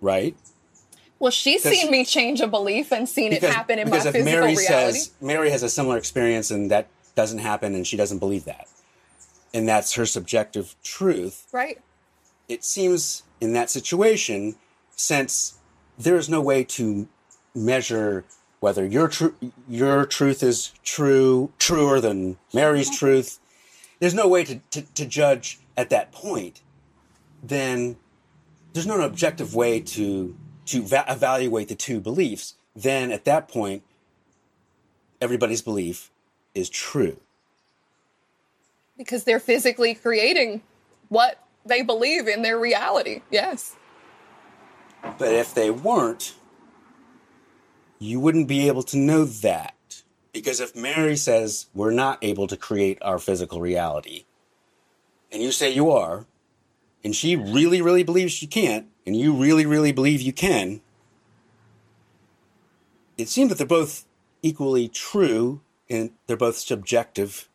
right? 0.00 0.36
Well, 1.18 1.30
she's 1.30 1.62
seen 1.62 1.90
me 1.90 2.04
change 2.04 2.40
a 2.40 2.46
belief 2.46 2.92
and 2.92 3.08
seen 3.08 3.32
it 3.32 3.42
happen 3.42 3.78
in 3.78 3.88
my 3.88 3.96
because 3.96 4.06
if 4.06 4.12
physical 4.12 4.40
Mary 4.40 4.54
reality. 4.54 4.98
says 4.98 5.10
Mary 5.20 5.50
has 5.50 5.62
a 5.62 5.68
similar 5.68 5.96
experience 5.96 6.50
and 6.50 6.70
that 6.70 6.88
doesn't 7.14 7.38
happen 7.38 7.74
and 7.74 7.86
she 7.86 7.96
doesn't 7.96 8.18
believe 8.18 8.44
that, 8.44 8.68
and 9.54 9.66
that's 9.66 9.94
her 9.94 10.04
subjective 10.04 10.74
truth, 10.82 11.46
right? 11.52 11.80
it 12.48 12.64
seems 12.64 13.22
in 13.40 13.52
that 13.54 13.70
situation, 13.70 14.56
since 14.94 15.58
there 15.98 16.16
is 16.16 16.28
no 16.28 16.40
way 16.40 16.64
to 16.64 17.08
measure 17.54 18.24
whether 18.60 18.84
your 18.84 19.08
tru- 19.08 19.34
your 19.68 20.06
truth 20.06 20.42
is 20.42 20.72
true, 20.84 21.52
truer 21.58 22.00
than 22.00 22.36
Mary's 22.52 22.94
truth, 22.94 23.38
there's 24.00 24.14
no 24.14 24.28
way 24.28 24.44
to, 24.44 24.60
to, 24.70 24.82
to 24.82 25.06
judge 25.06 25.60
at 25.76 25.90
that 25.90 26.12
point. 26.12 26.60
Then 27.42 27.96
there's 28.72 28.86
no 28.86 29.00
objective 29.00 29.54
way 29.54 29.80
to 29.80 30.36
to 30.66 30.82
va- 30.82 31.04
evaluate 31.08 31.68
the 31.68 31.74
two 31.74 32.00
beliefs. 32.00 32.54
Then 32.74 33.12
at 33.12 33.24
that 33.24 33.48
point, 33.48 33.82
everybody's 35.20 35.62
belief 35.62 36.10
is 36.54 36.68
true. 36.70 37.18
because 38.98 39.24
they're 39.24 39.40
physically 39.40 39.94
creating 39.94 40.62
what 41.08 41.38
they 41.66 41.82
believe 41.82 42.28
in 42.28 42.42
their 42.42 42.58
reality. 42.58 43.22
Yes. 43.30 43.76
But 45.18 45.32
if 45.34 45.54
they 45.54 45.70
weren't, 45.70 46.34
you 47.98 48.20
wouldn't 48.20 48.48
be 48.48 48.68
able 48.68 48.82
to 48.84 48.96
know 48.96 49.24
that. 49.24 49.74
Because 50.32 50.60
if 50.60 50.74
Mary 50.76 51.16
says 51.16 51.66
we're 51.74 51.90
not 51.92 52.18
able 52.22 52.46
to 52.46 52.56
create 52.56 52.98
our 53.02 53.18
physical 53.18 53.60
reality, 53.60 54.24
and 55.32 55.42
you 55.42 55.52
say 55.52 55.70
you 55.72 55.90
are, 55.90 56.26
and 57.06 57.14
she 57.14 57.36
really, 57.36 57.80
really 57.80 58.02
believes 58.02 58.32
she 58.32 58.48
can't, 58.48 58.88
and 59.06 59.14
you 59.14 59.32
really, 59.32 59.64
really 59.64 59.92
believe 59.92 60.20
you 60.20 60.32
can, 60.32 60.80
it 63.16 63.28
seems 63.28 63.48
that 63.48 63.58
they're 63.58 63.66
both 63.66 64.04
equally 64.42 64.88
true 64.88 65.60
and 65.88 66.10
they're 66.26 66.36
both 66.36 66.56
subjective 66.56 67.48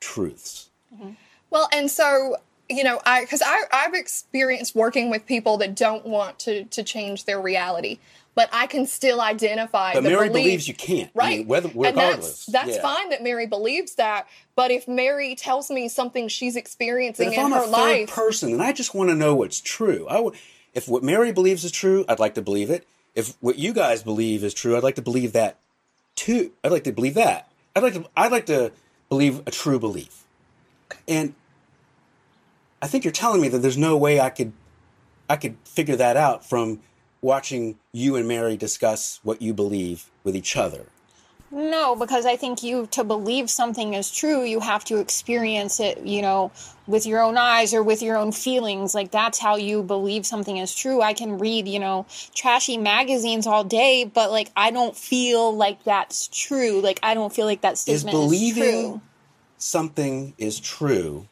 truths. 0.00 0.70
Mm-hmm. 0.90 1.10
Well, 1.50 1.68
and 1.70 1.90
so 1.90 2.36
you 2.70 2.82
know, 2.82 2.98
I 3.04 3.24
because 3.24 3.42
I 3.44 3.64
I've 3.70 3.92
experienced 3.92 4.74
working 4.74 5.10
with 5.10 5.26
people 5.26 5.58
that 5.58 5.74
don't 5.74 6.06
want 6.06 6.38
to 6.40 6.64
to 6.64 6.82
change 6.82 7.26
their 7.26 7.38
reality, 7.42 7.98
but 8.34 8.48
I 8.52 8.66
can 8.66 8.86
still 8.86 9.20
identify. 9.20 9.92
But 9.94 10.02
the 10.04 10.10
Mary 10.10 10.28
belief. 10.28 10.44
believes 10.44 10.68
you 10.68 10.74
can't. 10.74 11.10
I 11.14 11.18
Right. 11.18 11.38
mean, 11.38 11.46
whether, 11.46 11.68
and 11.68 11.76
regardless. 11.76 12.46
that's, 12.46 12.66
that's 12.66 12.76
Yeah. 12.76 12.82
fine 12.82 13.10
that 13.10 13.22
Mary 13.22 13.46
believes 13.46 13.94
that. 13.94 14.26
But 14.56 14.70
if 14.70 14.88
Mary 14.88 15.34
tells 15.34 15.70
me 15.70 15.88
something 15.88 16.28
she's 16.28 16.56
experiencing 16.56 17.28
if 17.32 17.38
in 17.38 17.44
I'm 17.44 17.52
her 17.52 17.58
a 17.58 17.62
third 17.62 17.70
life, 17.70 18.10
person 18.10 18.52
and 18.52 18.62
I 18.62 18.72
just 18.72 18.94
want 18.94 19.10
to 19.10 19.14
know 19.16 19.34
what's 19.34 19.60
true, 19.60 20.06
I 20.08 20.20
would, 20.20 20.34
if 20.74 20.88
what 20.88 21.02
Mary 21.02 21.32
believes 21.32 21.64
is 21.64 21.70
true, 21.72 22.04
I'd 22.08 22.18
like 22.18 22.34
to 22.34 22.42
believe 22.42 22.70
it. 22.70 22.86
If 23.14 23.36
what 23.40 23.56
you 23.58 23.72
guys 23.72 24.02
believe 24.02 24.42
is 24.42 24.52
true, 24.54 24.76
I'd 24.76 24.82
like 24.82 24.96
to 24.96 25.02
believe 25.02 25.32
that 25.32 25.56
too. 26.16 26.50
I'd 26.64 26.72
like 26.72 26.84
to 26.84 26.92
believe 26.92 27.14
that. 27.14 27.48
I'd 27.76 27.82
like 27.82 27.94
to. 27.94 28.04
I'd 28.16 28.32
like 28.32 28.46
to 28.46 28.72
believe 29.08 29.46
a 29.46 29.50
true 29.52 29.78
belief. 29.78 30.24
And 31.06 31.34
I 32.82 32.86
think 32.88 33.04
you're 33.04 33.12
telling 33.12 33.40
me 33.40 33.48
that 33.48 33.58
there's 33.58 33.76
no 33.78 33.96
way 33.96 34.20
I 34.20 34.30
could, 34.30 34.52
I 35.28 35.36
could 35.36 35.56
figure 35.64 35.96
that 35.96 36.16
out 36.16 36.44
from 36.44 36.80
watching 37.24 37.76
you 37.92 38.16
and 38.16 38.28
Mary 38.28 38.56
discuss 38.56 39.18
what 39.22 39.40
you 39.40 39.54
believe 39.54 40.10
with 40.22 40.36
each 40.36 40.56
other. 40.56 40.84
No, 41.50 41.96
because 41.96 42.26
I 42.26 42.36
think 42.36 42.62
you 42.62 42.86
to 42.90 43.04
believe 43.04 43.48
something 43.48 43.94
is 43.94 44.10
true, 44.10 44.42
you 44.42 44.60
have 44.60 44.84
to 44.86 44.98
experience 44.98 45.80
it, 45.80 46.04
you 46.04 46.20
know, 46.20 46.50
with 46.86 47.06
your 47.06 47.22
own 47.22 47.38
eyes 47.38 47.72
or 47.72 47.82
with 47.82 48.02
your 48.02 48.16
own 48.16 48.32
feelings. 48.32 48.94
Like 48.94 49.10
that's 49.10 49.38
how 49.38 49.56
you 49.56 49.82
believe 49.82 50.26
something 50.26 50.56
is 50.56 50.74
true. 50.74 51.00
I 51.00 51.14
can 51.14 51.38
read, 51.38 51.66
you 51.66 51.78
know, 51.78 52.06
trashy 52.34 52.76
magazines 52.76 53.46
all 53.46 53.64
day, 53.64 54.04
but 54.04 54.30
like 54.30 54.50
I 54.56 54.70
don't 54.70 54.96
feel 54.96 55.56
like 55.56 55.82
that's 55.84 56.28
true. 56.28 56.80
Like 56.80 56.98
I 57.02 57.14
don't 57.14 57.32
feel 57.32 57.46
like 57.46 57.62
that 57.62 57.74
Is 57.74 57.80
statement 57.80 58.16
is, 58.16 58.20
believing 58.20 58.90
true. 58.90 59.00
something 59.56 60.34
is 60.36 60.60
true? 60.60 61.28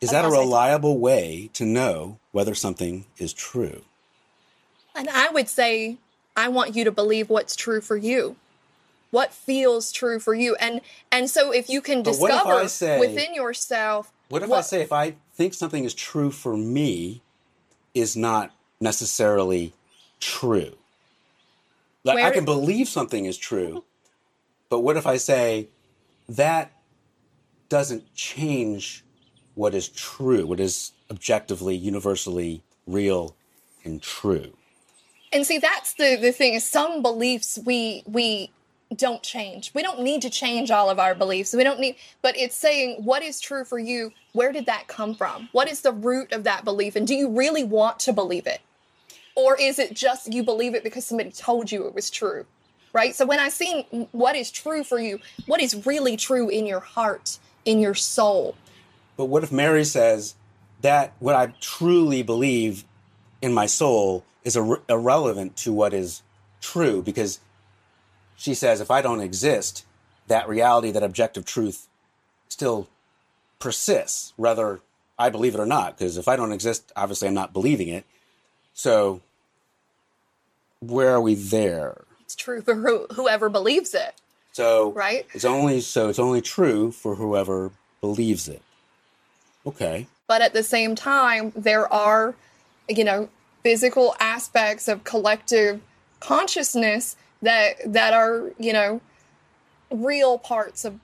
Is 0.00 0.10
that 0.10 0.26
a 0.26 0.28
reliable 0.28 0.98
way 0.98 1.48
to 1.54 1.64
know 1.64 2.18
whether 2.32 2.54
something 2.54 3.06
is 3.16 3.32
true? 3.32 3.82
And 4.94 5.08
I 5.10 5.30
would 5.30 5.48
say, 5.48 5.96
I 6.36 6.48
want 6.48 6.74
you 6.74 6.84
to 6.84 6.92
believe 6.92 7.30
what's 7.30 7.56
true 7.56 7.80
for 7.80 7.96
you. 7.96 8.36
What 9.10 9.32
feels 9.32 9.92
true 9.92 10.18
for 10.18 10.34
you, 10.34 10.56
and 10.56 10.80
and 11.12 11.30
so 11.30 11.52
if 11.52 11.68
you 11.68 11.80
can 11.80 12.02
But 12.02 12.12
discover 12.12 12.66
say- 12.68 12.98
within 12.98 13.32
yourself, 13.34 14.10
What 14.28 14.42
if 14.42 14.50
I 14.50 14.60
say 14.60 14.80
if 14.80 14.92
I 14.92 15.14
think 15.34 15.54
something 15.54 15.84
is 15.84 15.94
true 15.94 16.32
for 16.32 16.56
me 16.56 17.22
is 17.94 18.16
not 18.16 18.52
necessarily 18.80 19.72
true? 20.18 20.76
Like 22.02 22.24
I 22.24 22.30
can 22.32 22.44
believe 22.44 22.88
something 22.88 23.24
is 23.24 23.38
true, 23.38 23.84
but 24.68 24.80
what 24.80 24.96
if 24.96 25.06
I 25.06 25.16
say 25.16 25.68
that 26.28 26.72
doesn't 27.68 28.14
change 28.16 29.04
what 29.54 29.74
is 29.74 29.88
true, 29.88 30.44
what 30.44 30.58
is 30.58 30.90
objectively, 31.08 31.76
universally 31.76 32.62
real 32.86 33.36
and 33.84 34.02
true? 34.02 34.54
And 35.34 35.46
see, 35.46 35.58
that's 35.58 35.94
the 35.94 36.16
the 36.16 36.32
thing 36.32 36.54
is 36.54 36.64
some 36.64 37.02
beliefs 37.02 37.58
we 37.66 38.04
we 38.06 38.52
don't 38.96 39.22
change. 39.22 39.72
We 39.74 39.82
don't 39.82 40.02
need 40.02 40.22
to 40.22 40.30
change 40.30 40.70
all 40.70 40.90
of 40.90 41.00
our 41.00 41.14
beliefs. 41.14 41.54
We 41.54 41.64
don't 41.64 41.80
need, 41.80 41.96
but 42.22 42.36
it's 42.38 42.56
saying 42.56 43.04
what 43.04 43.22
is 43.22 43.40
true 43.40 43.64
for 43.64 43.78
you. 43.80 44.12
Where 44.34 44.52
did 44.52 44.66
that 44.66 44.88
come 44.88 45.14
from? 45.16 45.48
What 45.52 45.68
is 45.70 45.82
the 45.82 45.92
root 45.92 46.32
of 46.32 46.44
that 46.44 46.64
belief? 46.64 46.96
And 46.96 47.06
do 47.06 47.14
you 47.14 47.30
really 47.30 47.64
want 47.64 48.00
to 48.00 48.12
believe 48.12 48.46
it, 48.46 48.60
or 49.36 49.56
is 49.60 49.78
it 49.80 49.94
just 49.94 50.32
you 50.32 50.44
believe 50.44 50.74
it 50.76 50.84
because 50.84 51.06
somebody 51.06 51.32
told 51.32 51.72
you 51.72 51.86
it 51.88 51.94
was 51.94 52.10
true? 52.10 52.46
Right. 52.92 53.14
So 53.16 53.26
when 53.26 53.40
I 53.40 53.48
see 53.50 53.82
what 54.12 54.36
is 54.36 54.52
true 54.52 54.84
for 54.84 55.00
you, 55.00 55.20
what 55.46 55.60
is 55.60 55.86
really 55.86 56.16
true 56.16 56.48
in 56.48 56.66
your 56.66 56.80
heart, 56.80 57.38
in 57.64 57.80
your 57.80 57.94
soul, 57.94 58.56
But 59.16 59.26
what 59.26 59.44
if 59.44 59.52
Mary 59.52 59.84
says 59.84 60.36
that 60.82 61.14
what 61.20 61.34
I 61.34 61.54
truly 61.60 62.22
believe 62.22 62.84
in 63.42 63.52
my 63.54 63.66
soul 63.66 64.24
is 64.44 64.56
ir- 64.56 64.82
irrelevant 64.88 65.56
to 65.58 65.72
what 65.72 65.92
is 65.94 66.22
true? 66.60 67.02
Because 67.02 67.40
she 68.36 68.54
says 68.54 68.80
if 68.80 68.90
I 68.90 69.02
don't 69.02 69.20
exist, 69.20 69.84
that 70.26 70.48
reality, 70.48 70.90
that 70.90 71.02
objective 71.02 71.44
truth 71.44 71.86
still 72.48 72.88
persists, 73.58 74.32
whether 74.36 74.80
I 75.18 75.30
believe 75.30 75.54
it 75.54 75.60
or 75.60 75.66
not. 75.66 75.96
Because 75.98 76.18
if 76.18 76.28
I 76.28 76.36
don't 76.36 76.52
exist, 76.52 76.92
obviously 76.96 77.28
I'm 77.28 77.34
not 77.34 77.52
believing 77.52 77.88
it. 77.88 78.04
So 78.74 79.20
where 80.80 81.10
are 81.14 81.20
we 81.20 81.34
there? 81.34 82.02
it's 82.20 82.34
true 82.34 82.62
for 82.62 82.74
who, 82.74 83.06
whoever 83.14 83.48
believes 83.50 83.92
it. 83.94 84.14
So 84.52 84.92
Right. 84.92 85.26
it's 85.34 85.44
only 85.44 85.80
so 85.80 86.08
it's 86.08 86.18
only 86.18 86.40
true 86.40 86.90
for 86.90 87.16
whoever 87.16 87.70
believes 88.00 88.48
it. 88.48 88.62
Okay. 89.66 90.06
but 90.26 90.40
at 90.42 90.52
the 90.52 90.62
same 90.62 90.94
time 90.94 91.52
there 91.56 91.90
are 91.92 92.34
you 92.88 93.04
know 93.04 93.28
physical 93.64 94.14
aspects 94.20 94.86
of 94.86 95.02
collective 95.02 95.80
consciousness 96.20 97.16
that 97.42 97.74
that 97.84 98.14
are 98.14 98.52
you 98.58 98.72
know 98.72 99.00
real 99.90 100.38
parts 100.38 100.84
of 100.84 101.00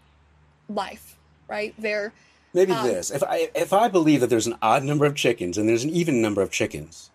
life 0.68 1.16
right 1.48 1.74
they're 1.76 2.12
Maybe 2.52 2.72
Um, 2.72 2.86
this. 2.86 3.11
If 3.11 3.22
I 3.22 3.50
if 3.54 3.72
I 3.72 3.88
believe 3.88 4.20
that 4.20 4.26
there's 4.28 4.46
an 4.46 4.58
odd 4.61 4.82
number 4.82 5.04
of 5.04 5.14
chickens 5.14 5.56
and 5.56 5.68
there's 5.68 5.84
an 5.84 5.90
even 5.90 6.20
number 6.20 6.42
of 6.42 6.50
chickens, 6.50 7.11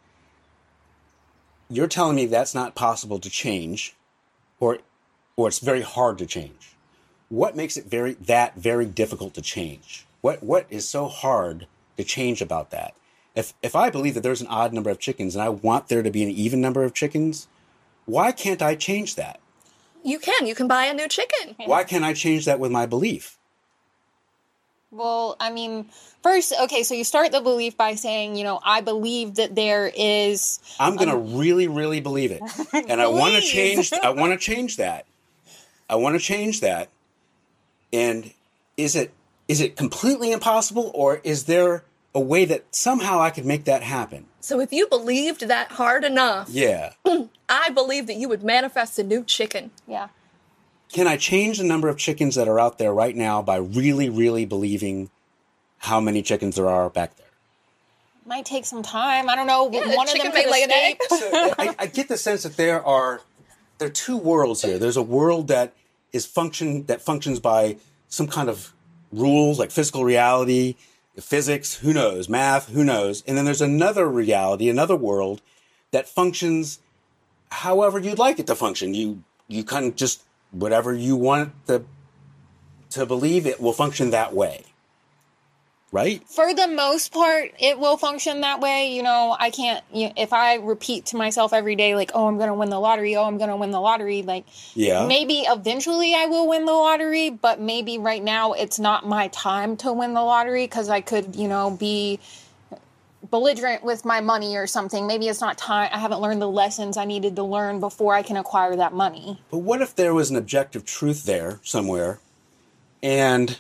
you're 1.70 1.88
telling 1.88 2.16
me 2.16 2.26
that's 2.26 2.56
not 2.56 2.76
possible 2.76 3.20
to 3.20 3.30
change, 3.30 3.96
or 4.60 4.80
or 5.36 5.50
it's 5.50 5.60
very 5.60 5.82
hard 5.82 6.18
to 6.20 6.26
change. 6.26 6.76
What 7.30 7.56
makes 7.56 7.76
it 7.76 7.86
very 7.86 8.14
that 8.14 8.56
very 8.56 8.86
difficult 8.86 9.34
to 9.34 9.42
change? 9.42 10.06
What 10.22 10.42
what 10.42 10.68
is 10.70 10.88
so 10.88 11.08
hard 11.08 11.68
to 11.98 12.04
change 12.04 12.42
about 12.42 12.72
that? 12.72 12.94
If 13.36 13.54
if 13.62 13.76
I 13.76 13.90
believe 13.90 14.14
that 14.14 14.22
there's 14.22 14.42
an 14.42 14.48
odd 14.48 14.74
number 14.74 14.90
of 14.90 15.00
chickens 15.00 15.36
and 15.36 15.44
I 15.44 15.50
want 15.50 15.88
there 15.90 16.02
to 16.04 16.12
be 16.12 16.24
an 16.24 16.30
even 16.30 16.62
number 16.62 16.84
of 16.84 16.94
chickens, 16.94 17.48
why 18.06 18.32
can't 18.32 18.62
I 18.62 18.76
change 18.76 19.16
that? 19.16 19.40
You 20.04 20.20
can. 20.20 20.46
You 20.46 20.56
can 20.56 20.68
buy 20.68 20.86
a 20.86 20.94
new 20.94 21.08
chicken. 21.08 21.56
Why 21.66 21.84
can't 21.84 22.04
I 22.04 22.14
change 22.14 22.46
that 22.46 22.60
with 22.60 22.72
my 22.72 22.86
belief? 22.86 23.38
Well, 24.92 25.36
I 25.42 25.52
mean, 25.52 25.90
first, 26.24 26.54
okay, 26.64 26.84
so 26.84 26.94
you 26.94 27.04
start 27.04 27.34
the 27.34 27.42
belief 27.42 27.76
by 27.76 27.96
saying, 27.96 28.38
you 28.38 28.46
know, 28.46 28.62
I 28.64 28.80
believe 28.80 29.36
that 29.36 29.54
there 29.54 29.92
is. 29.94 30.60
I'm 30.80 30.96
gonna 30.96 31.18
um, 31.18 31.36
really, 31.36 31.68
really 31.68 32.00
believe 32.00 32.32
it, 32.32 32.42
and 32.88 33.02
I 33.02 33.08
want 33.08 33.36
to 33.36 33.42
change. 33.42 33.92
I 33.92 34.12
want 34.12 34.32
to 34.32 34.38
change 34.38 34.78
that. 34.78 35.06
I 35.90 35.96
want 35.96 36.16
to 36.16 36.20
change 36.20 36.62
that. 36.62 36.90
And 37.92 38.32
is 38.78 38.96
it 38.96 39.12
is 39.48 39.60
it 39.60 39.76
completely 39.76 40.32
impossible, 40.32 40.92
or 40.94 41.20
is 41.24 41.44
there 41.44 41.84
a 42.16 42.20
way 42.20 42.46
that 42.46 42.64
somehow 42.74 43.20
I 43.22 43.30
could 43.30 43.46
make 43.46 43.66
that 43.66 43.84
happen? 43.84 44.26
So 44.40 44.60
if 44.60 44.72
you 44.74 44.88
believed 44.88 45.48
that 45.48 45.74
hard 45.74 46.04
enough, 46.04 46.50
Yeah. 46.50 46.94
I 47.50 47.70
believe 47.70 48.08
that 48.08 48.16
you 48.16 48.28
would 48.30 48.42
manifest 48.44 48.98
a 48.98 49.04
new 49.04 49.24
chicken. 49.24 49.70
Yeah. 49.88 50.08
Can 50.92 51.08
I 51.08 51.18
change 51.18 51.58
the 51.60 51.64
number 51.64 51.90
of 51.90 51.98
chickens 51.98 52.36
that 52.36 52.48
are 52.48 52.60
out 52.60 52.78
there 52.80 52.94
right 52.94 53.16
now 53.16 53.42
by 53.42 53.58
really, 53.58 54.10
really 54.10 54.46
believing 54.46 55.10
how 55.80 56.00
many 56.00 56.22
chickens 56.24 56.56
there 56.56 56.70
are 56.70 56.90
back 56.90 57.18
there? 57.18 57.26
Might 58.26 58.46
take 58.46 58.66
some 58.66 58.82
time. 58.82 59.30
I 59.30 59.36
don't 59.36 59.46
know. 59.46 59.70
Yeah, 59.72 59.96
one 59.96 60.08
of 60.10 60.16
them 60.18 60.34
may 60.34 60.50
lay 60.50 60.64
an 60.64 60.72
egg. 60.72 60.98
So 61.10 61.54
I, 61.60 61.76
I 61.78 61.86
get 61.86 62.08
the 62.08 62.18
sense 62.18 62.42
that 62.44 62.58
there 62.58 62.84
are 62.84 63.22
there 63.78 63.88
are 63.90 63.92
two 63.92 64.18
worlds 64.18 64.64
here. 64.64 64.80
There's 64.80 64.98
a 64.98 65.04
world 65.04 65.50
that 65.50 65.74
is 66.14 66.26
function 66.26 66.86
that 66.86 67.02
functions 67.02 67.40
by 67.40 67.78
some 68.08 68.26
kind 68.28 68.50
of 68.50 68.74
rules 69.12 69.60
like 69.60 69.70
physical 69.70 70.04
reality, 70.04 70.76
physics, 71.20 71.76
who 71.76 71.94
knows, 71.94 72.28
math, 72.28 72.70
who 72.70 72.84
knows. 72.84 73.24
And 73.28 73.38
then 73.38 73.46
there's 73.46 73.62
another 73.62 74.08
reality, 74.08 74.70
another 74.70 74.96
world 74.96 75.42
that 75.92 76.08
functions 76.08 76.80
however 77.50 78.00
you'd 78.00 78.20
like 78.20 78.40
it 78.40 78.48
to 78.48 78.56
function. 78.56 78.94
You 78.94 79.24
you 79.48 79.64
kind 79.64 79.86
of 79.86 79.96
just 79.96 80.24
whatever 80.52 80.94
you 80.94 81.16
want 81.16 81.54
the 81.68 81.84
to 82.92 83.06
believe 83.06 83.46
it 83.46 83.60
will 83.60 83.74
function 83.74 84.12
that 84.12 84.34
way. 84.34 84.64
Right? 85.96 86.28
For 86.28 86.54
the 86.54 86.68
most 86.68 87.14
part, 87.14 87.54
it 87.58 87.80
will 87.80 87.96
function 87.96 88.42
that 88.42 88.60
way. 88.60 88.94
You 88.94 89.02
know, 89.02 89.34
I 89.40 89.50
can't, 89.50 89.82
you 89.94 90.12
if 90.18 90.34
I 90.34 90.56
repeat 90.56 91.06
to 91.08 91.16
myself 91.16 91.54
every 91.54 91.78
day, 91.78 91.96
like, 91.96 92.12
oh, 92.14 92.28
I'm 92.28 92.36
going 92.36 92.50
to 92.50 92.54
win 92.54 92.70
the 92.70 92.80
lottery, 92.80 93.16
oh, 93.16 93.24
I'm 93.24 93.38
going 93.38 93.50
to 93.50 93.56
win 93.56 93.72
the 93.72 93.80
lottery, 93.80 94.22
like, 94.22 94.44
Yeah. 94.74 95.08
maybe 95.08 95.46
eventually 95.48 96.14
I 96.14 96.26
will 96.26 96.50
win 96.50 96.66
the 96.66 96.74
lottery, 96.74 97.30
but 97.30 97.62
maybe 97.62 97.98
right 97.98 98.22
now 98.22 98.52
it's 98.52 98.78
not 98.78 99.08
my 99.08 99.30
time 99.30 99.78
to 99.78 99.94
win 99.94 100.14
the 100.14 100.22
lottery 100.22 100.66
because 100.66 100.90
I 100.90 101.00
could, 101.00 101.38
you 101.38 101.48
know, 101.48 101.72
be 101.72 102.20
belligerent 103.32 103.82
with 103.86 104.04
my 104.04 104.20
money 104.20 104.58
or 104.58 104.68
something. 104.68 105.08
Maybe 105.08 105.30
it's 105.30 105.40
not 105.40 105.58
time. 105.58 105.90
I 105.94 105.98
haven't 105.98 106.20
learned 106.20 106.42
the 106.42 106.50
lessons 106.50 106.98
I 106.98 107.06
needed 107.06 107.38
to 107.38 107.44
learn 107.44 107.80
before 107.80 108.14
I 108.14 108.22
can 108.22 108.36
acquire 108.36 108.76
that 108.76 108.92
money. 108.92 109.40
But 109.50 109.60
what 109.60 109.82
if 109.82 109.96
there 109.96 110.14
was 110.14 110.30
an 110.30 110.36
objective 110.36 110.84
truth 110.84 111.24
there 111.24 111.62
somewhere, 111.64 112.20
and 113.02 113.60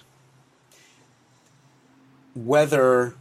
whether 2.35 3.15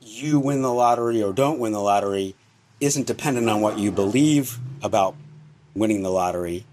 you 0.00 0.38
win 0.38 0.62
the 0.62 0.72
lottery 0.72 1.22
or 1.22 1.32
don't 1.32 1.58
win 1.58 1.72
the 1.72 1.80
lottery 1.80 2.34
isn't 2.80 3.06
dependent 3.06 3.48
on 3.48 3.60
what 3.60 3.78
you 3.78 3.90
believe 3.90 4.58
about 4.82 5.16
winning 5.74 6.02
the 6.02 6.10
lottery? 6.10 6.64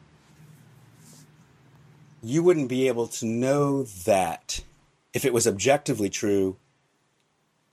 You 2.24 2.44
wouldn't 2.44 2.70
be 2.70 2.88
able 2.88 3.08
to 3.08 3.26
know 3.26 3.84
that 4.06 4.62
if 5.14 5.26
it 5.26 5.34
was 5.34 5.48
objectively 5.48 6.10
true. 6.10 6.58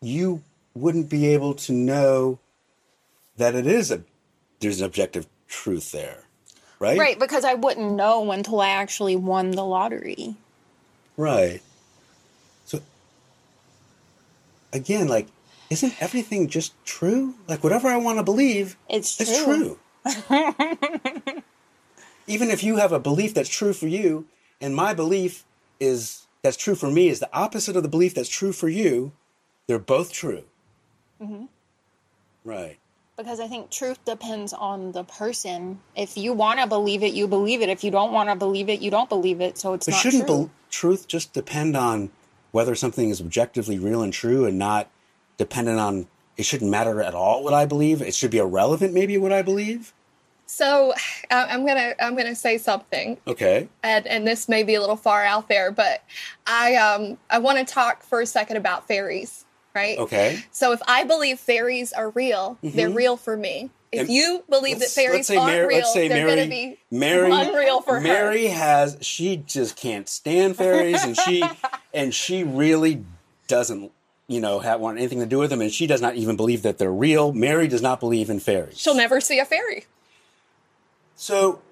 You 0.00 0.42
wouldn't 0.74 1.08
be 1.08 1.26
able 1.26 1.54
to 1.54 1.72
know 1.72 2.38
that 3.36 3.54
it 3.54 3.66
is 3.66 3.90
a 3.90 4.02
there's 4.60 4.80
an 4.80 4.86
objective 4.86 5.26
truth 5.46 5.92
there, 5.92 6.24
right? 6.78 6.98
Right, 6.98 7.18
because 7.18 7.44
I 7.44 7.54
wouldn't 7.54 7.92
know 7.92 8.30
until 8.32 8.60
I 8.60 8.70
actually 8.70 9.16
won 9.16 9.52
the 9.52 9.64
lottery. 9.64 10.34
Right. 11.16 11.60
So 12.64 12.80
again, 14.72 15.08
like, 15.08 15.28
isn't 15.70 16.00
everything 16.02 16.48
just 16.48 16.72
true? 16.84 17.34
Like, 17.46 17.62
whatever 17.62 17.88
I 17.88 17.96
want 17.96 18.18
to 18.18 18.22
believe, 18.24 18.76
It's 18.88 19.20
it's 19.20 19.42
true. 19.44 19.78
true. 20.04 20.42
Even 22.26 22.50
if 22.50 22.62
you 22.62 22.76
have 22.76 22.92
a 22.92 23.00
belief 23.00 23.34
that's 23.34 23.48
true 23.48 23.72
for 23.72 23.86
you, 23.86 24.26
and 24.60 24.74
my 24.74 24.92
belief 24.94 25.44
is 25.80 26.26
that's 26.42 26.56
true 26.56 26.74
for 26.74 26.90
me 26.90 27.08
is 27.08 27.20
the 27.20 27.28
opposite 27.32 27.76
of 27.76 27.82
the 27.82 27.88
belief 27.88 28.14
that's 28.14 28.28
true 28.28 28.52
for 28.52 28.68
you, 28.68 29.12
they're 29.66 29.78
both 29.78 30.12
true. 30.12 30.44
Mm-hmm. 31.20 31.46
Right. 32.44 32.78
Because 33.16 33.40
I 33.40 33.48
think 33.48 33.70
truth 33.70 33.98
depends 34.04 34.52
on 34.52 34.92
the 34.92 35.02
person. 35.04 35.80
If 35.96 36.16
you 36.16 36.32
want 36.32 36.60
to 36.60 36.66
believe 36.68 37.02
it, 37.02 37.12
you 37.14 37.26
believe 37.26 37.62
it. 37.62 37.68
If 37.68 37.82
you 37.82 37.90
don't 37.90 38.12
want 38.12 38.28
to 38.28 38.36
believe 38.36 38.68
it, 38.68 38.80
you 38.80 38.90
don't 38.92 39.08
believe 39.08 39.40
it. 39.40 39.58
So 39.58 39.72
it's 39.74 39.86
But 39.86 39.92
not 39.92 40.00
shouldn't 40.02 40.26
true. 40.26 40.36
bel 40.36 40.50
truth 40.70 41.08
just 41.08 41.32
depend 41.32 41.76
on 41.76 42.10
whether 42.52 42.74
something 42.74 43.10
is 43.10 43.20
objectively 43.20 43.78
real 43.78 44.02
and 44.02 44.12
true 44.12 44.44
and 44.44 44.58
not 44.58 44.88
dependent 45.36 45.78
on 45.78 46.06
it 46.36 46.44
shouldn't 46.44 46.70
matter 46.70 47.02
at 47.02 47.14
all 47.14 47.42
what 47.42 47.52
I 47.54 47.66
believe? 47.66 48.00
It 48.00 48.14
should 48.14 48.30
be 48.30 48.38
irrelevant 48.38 48.94
maybe 48.94 49.18
what 49.18 49.32
I 49.32 49.42
believe? 49.42 49.92
So 50.46 50.94
I- 51.30 51.44
I'm 51.46 51.66
gonna 51.66 51.94
I'm 52.00 52.16
gonna 52.16 52.34
say 52.34 52.56
something, 52.58 53.18
Okay. 53.26 53.68
and 53.82 54.06
and 54.06 54.26
this 54.26 54.48
may 54.48 54.62
be 54.62 54.74
a 54.76 54.80
little 54.80 54.96
far 54.96 55.24
out 55.24 55.48
there, 55.48 55.70
but 55.70 56.02
I 56.46 56.74
um 56.76 57.18
I 57.28 57.38
want 57.38 57.58
to 57.58 57.64
talk 57.64 58.02
for 58.02 58.20
a 58.20 58.26
second 58.26 58.56
about 58.56 58.86
fairies, 58.88 59.44
right? 59.74 59.98
Okay. 59.98 60.42
So 60.50 60.72
if 60.72 60.80
I 60.88 61.04
believe 61.04 61.38
fairies 61.38 61.92
are 61.92 62.10
real, 62.10 62.56
they're 62.62 62.88
real 62.88 63.16
for 63.18 63.36
me. 63.36 63.68
If 63.90 64.00
And 64.00 64.10
you 64.10 64.44
believe 64.48 64.80
that 64.80 64.88
fairies 64.90 65.30
aren't 65.30 65.46
Mary, 65.46 65.68
real, 65.68 65.78
let's 65.78 65.92
say 65.92 66.08
they're 66.08 66.26
Mary, 66.26 66.36
gonna 66.36 66.50
be 66.50 66.78
Mary, 66.90 67.30
unreal 67.32 67.80
for 67.80 67.94
her. 67.94 68.00
Mary 68.00 68.46
has 68.46 68.98
she 69.00 69.38
just 69.38 69.76
can't 69.76 70.08
stand 70.08 70.56
fairies, 70.56 71.02
and 71.02 71.16
she 71.16 71.42
and 71.94 72.14
she 72.14 72.44
really 72.44 73.04
doesn't, 73.46 73.90
you 74.26 74.40
know, 74.40 74.58
have 74.58 74.80
want 74.80 74.98
anything 74.98 75.20
to 75.20 75.26
do 75.26 75.38
with 75.38 75.48
them, 75.48 75.62
and 75.62 75.72
she 75.72 75.86
does 75.86 76.02
not 76.02 76.16
even 76.16 76.36
believe 76.36 76.62
that 76.62 76.76
they're 76.76 76.92
real. 76.92 77.32
Mary 77.32 77.66
does 77.66 77.80
not 77.80 77.98
believe 77.98 78.28
in 78.28 78.40
fairies. 78.40 78.78
She'll 78.78 78.94
never 78.94 79.20
see 79.20 79.38
a 79.38 79.46
fairy. 79.46 79.86
So, 81.16 81.62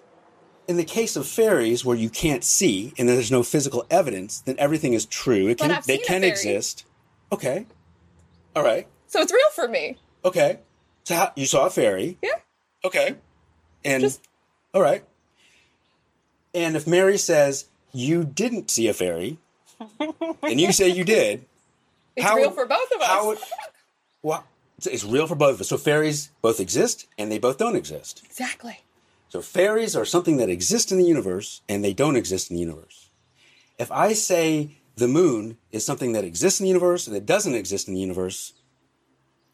in 0.67 0.77
the 0.77 0.85
case 0.85 1.17
of 1.17 1.27
fairies, 1.27 1.85
where 1.85 1.97
you 1.97 2.09
can't 2.09 2.43
see 2.43 2.95
and 2.99 3.09
there's 3.09 3.31
no 3.31 3.43
physical 3.43 3.85
evidence, 3.91 4.41
then 4.41 4.57
everything 4.59 4.95
is 4.95 5.05
true. 5.05 5.49
It 5.49 5.59
can, 5.59 5.79
they 5.87 5.99
can 5.99 6.25
exist. 6.25 6.85
Okay. 7.31 7.67
All 8.57 8.65
right. 8.65 8.89
So 9.07 9.21
it's 9.21 9.33
real 9.33 9.51
for 9.55 9.69
me. 9.69 9.99
Okay. 10.25 10.61
So 11.07 11.15
how, 11.15 11.33
you 11.37 11.47
saw 11.47 11.67
a 11.67 11.71
fairy. 11.71 12.19
Yeah. 12.23 12.31
Okay. 12.85 13.15
And 13.85 14.03
Just- 14.03 14.21
all 14.75 14.83
right. 14.83 15.05
And 16.55 16.77
if 16.77 16.87
Mary 16.87 17.17
says 17.19 17.67
you 17.93 18.25
didn't 18.25 18.71
see 18.71 18.89
a 18.89 18.95
fairy, 18.95 19.39
and 20.43 20.61
you 20.61 20.73
say 20.73 20.89
you 20.89 21.05
did, 21.05 21.45
It's 22.17 22.27
How 22.27 22.35
real 22.37 22.49
would- 22.49 22.55
for 22.57 22.67
both 22.67 22.91
of 22.95 23.01
us. 23.01 23.07
how 23.07 23.27
would 23.29 23.39
well, 24.23 24.45
it's- 24.79 24.93
it's 24.93 25.05
real 25.05 25.27
for 25.27 25.37
both 25.37 25.55
of 25.55 25.61
us. 25.61 25.69
So 25.69 25.77
fairies 25.77 26.31
both 26.43 26.59
exist 26.61 27.07
and 27.17 27.31
they 27.31 27.39
both 27.39 27.57
don't 27.59 27.77
exist. 27.77 28.23
exactly. 28.25 28.81
So 29.29 29.41
fairies 29.43 29.95
are 29.97 30.05
something 30.05 30.37
that 30.39 30.49
exists 30.49 30.91
in 30.93 30.99
the 30.99 31.05
universe 31.05 31.61
and 31.69 31.85
they 31.85 31.93
don't 31.93 32.17
exist 32.17 32.51
in 32.51 32.57
the 32.57 32.61
universe. 32.63 33.11
If 33.79 33.93
I 33.93 34.13
say 34.15 34.79
the 34.97 35.09
moon 35.09 35.59
is 35.73 35.85
something 35.85 36.13
that 36.13 36.25
exists 36.25 36.59
in 36.59 36.65
the 36.65 36.69
universe 36.69 37.07
and 37.07 37.15
it 37.17 37.27
doesn't 37.27 37.55
exist 37.55 37.87
in 37.87 37.95
the 37.95 38.01
universe, 38.01 38.55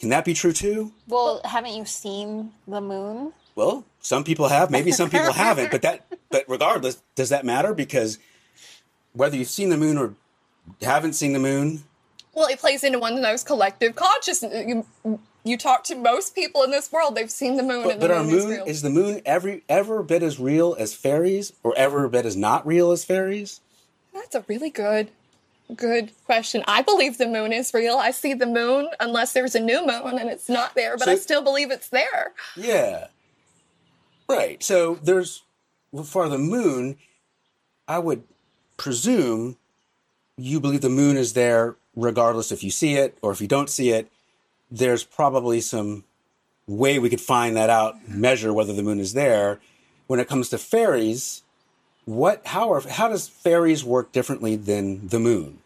can 0.02 0.08
that 0.08 0.24
be 0.24 0.34
true 0.34 0.52
too? 0.52 0.90
well, 1.06 1.40
haven't 1.44 1.74
you 1.74 1.84
seen 1.84 2.50
the 2.66 2.80
moon? 2.80 3.32
Well, 3.54 3.84
some 4.00 4.24
people 4.24 4.48
have, 4.48 4.68
maybe 4.68 4.90
some 4.90 5.08
people 5.08 5.32
haven't, 5.32 5.70
but 5.70 5.82
that 5.82 6.06
but 6.28 6.44
regardless, 6.48 7.00
does 7.14 7.28
that 7.28 7.44
matter? 7.46 7.72
Because 7.72 8.18
whether 9.12 9.36
you've 9.36 9.46
seen 9.48 9.68
the 9.68 9.76
moon 9.76 9.96
or 9.96 10.14
haven't 10.82 11.12
seen 11.12 11.34
the 11.34 11.38
moon, 11.38 11.84
Well, 12.34 12.48
it 12.48 12.58
plays 12.58 12.82
into 12.82 12.98
one 12.98 13.12
of 13.12 13.22
those 13.22 13.44
collective 13.44 13.94
consciousness. 13.94 14.66
You, 14.66 15.20
you 15.44 15.56
talk 15.56 15.84
to 15.84 15.94
most 15.94 16.34
people 16.34 16.64
in 16.64 16.72
this 16.72 16.90
world; 16.90 17.14
they've 17.14 17.30
seen 17.30 17.56
the 17.56 17.62
moon, 17.62 17.84
but, 17.84 17.92
and 17.92 18.00
the 18.02 18.08
but 18.08 18.16
our 18.16 18.24
moon, 18.24 18.34
is 18.34 18.44
moon 18.44 18.54
real. 18.56 18.64
is 18.64 18.82
the 18.82 18.90
moon 18.90 19.22
every 19.24 19.62
ever 19.68 20.00
a 20.00 20.04
bit 20.04 20.24
as 20.24 20.40
real 20.40 20.74
as 20.80 20.94
fairies 20.94 21.52
or 21.62 21.74
ever 21.76 22.04
a 22.04 22.10
bit 22.10 22.26
as 22.26 22.36
not 22.36 22.66
real 22.66 22.90
as 22.90 23.04
fairies? 23.04 23.60
That's 24.12 24.34
a 24.34 24.44
really 24.48 24.70
good, 24.70 25.12
good 25.76 26.12
question. 26.24 26.62
I 26.66 26.82
believe 26.82 27.18
the 27.18 27.26
moon 27.26 27.52
is 27.52 27.72
real. 27.72 27.96
I 27.96 28.10
see 28.10 28.34
the 28.34 28.46
moon 28.46 28.88
unless 29.00 29.32
there's 29.32 29.54
a 29.54 29.60
new 29.60 29.80
moon 29.86 30.18
and 30.18 30.28
it's 30.28 30.48
not 30.48 30.74
there, 30.74 30.96
but 30.96 31.08
I 31.08 31.16
still 31.16 31.42
believe 31.42 31.70
it's 31.70 31.88
there. 31.88 32.32
Yeah. 32.56 33.08
Right. 34.28 34.62
So 34.62 34.96
there's 35.02 35.42
for 36.04 36.28
the 36.28 36.38
moon, 36.38 36.96
I 37.86 37.98
would 37.98 38.24
presume 38.76 39.56
you 40.36 40.60
believe 40.60 40.80
the 40.80 40.88
moon 40.88 41.16
is 41.16 41.34
there 41.34 41.76
regardless 41.94 42.50
if 42.50 42.64
you 42.64 42.70
see 42.70 42.94
it 42.94 43.18
or 43.22 43.32
if 43.32 43.40
you 43.40 43.48
don't 43.48 43.68
see 43.70 43.90
it. 43.90 44.10
There's 44.70 45.04
probably 45.04 45.60
some 45.60 46.04
way 46.66 46.98
we 46.98 47.10
could 47.10 47.20
find 47.20 47.56
that 47.56 47.68
out, 47.68 48.08
measure 48.08 48.52
whether 48.52 48.72
the 48.72 48.82
moon 48.82 49.00
is 49.00 49.12
there. 49.12 49.60
when 50.06 50.20
it 50.20 50.28
comes 50.28 50.50
to 50.50 50.58
fairies, 50.58 51.41
what 52.04 52.46
how 52.46 52.72
are 52.72 52.80
how 52.80 53.08
does 53.08 53.28
fairies 53.28 53.84
work 53.84 54.12
differently 54.12 54.56
than 54.56 55.08
the 55.08 55.18
moon? 55.18 55.58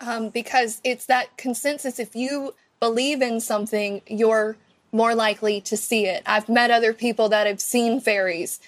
um, 0.00 0.30
because 0.30 0.80
it's 0.82 1.06
that 1.06 1.36
consensus. 1.36 1.98
If 1.98 2.16
you 2.16 2.54
believe 2.80 3.20
in 3.20 3.38
something, 3.40 4.00
you're 4.06 4.56
more 4.92 5.14
likely 5.14 5.60
to 5.60 5.76
see 5.76 6.06
it. 6.06 6.22
I've 6.26 6.48
met 6.48 6.70
other 6.70 6.92
people 6.94 7.28
that 7.28 7.46
have 7.46 7.60
seen 7.60 8.00
fairies. 8.00 8.60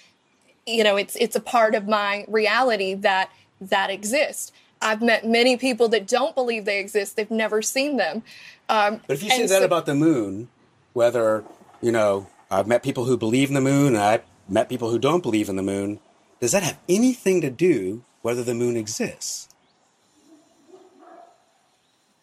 You 0.66 0.84
know, 0.84 0.96
it's 0.96 1.16
it's 1.16 1.34
a 1.34 1.40
part 1.40 1.74
of 1.74 1.88
my 1.88 2.24
reality 2.28 2.94
that 2.94 3.30
that 3.60 3.90
exists. 3.90 4.52
I've 4.80 5.00
met 5.00 5.26
many 5.26 5.56
people 5.56 5.88
that 5.88 6.06
don't 6.06 6.34
believe 6.34 6.64
they 6.64 6.80
exist. 6.80 7.16
They've 7.16 7.30
never 7.30 7.62
seen 7.62 7.96
them. 7.96 8.22
Um, 8.68 9.00
But 9.06 9.14
if 9.14 9.22
you 9.22 9.30
say 9.30 9.46
that 9.46 9.60
so- 9.60 9.64
about 9.64 9.86
the 9.86 9.94
moon, 9.94 10.48
whether 10.92 11.44
you 11.80 11.92
know, 11.92 12.28
I've 12.50 12.66
met 12.68 12.82
people 12.82 13.06
who 13.06 13.16
believe 13.16 13.48
in 13.48 13.54
the 13.54 13.60
moon, 13.60 13.94
and 13.94 13.98
I've 14.04 14.22
met 14.48 14.68
people 14.68 14.90
who 14.90 14.98
don't 14.98 15.22
believe 15.22 15.48
in 15.48 15.56
the 15.56 15.62
moon. 15.62 15.98
Does 16.42 16.50
that 16.50 16.64
have 16.64 16.78
anything 16.88 17.40
to 17.42 17.50
do 17.50 18.02
whether 18.22 18.42
the 18.42 18.52
moon 18.52 18.76
exists? 18.76 19.48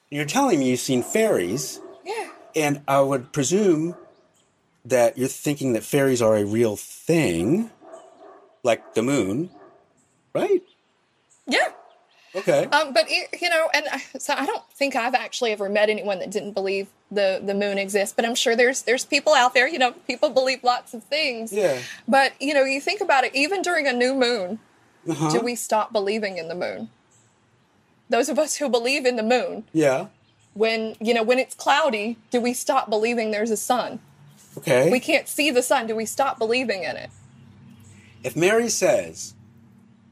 You're 0.09 0.25
telling 0.25 0.59
me 0.59 0.71
you've 0.71 0.81
seen 0.81 1.03
fairies, 1.03 1.79
yeah, 2.05 2.27
and 2.53 2.81
I 2.85 2.99
would 2.99 3.31
presume 3.31 3.95
that 4.83 5.17
you're 5.17 5.29
thinking 5.29 5.71
that 5.71 5.83
fairies 5.83 6.21
are 6.21 6.35
a 6.35 6.43
real 6.43 6.75
thing, 6.75 7.69
like 8.61 8.93
the 8.93 9.03
moon, 9.03 9.51
right? 10.35 10.63
yeah. 11.47 11.69
Okay. 12.39 12.65
Um, 12.65 12.93
but 12.93 13.05
it- 13.09 13.41
you 13.41 13.49
know, 13.49 13.69
and 13.73 13.85
I, 13.91 13.99
so 14.17 14.33
I 14.33 14.45
don't 14.45 14.63
think 14.73 14.95
I've 14.95 15.15
actually 15.15 15.51
ever 15.51 15.69
met 15.69 15.89
anyone 15.89 16.19
that 16.19 16.29
didn't 16.31 16.53
believe 16.53 16.87
the 17.11 17.41
the 17.43 17.53
moon 17.53 17.77
exists. 17.77 18.13
But 18.15 18.25
I'm 18.25 18.35
sure 18.35 18.55
there's 18.55 18.81
there's 18.83 19.05
people 19.05 19.33
out 19.33 19.53
there. 19.53 19.67
You 19.67 19.79
know, 19.79 19.91
people 20.07 20.29
believe 20.29 20.63
lots 20.63 20.93
of 20.93 21.03
things. 21.03 21.51
Yeah. 21.53 21.79
But 22.07 22.33
you 22.39 22.53
know, 22.53 22.63
you 22.63 22.81
think 22.81 23.01
about 23.01 23.23
it. 23.23 23.35
Even 23.35 23.61
during 23.61 23.87
a 23.87 23.93
new 23.93 24.13
moon, 24.13 24.59
Uh-huh. 25.09 25.29
do 25.31 25.39
we 25.39 25.55
stop 25.55 25.91
believing 25.93 26.37
in 26.37 26.47
the 26.49 26.55
moon? 26.55 26.89
Those 28.09 28.29
of 28.29 28.39
us 28.39 28.55
who 28.57 28.69
believe 28.69 29.05
in 29.05 29.15
the 29.17 29.23
moon, 29.23 29.65
Yeah. 29.71 30.07
when 30.53 30.95
you 30.99 31.13
know 31.13 31.23
when 31.23 31.39
it's 31.39 31.55
cloudy, 31.55 32.17
do 32.31 32.39
we 32.41 32.53
stop 32.53 32.89
believing 32.89 33.31
there's 33.31 33.51
a 33.51 33.57
sun? 33.57 33.99
Okay. 34.57 34.89
We 34.89 34.99
can't 34.99 35.27
see 35.27 35.51
the 35.51 35.61
sun. 35.61 35.87
Do 35.87 35.95
we 35.95 36.05
stop 36.05 36.37
believing 36.39 36.83
in 36.83 36.95
it? 36.97 37.09
If 38.23 38.35
Mary 38.35 38.67
says, 38.67 39.33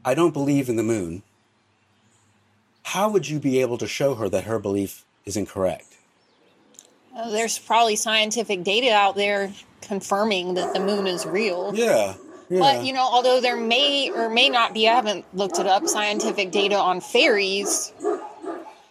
I 0.04 0.14
don't 0.14 0.32
believe 0.32 0.68
in 0.68 0.76
the 0.76 0.82
moon, 0.82 1.22
how 2.88 3.08
would 3.10 3.28
you 3.28 3.38
be 3.38 3.60
able 3.60 3.78
to 3.78 3.86
show 3.86 4.14
her 4.14 4.28
that 4.28 4.44
her 4.44 4.58
belief 4.58 5.04
is 5.24 5.36
incorrect? 5.36 5.84
Uh, 7.16 7.30
There's 7.30 7.58
probably 7.58 7.96
scientific 7.96 8.62
data 8.64 8.92
out 8.92 9.14
there 9.16 9.52
confirming 9.82 10.54
that 10.54 10.72
the 10.74 10.80
moon 10.80 11.06
is 11.06 11.26
real. 11.26 11.72
Yeah. 11.74 12.14
yeah. 12.48 12.58
But 12.60 12.84
you 12.84 12.92
know, 12.92 13.02
although 13.02 13.40
there 13.40 13.56
may 13.56 14.10
or 14.10 14.28
may 14.28 14.48
not 14.48 14.72
be, 14.72 14.88
I 14.88 14.94
haven't 14.94 15.24
looked 15.34 15.58
it 15.58 15.66
up, 15.66 15.86
scientific 15.86 16.50
data 16.50 16.76
on 16.76 17.00
fairies. 17.00 17.92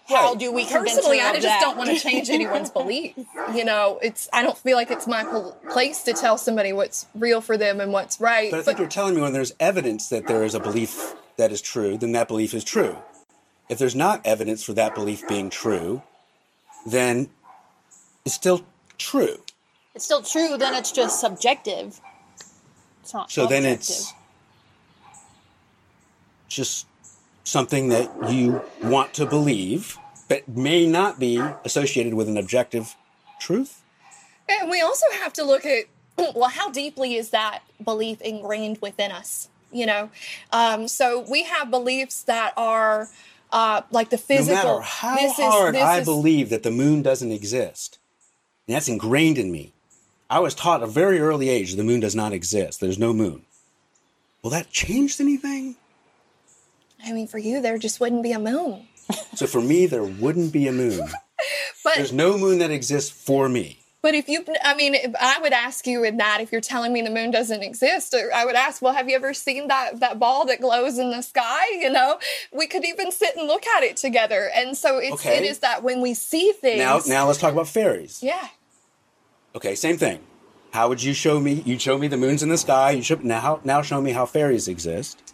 How 0.08 0.30
Right. 0.30 0.40
do 0.40 0.54
we 0.54 0.66
Personally, 0.66 1.20
her 1.20 1.28
I 1.30 1.34
just 1.34 1.44
that? 1.48 1.60
don't 1.60 1.76
want 1.78 1.90
to 1.90 2.00
change 2.00 2.30
anyone's 2.30 2.70
belief. 2.70 3.14
You 3.54 3.64
know, 3.64 3.98
it's 4.02 4.28
I 4.34 4.44
don't 4.44 4.58
feel 4.58 4.76
like 4.76 4.92
it's 4.92 5.08
my 5.08 5.24
place 5.72 6.04
to 6.04 6.14
tell 6.14 6.38
somebody 6.38 6.74
what's 6.74 7.08
real 7.16 7.40
for 7.40 7.58
them 7.58 7.80
and 7.80 7.94
what's 7.94 8.20
right. 8.20 8.52
But 8.52 8.60
I 8.60 8.64
think 8.64 8.78
you're 8.78 8.88
telling 8.90 9.16
me 9.16 9.22
when 9.22 9.32
there's 9.34 9.54
evidence 9.60 10.10
that 10.10 10.28
there 10.28 10.44
is 10.44 10.54
a 10.54 10.60
belief 10.60 11.16
that 11.38 11.52
is 11.52 11.62
true, 11.62 11.98
then 11.98 12.12
that 12.12 12.28
belief 12.28 12.54
is 12.54 12.64
true. 12.66 12.98
If 13.70 13.78
there's 13.80 13.96
not 13.96 14.22
evidence 14.26 14.64
for 14.64 14.74
that 14.74 14.96
belief 14.96 15.28
being 15.28 15.50
true, 15.50 16.02
then 16.86 17.30
it's 18.26 18.36
still 18.36 18.66
true. 18.98 19.38
It's 19.94 20.06
still 20.06 20.22
true. 20.22 20.58
Then 20.58 20.74
it's 20.74 20.92
just 20.92 21.20
subjective. 21.20 22.00
It's 23.02 23.14
not. 23.14 23.32
So 23.32 23.46
then 23.46 23.66
it's 23.66 24.14
just 26.48 26.88
something 27.44 27.90
that 27.90 28.10
you 28.32 28.62
want 28.84 29.14
to 29.16 29.26
believe, 29.26 29.98
but 30.28 30.48
may 30.48 30.86
not 30.86 31.20
be 31.20 31.38
associated 31.66 32.14
with 32.14 32.28
an 32.28 32.38
objective 32.38 32.96
truth. 33.40 33.82
And 34.50 34.70
we 34.70 34.82
also 34.82 35.06
have 35.22 35.34
to 35.34 35.44
look 35.44 35.66
at 35.66 35.86
well, 36.36 36.50
how 36.50 36.70
deeply 36.70 37.16
is 37.16 37.30
that 37.32 37.62
belief 37.84 38.22
ingrained 38.22 38.80
within 38.82 39.12
us? 39.12 39.50
You 39.72 39.86
know, 39.86 40.10
um, 40.54 40.88
so 40.88 41.26
we 41.30 41.44
have 41.44 41.70
beliefs 41.70 42.24
that 42.24 42.54
are 42.56 43.10
uh, 43.52 43.82
like 43.92 44.10
the 44.10 44.18
No 44.18 44.22
physical. 44.22 44.56
matter 44.56 44.82
how 44.82 45.16
this 45.16 45.34
hard 45.38 45.76
this 45.76 45.82
I 45.84 46.00
is- 46.00 46.06
believe 46.06 46.50
that 46.50 46.64
the 46.64 46.72
moon 46.72 47.02
doesn't 47.02 47.32
exist, 47.32 48.00
and 48.68 48.76
that's 48.76 48.88
ingrained 48.90 49.38
in 49.38 49.52
me. 49.52 49.74
I 50.30 50.40
was 50.40 50.54
taught 50.56 50.82
at 50.84 50.90
a 50.90 50.92
very 50.92 51.20
early 51.20 51.48
age 51.50 51.76
the 51.76 51.84
moon 51.84 52.00
does 52.02 52.16
not 52.16 52.34
exist. 52.34 52.80
There's 52.82 53.00
no 53.00 53.14
moon. 53.14 53.44
Will 54.44 54.50
that 54.52 54.70
change 54.72 55.20
anything? 55.22 55.76
I 57.06 57.12
mean, 57.14 57.28
for 57.28 57.38
you, 57.38 57.62
there 57.62 57.78
just 57.78 58.00
wouldn't 58.00 58.24
be 58.24 58.32
a 58.34 58.40
moon. 58.40 58.88
So 59.36 59.48
for 59.48 59.62
me, 59.62 59.86
there 59.86 60.04
wouldn't 60.04 60.52
be 60.52 60.68
a 60.68 60.72
moon. 60.72 61.08
But 61.84 61.96
There's 61.96 62.12
no 62.12 62.38
moon 62.38 62.60
that 62.60 62.72
exists 62.72 63.12
for 63.12 63.48
me. 63.48 63.80
But 64.04 64.14
if 64.14 64.30
you, 64.30 64.46
I 64.64 64.76
mean, 64.76 64.94
if 64.94 65.14
I 65.20 65.40
would 65.42 65.54
ask 65.54 65.88
you 65.88 66.04
in 66.04 66.18
that 66.18 66.40
if 66.40 66.52
you're 66.52 66.62
telling 66.62 66.94
me 66.94 67.02
the 67.02 67.10
moon 67.10 67.32
doesn't 67.32 67.64
exist, 67.64 68.14
I 68.14 68.46
would 68.46 68.56
ask, 68.56 68.82
well, 68.82 68.94
have 68.94 69.10
you 69.10 69.16
ever 69.16 69.34
seen 69.34 69.68
that 69.68 70.00
that 70.00 70.20
ball 70.20 70.46
that 70.46 70.62
glows 70.62 70.98
in 71.00 71.10
the 71.10 71.22
sky? 71.22 71.66
You 71.72 71.90
know, 71.92 72.20
we 72.54 72.68
could 72.68 72.86
even 72.86 73.12
sit 73.12 73.36
and 73.36 73.48
look 73.48 73.66
at 73.66 73.84
it 73.84 73.98
together. 73.98 74.50
And 74.56 74.78
so 74.78 74.98
it's 75.00 75.26
Okay. 75.26 75.38
it 75.38 75.44
is 75.44 75.60
that 75.60 75.84
when 75.84 76.02
we 76.02 76.14
see 76.14 76.52
things. 76.54 76.78
Now, 76.80 77.02
now 77.08 77.28
let's 77.28 77.40
talk 77.40 77.54
about 77.54 77.68
fairies. 77.68 78.22
yeah. 78.22 78.50
Okay, 79.56 79.74
same 79.74 79.98
thing. 79.98 80.20
How 80.72 80.88
would 80.90 81.02
you 81.02 81.14
show 81.16 81.40
me? 81.40 81.64
You'd 81.66 81.82
show 81.82 81.98
me 81.98 82.08
the 82.08 82.18
moons 82.18 82.44
in 82.44 82.50
the 82.50 82.58
sky. 82.58 82.92
You 82.92 83.02
should 83.02 83.26
now 83.26 83.60
now 83.64 83.82
show 83.82 84.00
me 84.00 84.12
how 84.12 84.28
fairies 84.28 84.68
exist. 84.68 85.34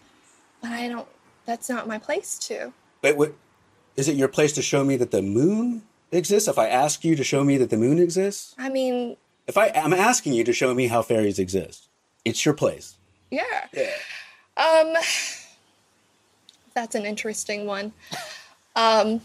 But 0.61 0.71
I 0.71 0.87
don't. 0.87 1.07
That's 1.45 1.67
not 1.69 1.87
my 1.87 1.97
place 1.97 2.39
to. 2.47 2.71
But 3.01 3.17
what, 3.17 3.33
is 3.97 4.07
it 4.07 4.15
your 4.15 4.29
place 4.29 4.53
to 4.53 4.61
show 4.61 4.85
me 4.85 4.95
that 4.95 5.11
the 5.11 5.21
moon 5.21 5.81
exists? 6.15 6.47
If 6.47 6.57
I 6.57 6.67
ask 6.67 7.03
you 7.03 7.15
to 7.15 7.23
show 7.23 7.43
me 7.43 7.57
that 7.57 7.69
the 7.69 7.77
moon 7.77 7.99
exists, 7.99 8.55
I 8.57 8.69
mean, 8.69 9.17
if 9.47 9.57
I 9.57 9.69
I'm 9.69 9.93
asking 9.93 10.33
you 10.33 10.43
to 10.43 10.53
show 10.53 10.73
me 10.73 10.87
how 10.87 11.01
fairies 11.01 11.39
exist, 11.39 11.87
it's 12.25 12.45
your 12.45 12.53
place. 12.53 12.95
yeah. 13.31 13.41
Yeah. 13.73 13.89
Um, 14.55 14.93
that's 16.75 16.95
an 16.95 17.05
interesting 17.05 17.65
one. 17.65 17.91
Um, 18.75 19.21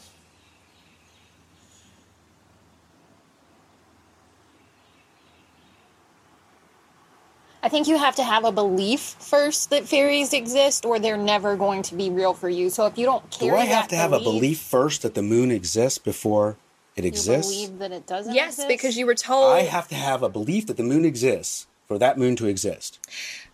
I 7.62 7.68
think 7.68 7.88
you 7.88 7.98
have 7.98 8.16
to 8.16 8.22
have 8.22 8.44
a 8.44 8.52
belief 8.52 9.00
first 9.00 9.70
that 9.70 9.86
fairies 9.86 10.32
exist, 10.32 10.86
or 10.86 10.98
they're 10.98 11.16
never 11.16 11.56
going 11.56 11.82
to 11.82 11.94
be 11.94 12.08
real 12.08 12.32
for 12.32 12.48
you. 12.48 12.70
So 12.70 12.86
if 12.86 12.96
you 12.96 13.04
don't 13.04 13.28
care, 13.30 13.50
Do 13.50 13.56
I 13.56 13.64
have 13.64 13.84
that 13.84 13.90
to 13.90 13.96
have 13.96 14.12
a 14.12 14.20
belief 14.20 14.60
first 14.60 15.02
that 15.02 15.14
the 15.14 15.22
moon 15.22 15.50
exists 15.50 15.98
before 15.98 16.56
it 16.98 17.04
you 17.04 17.08
exists? 17.08 17.52
believe 17.52 17.78
that 17.78 17.92
it 17.92 18.06
doesn't. 18.06 18.34
yes, 18.34 18.54
exist? 18.54 18.68
because 18.68 18.96
you 18.96 19.06
were 19.06 19.14
told. 19.14 19.52
I 19.52 19.62
have 19.62 19.88
to 19.88 19.94
have 19.94 20.22
a 20.22 20.28
belief 20.28 20.66
that 20.66 20.76
the 20.76 20.82
moon 20.82 21.04
exists 21.04 21.66
for 21.86 21.98
that 21.98 22.18
moon 22.18 22.36
to 22.36 22.46
exist. 22.46 22.98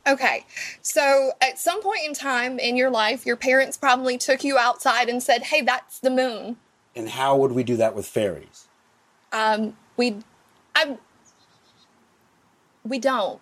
Okay, 0.06 0.44
so 0.82 1.32
at 1.40 1.58
some 1.58 1.82
point 1.82 2.00
in 2.06 2.12
time 2.12 2.58
in 2.58 2.76
your 2.76 2.90
life, 2.90 3.24
your 3.24 3.36
parents 3.36 3.76
probably 3.76 4.18
took 4.18 4.44
you 4.44 4.58
outside 4.58 5.08
and 5.08 5.22
said, 5.22 5.44
"Hey, 5.44 5.62
that's 5.62 5.98
the 5.98 6.10
moon." 6.10 6.56
And 6.96 7.08
how 7.08 7.36
would 7.36 7.52
we 7.52 7.64
do 7.64 7.76
that 7.76 7.94
with 7.94 8.06
fairies? 8.06 8.68
Um, 9.32 9.76
we, 9.96 10.18
I, 10.74 10.96
we 12.84 12.98
don't. 12.98 13.40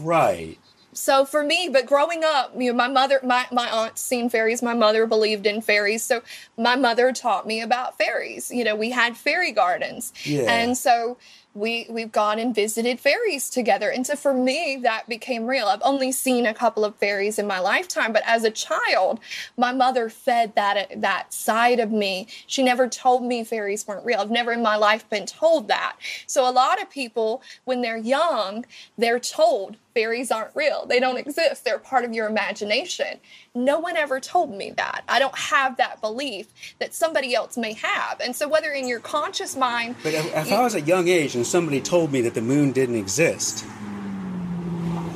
Right. 0.00 0.58
So 0.94 1.24
for 1.24 1.42
me, 1.42 1.68
but 1.72 1.86
growing 1.86 2.22
up, 2.24 2.52
you 2.56 2.70
know, 2.70 2.76
my 2.76 2.88
mother, 2.88 3.20
my 3.22 3.46
my 3.50 3.70
aunt 3.70 3.98
seen 3.98 4.28
fairies. 4.28 4.62
My 4.62 4.74
mother 4.74 5.06
believed 5.06 5.46
in 5.46 5.62
fairies, 5.62 6.04
so 6.04 6.22
my 6.58 6.76
mother 6.76 7.12
taught 7.12 7.46
me 7.46 7.60
about 7.62 7.96
fairies. 7.96 8.50
You 8.50 8.64
know, 8.64 8.76
we 8.76 8.90
had 8.90 9.16
fairy 9.16 9.52
gardens, 9.52 10.12
Yeah. 10.24 10.50
and 10.52 10.76
so 10.76 11.16
we 11.54 11.86
we've 11.88 12.12
gone 12.12 12.38
and 12.38 12.54
visited 12.54 12.98
fairies 13.00 13.50
together. 13.50 13.90
And 13.90 14.06
so 14.06 14.16
for 14.16 14.32
me, 14.32 14.78
that 14.82 15.08
became 15.08 15.46
real. 15.46 15.66
I've 15.66 15.82
only 15.82 16.12
seen 16.12 16.46
a 16.46 16.54
couple 16.54 16.84
of 16.84 16.96
fairies 16.96 17.38
in 17.38 17.46
my 17.46 17.58
lifetime, 17.58 18.12
but 18.12 18.22
as 18.26 18.44
a 18.44 18.50
child, 18.50 19.20
my 19.56 19.72
mother 19.72 20.08
fed 20.08 20.54
that 20.54 20.88
that 21.00 21.32
side 21.32 21.80
of 21.80 21.90
me. 21.90 22.26
She 22.46 22.62
never 22.62 22.88
told 22.88 23.22
me 23.22 23.44
fairies 23.44 23.86
weren't 23.86 24.04
real. 24.04 24.20
I've 24.20 24.30
never 24.30 24.52
in 24.52 24.62
my 24.62 24.76
life 24.76 25.08
been 25.10 25.26
told 25.26 25.68
that. 25.68 25.96
So 26.26 26.48
a 26.48 26.52
lot 26.52 26.80
of 26.80 26.90
people, 26.90 27.42
when 27.64 27.82
they're 27.82 27.96
young, 27.96 28.64
they're 28.96 29.20
told 29.20 29.76
fairies 29.94 30.30
aren't 30.30 30.54
real. 30.56 30.86
They 30.86 31.00
don't 31.00 31.18
exist. 31.18 31.64
They're 31.64 31.78
part 31.78 32.04
of 32.04 32.12
your 32.12 32.26
imagination. 32.26 33.18
No 33.54 33.78
one 33.78 33.96
ever 33.96 34.20
told 34.20 34.50
me 34.50 34.70
that. 34.70 35.04
I 35.08 35.18
don't 35.18 35.36
have 35.36 35.76
that 35.76 36.00
belief 36.00 36.46
that 36.78 36.94
somebody 36.94 37.34
else 37.34 37.56
may 37.56 37.74
have. 37.74 38.20
And 38.20 38.34
so 38.34 38.48
whether 38.48 38.70
in 38.70 38.88
your 38.88 39.00
conscious 39.00 39.56
mind, 39.56 39.96
But 40.02 40.14
if, 40.14 40.34
if 40.34 40.52
I 40.52 40.62
was 40.62 40.74
a 40.74 40.80
young 40.80 41.08
age 41.08 41.36
and 41.42 41.46
somebody 41.48 41.80
told 41.80 42.12
me 42.12 42.20
that 42.20 42.34
the 42.34 42.40
moon 42.40 42.70
didn't 42.70 42.94
exist, 42.94 43.64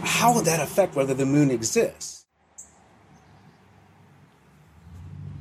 how 0.03 0.35
would 0.35 0.45
that 0.45 0.61
affect 0.61 0.97
whether 0.97 1.15
the 1.15 1.27
moon 1.27 1.53
exists? 1.53 2.17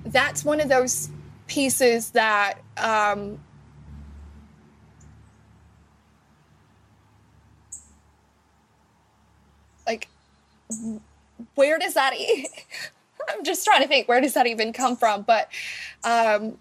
that's 0.06 0.46
one 0.46 0.62
of 0.62 0.70
those 0.70 1.10
pieces 1.48 2.12
that 2.12 2.60
um, 2.78 3.40
where 11.56 11.78
does 11.80 11.96
that? 11.96 12.14
E- 12.16 12.48
I'm 13.30 13.44
just 13.44 13.66
trying 13.66 13.82
to 13.82 13.88
think 13.88 14.08
where 14.08 14.22
does 14.22 14.36
that 14.36 14.48
even 14.48 14.72
come 14.72 14.96
from? 14.96 15.24
But 15.24 15.50
um, 16.04 16.58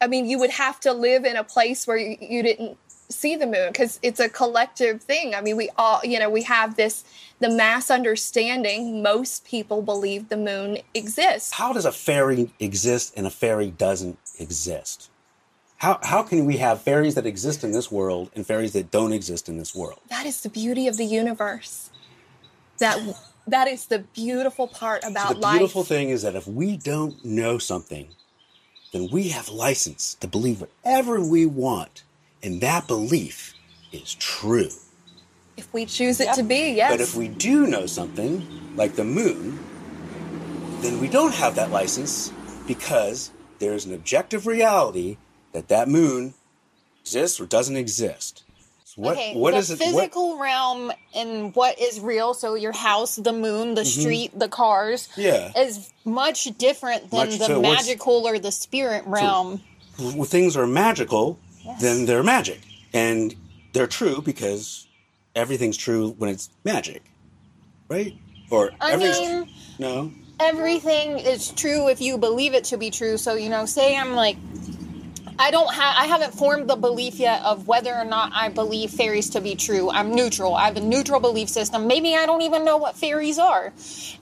I 0.00 0.08
mean, 0.08 0.26
you 0.26 0.38
would 0.38 0.50
have 0.50 0.80
to 0.80 0.92
live 0.92 1.24
in 1.24 1.36
a 1.36 1.44
place 1.44 1.86
where 1.86 1.96
you, 1.96 2.16
you 2.20 2.42
didn't 2.42 2.76
see 3.08 3.36
the 3.36 3.46
moon 3.46 3.68
because 3.72 3.98
it's 4.02 4.20
a 4.20 4.28
collective 4.28 5.02
thing. 5.02 5.34
I 5.34 5.40
mean, 5.40 5.56
we 5.56 5.70
all, 5.76 6.00
you 6.04 6.18
know, 6.18 6.30
we 6.30 6.42
have 6.42 6.76
this 6.76 7.04
the 7.40 7.50
mass 7.50 7.90
understanding. 7.90 9.02
Most 9.02 9.44
people 9.44 9.82
believe 9.82 10.28
the 10.28 10.36
moon 10.36 10.78
exists. 10.94 11.52
How 11.54 11.72
does 11.72 11.84
a 11.84 11.92
fairy 11.92 12.50
exist 12.58 13.14
and 13.16 13.26
a 13.26 13.30
fairy 13.30 13.70
doesn't 13.70 14.18
exist? 14.38 15.10
How, 15.78 16.00
how 16.02 16.24
can 16.24 16.44
we 16.44 16.56
have 16.56 16.82
fairies 16.82 17.14
that 17.14 17.24
exist 17.24 17.62
in 17.62 17.70
this 17.70 17.90
world 17.90 18.30
and 18.34 18.44
fairies 18.44 18.72
that 18.72 18.90
don't 18.90 19.12
exist 19.12 19.48
in 19.48 19.58
this 19.58 19.74
world? 19.74 20.00
That 20.10 20.26
is 20.26 20.40
the 20.40 20.48
beauty 20.48 20.88
of 20.88 20.96
the 20.96 21.04
universe. 21.04 21.90
That 22.78 23.00
that 23.46 23.68
is 23.68 23.86
the 23.86 24.00
beautiful 24.00 24.68
part 24.68 25.02
about 25.04 25.28
So 25.28 25.34
the 25.34 25.40
life. 25.40 25.58
beautiful 25.58 25.84
thing 25.84 26.10
is 26.10 26.22
that 26.22 26.34
if 26.34 26.46
we 26.46 26.76
don't 26.76 27.24
know 27.24 27.58
something, 27.58 28.08
then 28.92 29.08
we 29.10 29.28
have 29.28 29.48
license 29.48 30.14
to 30.16 30.26
believe 30.26 30.60
whatever 30.60 31.24
we 31.24 31.46
want, 31.46 32.02
and 32.42 32.60
that 32.60 32.86
belief 32.86 33.54
is 33.92 34.14
true. 34.14 34.68
if 35.56 35.72
we 35.72 35.84
choose 35.86 36.20
it 36.20 36.32
to 36.34 36.42
be, 36.42 36.70
yes. 36.72 36.92
But 36.92 37.00
if 37.00 37.14
we 37.16 37.26
do 37.28 37.66
know 37.66 37.86
something, 37.86 38.46
like 38.76 38.94
the 38.94 39.04
moon, 39.04 39.58
then 40.82 41.00
we 41.00 41.08
don't 41.08 41.34
have 41.34 41.56
that 41.56 41.70
license 41.72 42.32
because 42.66 43.32
there's 43.58 43.84
an 43.84 43.92
objective 43.94 44.46
reality 44.46 45.16
that 45.52 45.66
that 45.68 45.88
moon 45.88 46.34
exists 47.02 47.40
or 47.40 47.46
doesn't 47.46 47.76
exist. 47.76 48.44
So 48.84 49.02
what, 49.02 49.16
okay, 49.16 49.34
what 49.34 49.50
the 49.52 49.56
is 49.58 49.70
it? 49.72 49.80
what- 49.80 49.86
physical 49.86 50.38
realm 50.38 50.92
and 51.14 51.52
what 51.56 51.80
is 51.80 51.98
real, 51.98 52.34
so 52.34 52.54
your 52.54 52.70
house, 52.72 53.16
the 53.16 53.32
moon, 53.32 53.74
the 53.74 53.84
street, 53.84 54.38
the 54.38 54.48
cars, 54.48 55.08
Mm-hmm. 55.08 55.20
Yeah. 55.22 55.60
is 55.60 55.92
much 56.04 56.44
different 56.56 57.10
than 57.10 57.18
Much- 57.30 57.38
the 57.38 57.46
so 57.46 57.60
magical 57.60 58.28
or 58.28 58.38
the 58.38 58.52
spirit 58.52 59.02
realm. 59.06 59.60
when 59.98 60.24
things 60.24 60.56
are 60.56 60.66
magical, 60.68 61.38
then 61.80 62.06
they're 62.06 62.22
magic. 62.22 62.60
And 62.92 63.34
they're 63.72 63.86
true 63.86 64.22
because 64.22 64.86
everything's 65.34 65.76
true 65.76 66.10
when 66.18 66.30
it's 66.30 66.50
magic. 66.64 67.02
Right? 67.88 68.14
Or 68.50 68.70
I 68.80 68.96
mean- 68.96 69.48
No. 69.78 70.12
Everything 70.40 71.18
is 71.18 71.50
true 71.50 71.88
if 71.88 72.00
you 72.00 72.16
believe 72.16 72.54
it 72.54 72.64
to 72.64 72.76
be 72.78 72.90
true. 72.90 73.16
So, 73.16 73.34
you 73.34 73.48
know, 73.48 73.66
say 73.66 73.96
I'm 73.96 74.14
like 74.14 74.36
I 75.38 75.52
don't 75.52 75.72
have 75.72 75.94
I 75.96 76.06
haven't 76.06 76.34
formed 76.34 76.68
the 76.68 76.74
belief 76.74 77.14
yet 77.14 77.42
of 77.44 77.68
whether 77.68 77.94
or 77.94 78.04
not 78.04 78.32
I 78.34 78.48
believe 78.48 78.90
fairies 78.90 79.30
to 79.30 79.40
be 79.40 79.54
true. 79.54 79.88
I'm 79.90 80.12
neutral. 80.12 80.54
I 80.54 80.66
have 80.66 80.76
a 80.76 80.80
neutral 80.80 81.20
belief 81.20 81.48
system. 81.48 81.86
Maybe 81.86 82.16
I 82.16 82.26
don't 82.26 82.42
even 82.42 82.64
know 82.64 82.76
what 82.76 82.96
fairies 82.96 83.38
are. 83.38 83.72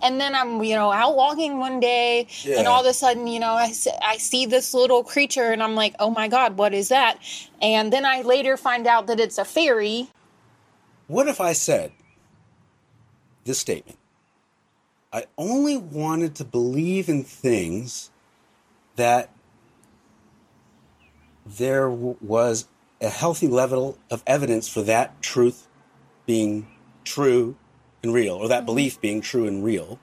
And 0.03 0.21
then 0.21 0.35
I'm, 0.35 0.63
you 0.63 0.75
know, 0.75 0.93
out 0.93 1.17
walking 1.17 1.59
one 1.59 1.81
day 1.81 2.29
and 2.47 2.67
all 2.67 2.81
of 2.81 2.87
a 2.87 2.93
sudden, 2.93 3.27
you 3.27 3.41
know, 3.41 3.53
I 3.53 3.73
I 4.05 4.19
see 4.19 4.45
this 4.45 4.75
little 4.75 5.03
creature 5.03 5.53
and 5.53 5.63
I'm 5.63 5.75
like, 5.75 5.95
"Oh 5.99 6.11
my 6.11 6.29
god, 6.29 6.59
what 6.59 6.75
is 6.75 6.89
that?" 6.91 7.19
And 7.63 7.93
then 7.93 8.05
I 8.05 8.21
later 8.21 8.57
find 8.59 8.87
out 8.87 9.07
that 9.07 9.19
it's 9.19 9.39
a 9.39 9.45
fairy. 9.45 10.09
What 11.07 11.29
if 11.29 11.41
I 11.41 11.53
said 11.55 11.93
this 13.45 13.59
statement? 13.59 13.99
I 15.13 15.25
only 15.39 15.79
wanted 15.79 16.35
to 16.37 16.45
believe 16.45 17.09
in 17.09 17.25
things 17.25 18.11
that 18.97 19.31
there 21.47 21.89
w- 21.89 22.17
was 22.21 22.67
a 23.01 23.09
healthy 23.09 23.47
level 23.47 23.99
of 24.11 24.23
evidence 24.27 24.69
for 24.69 24.83
that 24.83 25.23
truth 25.23 25.69
being 26.27 26.67
true 27.05 27.57
and 28.03 28.13
real, 28.13 28.35
or 28.35 28.49
that 28.49 28.59
mm-hmm. 28.59 28.67
belief 28.67 29.01
being 29.01 29.21
true 29.21 29.47
and 29.47 29.65
real. 29.65 29.99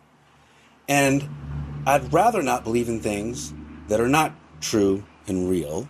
And 0.87 1.29
I'd 1.85 2.13
rather 2.13 2.41
not 2.41 2.63
believe 2.63 2.87
in 2.87 3.01
things 3.01 3.53
that 3.87 3.99
are 3.99 4.09
not 4.09 4.33
true 4.61 5.03
and 5.27 5.49
real. 5.49 5.89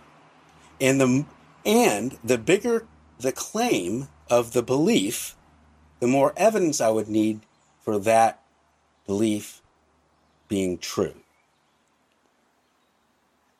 And 0.80 1.00
the 1.00 1.26
and 1.64 2.18
the 2.22 2.36
bigger 2.36 2.86
the 3.18 3.32
claim 3.32 4.08
of 4.28 4.52
the 4.52 4.62
belief, 4.62 5.36
the 6.00 6.06
more 6.06 6.32
evidence 6.36 6.80
I 6.80 6.90
would 6.90 7.08
need 7.08 7.40
for 7.80 7.98
that 8.00 8.42
belief 9.06 9.62
being 10.48 10.78
true. 10.78 11.14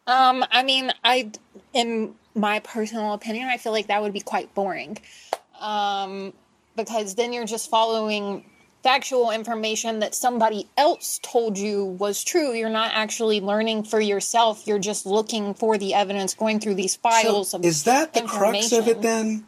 Um, 0.07 0.45
I 0.51 0.63
mean, 0.63 0.93
I, 1.03 1.31
in 1.73 2.15
my 2.35 2.61
personal 2.61 3.15
opinion, 3.15 3.49
I 3.49 3.57
feel 3.57 3.73
like 3.73 3.87
that 3.89 4.03
would 4.03 4.13
be 4.13 4.21
quite 4.21 4.55
boring. 4.55 4.99
Um, 5.61 6.33
because 6.77 7.15
then 7.15 7.33
you're 7.33 7.47
just 7.47 7.71
following 7.71 8.45
factual 8.83 9.31
information 9.31 10.01
that 10.01 10.15
somebody 10.15 10.69
else 10.77 11.19
told 11.23 11.57
you 11.57 11.85
was 11.85 12.23
true. 12.23 12.53
You're 12.53 12.69
not 12.69 12.91
actually 12.93 13.41
learning 13.41 13.85
for 13.85 13.99
yourself. 13.99 14.67
You're 14.67 14.79
just 14.79 15.07
looking 15.07 15.55
for 15.55 15.79
the 15.79 15.95
evidence, 15.95 16.35
going 16.35 16.61
through 16.61 16.75
these 16.75 16.95
files. 16.95 17.51
So 17.51 17.61
is 17.61 17.85
that 17.85 18.13
the 18.13 18.23
crux 18.23 18.73
of 18.73 18.87
it 18.87 19.01
then? 19.01 19.47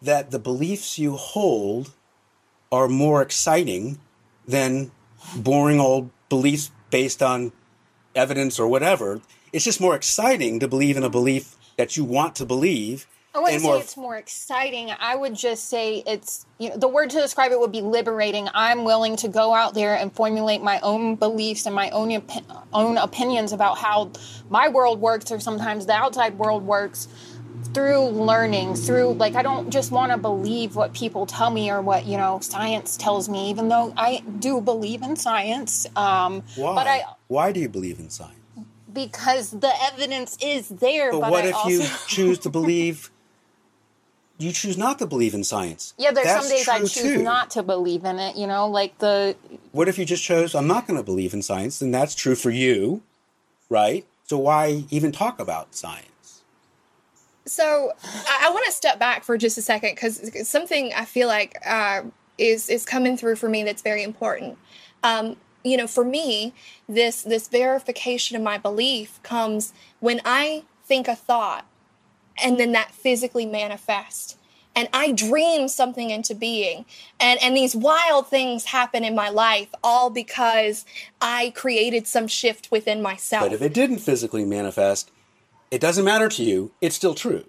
That 0.00 0.30
the 0.30 0.38
beliefs 0.38 0.96
you 0.96 1.16
hold 1.16 1.92
are 2.70 2.86
more 2.86 3.20
exciting 3.20 3.98
than 4.46 4.92
boring 5.34 5.80
old 5.80 6.10
beliefs 6.28 6.70
based 6.90 7.20
on 7.20 7.50
evidence 8.14 8.60
or 8.60 8.68
whatever. 8.68 9.20
It's 9.52 9.64
just 9.64 9.80
more 9.80 9.94
exciting 9.94 10.60
to 10.60 10.68
believe 10.68 10.96
in 10.96 11.04
a 11.04 11.10
belief 11.10 11.56
that 11.76 11.96
you 11.96 12.04
want 12.04 12.36
to 12.36 12.46
believe. 12.46 13.06
I 13.34 13.40
wouldn't 13.40 13.62
say 13.62 13.78
it's 13.78 13.96
more 13.96 14.16
exciting. 14.16 14.90
I 14.98 15.14
would 15.14 15.34
just 15.34 15.68
say 15.68 16.02
it's 16.06 16.44
you 16.58 16.70
know 16.70 16.76
the 16.76 16.88
word 16.88 17.10
to 17.10 17.20
describe 17.20 17.52
it 17.52 17.60
would 17.60 17.70
be 17.70 17.82
liberating. 17.82 18.48
I'm 18.52 18.84
willing 18.84 19.16
to 19.16 19.28
go 19.28 19.54
out 19.54 19.74
there 19.74 19.94
and 19.94 20.12
formulate 20.12 20.62
my 20.62 20.80
own 20.80 21.14
beliefs 21.14 21.66
and 21.66 21.74
my 21.74 21.90
own 21.90 22.08
opi- 22.08 22.64
own 22.72 22.96
opinions 22.96 23.52
about 23.52 23.78
how 23.78 24.10
my 24.50 24.68
world 24.68 25.00
works 25.00 25.30
or 25.30 25.38
sometimes 25.38 25.86
the 25.86 25.92
outside 25.92 26.38
world 26.38 26.64
works 26.64 27.06
through 27.74 28.08
learning 28.08 28.74
through 28.74 29.12
like 29.14 29.34
I 29.34 29.42
don't 29.42 29.70
just 29.70 29.92
want 29.92 30.10
to 30.10 30.18
believe 30.18 30.74
what 30.74 30.94
people 30.94 31.26
tell 31.26 31.50
me 31.50 31.70
or 31.70 31.82
what 31.82 32.06
you 32.06 32.16
know 32.16 32.40
science 32.40 32.96
tells 32.96 33.28
me 33.28 33.50
even 33.50 33.68
though 33.68 33.92
I 33.96 34.22
do 34.38 34.60
believe 34.60 35.02
in 35.02 35.16
science 35.16 35.86
um 35.94 36.42
why? 36.56 36.74
but 36.74 36.86
I 36.86 37.02
why 37.26 37.52
do 37.52 37.60
you 37.60 37.68
believe 37.68 37.98
in 37.98 38.10
science? 38.10 38.37
Because 38.92 39.50
the 39.50 39.72
evidence 39.82 40.36
is 40.40 40.68
there 40.68 41.12
But, 41.12 41.20
but, 41.20 41.30
what 41.30 41.44
I 41.44 41.48
if 41.48 41.54
also 41.54 41.68
you 41.70 41.86
choose 42.06 42.38
to 42.40 42.50
believe? 42.58 43.10
You 44.38 44.52
choose 44.52 44.78
not 44.78 45.00
to 45.00 45.06
believe 45.06 45.34
in 45.34 45.42
science. 45.42 45.94
Yeah, 45.98 46.12
there's 46.12 46.26
That's 46.26 46.46
some 46.46 46.56
days 46.56 46.68
I 46.68 46.78
choose 46.80 47.14
too. 47.14 47.22
not 47.24 47.50
to 47.50 47.62
believe 47.64 48.04
in 48.04 48.20
it, 48.20 48.36
you 48.36 48.46
know, 48.46 48.68
like 48.68 48.96
the 48.98 49.36
What 49.72 49.88
if 49.88 49.98
you 49.98 50.04
just 50.04 50.22
chose, 50.22 50.54
I'm 50.54 50.68
not 50.68 50.86
going 50.86 50.96
to 50.96 51.02
believe 51.02 51.34
in 51.34 51.42
science? 51.42 51.80
Then 51.80 51.90
that's 51.90 52.14
true 52.14 52.36
for 52.36 52.50
you, 52.50 53.02
right? 53.68 54.06
So 54.24 54.38
why 54.38 54.84
even 54.90 55.10
talk 55.10 55.40
about 55.40 55.74
science? 55.74 56.42
So 57.46 57.92
I, 58.04 58.46
I 58.46 58.50
want 58.50 58.66
to 58.66 58.72
step 58.72 58.98
back 58.98 59.24
for 59.24 59.36
just 59.36 59.58
a 59.58 59.62
second 59.62 59.94
because 59.94 60.48
something 60.48 60.92
I 60.94 61.04
feel 61.04 61.26
like 61.26 61.56
uh, 61.66 62.02
is 62.36 62.68
is 62.68 62.84
coming 62.84 63.16
through 63.16 63.36
for 63.36 63.48
me 63.48 63.64
that's 63.64 63.82
very 63.82 64.02
important. 64.02 64.56
Um, 65.02 65.36
you 65.64 65.76
know, 65.76 65.86
for 65.86 66.04
me, 66.04 66.54
this 66.88 67.22
this 67.22 67.48
verification 67.48 68.36
of 68.36 68.42
my 68.42 68.58
belief 68.58 69.22
comes 69.22 69.72
when 70.00 70.20
I 70.24 70.64
think 70.84 71.08
a 71.08 71.16
thought, 71.16 71.66
and 72.42 72.58
then 72.58 72.72
that 72.72 72.92
physically 72.92 73.46
manifests. 73.46 74.36
And 74.76 74.88
I 74.92 75.10
dream 75.10 75.66
something 75.66 76.10
into 76.10 76.36
being. 76.36 76.84
And, 77.18 77.42
and 77.42 77.56
these 77.56 77.74
wild 77.74 78.28
things 78.28 78.66
happen 78.66 79.02
in 79.02 79.12
my 79.12 79.28
life, 79.28 79.74
all 79.82 80.08
because 80.08 80.84
I 81.20 81.52
created 81.56 82.06
some 82.06 82.28
shift 82.28 82.70
within 82.70 83.02
myself. 83.02 83.44
But 83.44 83.52
if 83.52 83.62
it 83.62 83.74
didn't 83.74 83.98
physically 83.98 84.44
manifest, 84.44 85.10
it 85.72 85.80
doesn't 85.80 86.04
matter 86.04 86.28
to 86.28 86.44
you. 86.44 86.70
It's 86.80 86.94
still 86.94 87.14
true. 87.14 87.44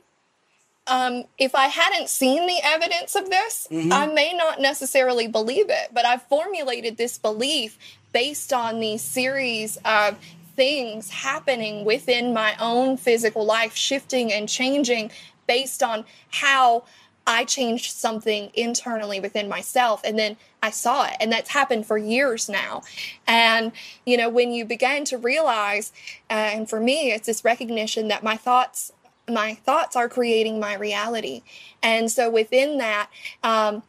Um, 0.90 1.24
if 1.38 1.56
I 1.56 1.68
hadn't 1.68 2.10
seen 2.10 2.48
the 2.48 2.60
evidence 2.64 3.16
of 3.16 3.30
this, 3.30 3.68
I 3.72 4.08
may 4.08 4.34
not 4.34 4.60
necessarily 4.60 5.28
believe 5.28 5.70
it, 5.70 5.90
but 5.94 6.06
I've 6.06 6.24
formulated 6.24 6.98
this 6.98 7.18
belief 7.18 7.78
based 8.12 8.52
on 8.52 8.80
these 8.80 9.02
series 9.02 9.78
of 9.86 10.18
things 10.56 11.10
happening 11.10 11.86
within 11.86 12.34
my 12.34 12.56
own 12.60 12.98
physical 12.98 13.46
life, 13.46 13.76
shifting 13.76 14.34
and 14.34 14.50
changing 14.50 15.12
based 15.48 15.82
on 15.82 16.06
how 16.32 16.84
I 17.26 17.46
changed 17.46 17.92
something 17.92 18.50
internally 18.56 19.20
within 19.20 19.48
myself. 19.48 20.02
And 20.04 20.18
then 20.18 20.36
I 20.64 20.72
saw 20.72 21.06
it. 21.06 21.14
And 21.20 21.32
that's 21.32 21.52
happened 21.52 21.86
for 21.86 21.98
years 21.98 22.50
now. 22.50 22.82
And, 23.28 23.72
you 24.06 24.18
know, 24.18 24.30
when 24.30 24.52
you 24.52 24.66
begin 24.66 25.06
to 25.06 25.18
realize, 25.18 25.92
uh, 26.30 26.34
and 26.34 26.70
for 26.70 26.80
me, 26.80 27.12
it's 27.12 27.28
this 27.28 27.46
recognition 27.46 28.08
that 28.08 28.24
my 28.24 28.36
thoughts 28.36 28.92
my 29.34 29.56
thoughts 29.56 29.96
are 29.96 30.10
creating 30.10 30.60
my 30.60 30.76
reality. 30.76 31.42
And 31.84 32.12
so 32.12 32.30
within 32.30 32.78
that, 32.80 33.10
um, 33.44 33.84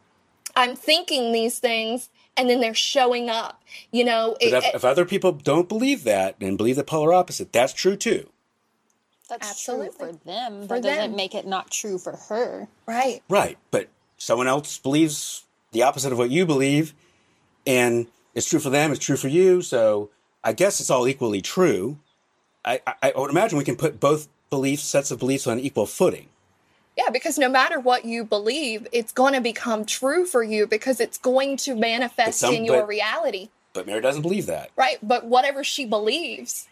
I'm 0.56 0.76
thinking 0.76 1.32
these 1.32 1.58
things 1.58 2.08
and 2.36 2.48
then 2.48 2.60
they're 2.60 2.74
showing 2.74 3.28
up. 3.30 3.62
You 3.90 4.04
know, 4.04 4.36
it- 4.40 4.52
if, 4.52 4.74
if 4.76 4.84
other 4.84 5.04
people 5.04 5.32
don't 5.32 5.68
believe 5.68 6.04
that 6.04 6.36
and 6.40 6.56
believe 6.56 6.76
the 6.76 6.84
polar 6.84 7.12
opposite, 7.12 7.52
that's 7.52 7.72
true 7.72 7.96
too. 7.96 8.28
that's 9.28 9.48
Absolutely. 9.50 9.88
true 9.88 10.06
for 10.08 10.12
them. 10.26 10.62
For 10.62 10.80
that 10.80 10.82
doesn't 10.82 11.16
make 11.16 11.34
it 11.34 11.46
not 11.46 11.70
true 11.70 11.98
for 11.98 12.16
her. 12.28 12.68
right. 12.86 13.22
Right. 13.28 13.58
But 13.70 13.88
someone 14.16 14.48
else 14.48 14.78
believes 14.78 15.44
the 15.72 15.82
opposite 15.82 16.10
of 16.12 16.18
what 16.18 16.30
you 16.30 16.44
believe, 16.46 16.94
and 17.66 18.08
it's 18.34 18.48
true 18.48 18.58
for 18.58 18.70
them, 18.70 18.90
it's 18.90 19.04
true 19.04 19.16
for 19.16 19.28
you. 19.28 19.62
So 19.62 20.10
I 20.42 20.52
guess 20.52 20.80
it's 20.80 20.90
all 20.90 21.06
equally 21.06 21.40
true. 21.42 21.98
I, 22.64 22.80
I, 22.86 22.94
I 23.02 23.12
would 23.16 23.30
imagine 23.30 23.56
we 23.58 23.64
can 23.64 23.76
put 23.76 24.00
both 24.00 24.26
beliefs, 24.50 24.82
sets 24.82 25.10
of 25.10 25.18
beliefs 25.18 25.46
on 25.46 25.58
equal 25.58 25.86
footing. 25.86 26.26
Yeah, 26.98 27.08
because 27.10 27.38
no 27.38 27.48
matter 27.48 27.78
what 27.80 28.04
you 28.04 28.24
believe, 28.24 28.86
it's 28.92 29.12
going 29.12 29.32
to 29.32 29.40
become 29.40 29.84
true 29.86 30.26
for 30.26 30.42
you 30.42 30.66
because 30.66 31.00
it's 31.00 31.16
going 31.16 31.56
to 31.58 31.74
manifest 31.74 32.40
some- 32.40 32.52
in 32.54 32.64
your 32.64 32.80
but- 32.80 32.88
reality. 32.88 33.48
But 33.72 33.86
Mary 33.86 34.00
doesn't 34.00 34.22
believe 34.22 34.46
that. 34.46 34.70
Right, 34.76 34.98
but 35.00 35.24
whatever 35.26 35.62
she 35.62 35.84
believes, 35.86 36.66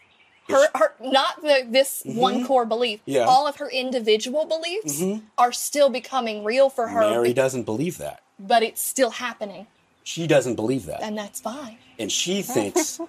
her, 0.49 0.67
her 0.75 0.93
not 0.99 1.41
the 1.41 1.65
this 1.65 2.01
one 2.05 2.45
core 2.45 2.65
belief, 2.65 2.99
Mm-hmm. 3.01 3.11
Yeah. 3.11 3.21
all 3.25 3.47
of 3.47 3.55
her 3.55 3.69
individual 3.69 4.45
beliefs 4.45 5.01
are 5.37 5.53
still 5.53 5.89
becoming 5.89 6.43
real 6.43 6.69
for 6.69 6.89
her, 6.89 6.99
Mary 6.99 7.29
be- 7.29 7.33
doesn't 7.33 7.63
believe 7.63 7.97
that. 7.99 8.21
but 8.37 8.63
it's 8.63 8.81
still 8.81 9.11
happening, 9.11 9.67
She 10.03 10.27
doesn't 10.27 10.55
believe 10.55 10.85
that. 10.87 11.01
and 11.01 11.17
that's 11.17 11.39
fine. 11.39 11.77
and 11.97 12.11
she 12.11 12.41
thinks 12.41 12.99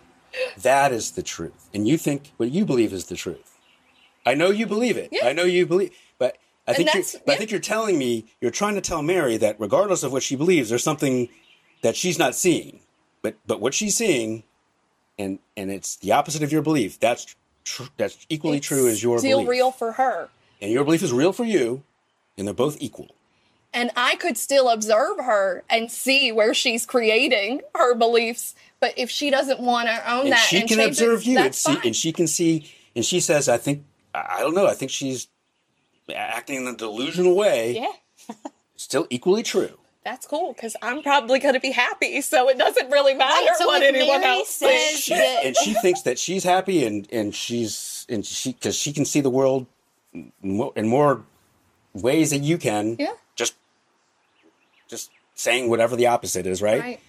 that 0.59 0.93
is 0.93 1.11
the 1.13 1.23
truth 1.25 1.69
and 1.75 1.89
you 1.89 1.99
think 1.99 2.31
what 2.37 2.53
you 2.53 2.65
believe 2.65 2.93
is 2.93 3.07
the 3.07 3.17
truth 3.17 3.50
i 4.27 4.35
know 4.35 4.51
you 4.51 4.67
believe 4.67 4.97
it 4.97 5.09
Yeah. 5.13 5.27
i 5.27 5.33
know 5.33 5.45
you 5.45 5.67
believe 5.67 5.91
but 6.19 6.37
i 6.67 6.73
think 6.73 6.93
you're, 6.95 7.03
but 7.27 7.35
i 7.35 7.37
think 7.37 7.51
you're 7.51 7.61
telling 7.61 7.99
me 7.99 8.27
you're 8.41 8.51
trying 8.51 8.75
to 8.75 8.81
tell 8.81 9.03
mary 9.03 9.37
that 9.39 9.57
regardless 9.59 10.03
of 10.03 10.13
what 10.13 10.23
she 10.23 10.37
believes 10.37 10.69
there's 10.69 10.85
something 10.85 11.29
that 11.83 11.97
she's 11.97 12.19
not 12.19 12.35
seeing 12.35 12.81
but 13.23 13.35
but 13.47 13.61
what 13.61 13.75
she's 13.75 13.97
seeing 13.97 14.43
and 15.19 15.39
and 15.57 15.71
it's 15.71 15.97
the 15.97 16.13
opposite 16.13 16.43
of 16.43 16.53
your 16.53 16.63
belief 16.63 16.99
that's 17.01 17.35
tr- 17.65 17.85
that's 17.97 18.27
equally 18.29 18.59
It's 18.59 18.67
true 18.67 18.89
as 18.89 19.03
your 19.03 19.19
still 19.19 19.39
belief 19.39 19.49
real 19.51 19.71
for 19.71 19.93
her. 19.93 20.29
and 20.61 20.71
your 20.71 20.85
belief 20.85 21.03
is 21.03 21.13
real 21.13 21.33
for 21.33 21.45
you 21.45 21.83
and 22.39 22.47
they're 22.47 22.55
both 22.55 22.77
equal 22.81 23.09
and 23.73 23.93
I 23.97 24.17
could 24.17 24.37
still 24.37 24.69
observe 24.69 25.19
her 25.19 25.63
and 25.71 25.93
see 25.93 26.33
where 26.33 26.53
she's 26.55 26.85
creating 26.85 27.61
her 27.77 27.95
beliefs. 27.95 28.57
But 28.81 28.95
if 28.97 29.11
she 29.11 29.31
doesn't 29.31 29.61
want 29.61 29.87
to 29.87 30.11
own 30.13 30.23
and 30.23 30.33
that 30.33 30.39
she 30.41 30.63
can 30.63 30.81
observe 30.81 31.21
it, 31.21 31.27
you 31.27 31.39
and 31.39 31.55
see 31.55 31.79
and 31.85 31.95
she 31.95 32.11
can 32.13 32.27
see 32.27 32.69
and 32.97 33.05
she 33.05 33.21
says 33.21 33.49
i 33.49 33.57
think 33.59 33.85
i 34.15 34.37
I 34.37 34.41
don't 34.41 34.55
know 34.55 34.67
i 34.67 34.75
think 34.75 34.91
she's 34.91 35.29
acting 36.15 36.57
in 36.57 36.67
a 36.67 36.77
delusional 36.77 37.35
way 37.37 37.75
yeah, 37.75 38.35
still 38.77 39.07
equally 39.11 39.43
true 39.43 39.77
that's 40.03 40.27
cool 40.27 40.55
because 40.55 40.77
I'm 40.81 41.03
probably 41.03 41.39
going 41.41 41.53
to 41.53 41.61
be 41.61 41.73
happy, 41.73 42.23
so 42.23 42.49
it 42.49 42.57
doesn't 42.57 42.89
really 42.91 43.13
matter 43.13 43.47
Right, 43.47 43.55
so 43.59 43.67
what 43.67 43.83
anyone 43.83 44.23
Mary 44.23 44.39
else 44.39 44.49
says 44.49 44.99
she, 44.99 45.13
that- 45.15 45.45
and 45.45 45.55
she 45.55 45.75
thinks 45.75 46.01
that 46.03 46.19
she's 46.19 46.43
happy 46.43 46.87
and 46.87 47.07
and 47.13 47.35
she's 47.35 48.07
and 48.09 48.25
she 48.25 48.53
because 48.55 48.75
she 48.75 48.95
can 48.95 49.05
see 49.05 49.21
the 49.21 49.29
world 49.29 49.67
in 50.15 50.89
more 50.89 51.23
ways 51.93 52.31
than 52.31 52.43
you 52.45 52.57
can 52.57 52.97
Yeah. 52.99 53.13
just 53.37 53.55
just 54.89 55.11
saying 55.35 55.69
whatever 55.69 55.97
the 55.97 56.07
opposite 56.07 56.47
is 56.47 56.63
right, 56.63 56.81
Right. 56.81 57.01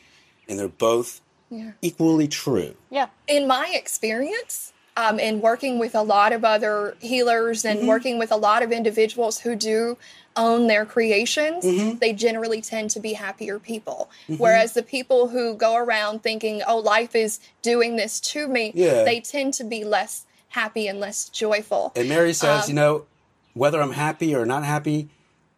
and 0.49 0.59
they're 0.59 0.67
both 0.67 1.21
Yeah. 1.49 1.71
equally 1.81 2.27
true 2.27 2.75
Yeah. 2.89 3.07
in 3.25 3.47
my 3.47 3.71
experience, 3.73 4.73
um, 4.97 5.19
in 5.19 5.41
working 5.41 5.79
with 5.79 5.95
a 5.95 6.01
lot 6.01 6.33
of 6.33 6.43
other 6.45 6.95
healers 6.99 7.63
Mm-hmm. 7.63 7.79
and 7.79 7.87
working 7.87 8.19
with 8.19 8.31
a 8.31 8.35
lot 8.35 8.61
of 8.63 8.71
individuals 8.71 9.39
who 9.39 9.55
do 9.55 9.97
own 10.35 10.67
their 10.67 10.85
creations, 10.85 11.63
Mm-hmm. 11.65 11.97
they 11.99 12.13
generally 12.13 12.61
tend 12.61 12.89
to 12.91 12.99
be 12.99 13.13
happier 13.13 13.59
people. 13.59 14.09
Whereas 14.27 14.73
the 14.73 14.83
people 14.83 15.27
who 15.29 15.55
go 15.55 15.75
around 15.75 16.23
thinking, 16.23 16.61
oh, 16.67 16.77
life 16.77 17.15
is 17.15 17.39
doing 17.61 17.95
this 17.97 18.19
to 18.31 18.47
me, 18.47 18.71
Yeah. 18.75 19.03
they 19.03 19.19
tend 19.21 19.53
to 19.55 19.63
be 19.63 19.83
less 19.83 20.25
happy 20.49 20.87
and 20.87 20.99
less 20.99 21.29
joyful. 21.29 21.93
and 21.95 22.09
mary 22.09 22.33
says 22.33 22.65
Um, 22.65 22.69
you 22.69 22.75
know 22.75 23.05
whether 23.53 23.81
i'm 23.81 23.93
happy 23.93 24.35
or 24.35 24.45
not 24.45 24.65
happy 24.65 25.07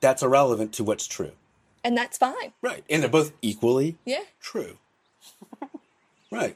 that's 0.02 0.22
irrelevant 0.22 0.72
to 0.74 0.84
what's 0.84 1.08
true 1.08 1.32
And 1.84 1.98
that's 1.98 2.18
fine. 2.20 2.54
right 2.62 2.84
and 2.92 3.02
they're 3.02 3.10
both 3.10 3.32
equally 3.42 3.98
Yeah. 4.06 4.22
true. 4.40 4.78
right. 6.32 6.56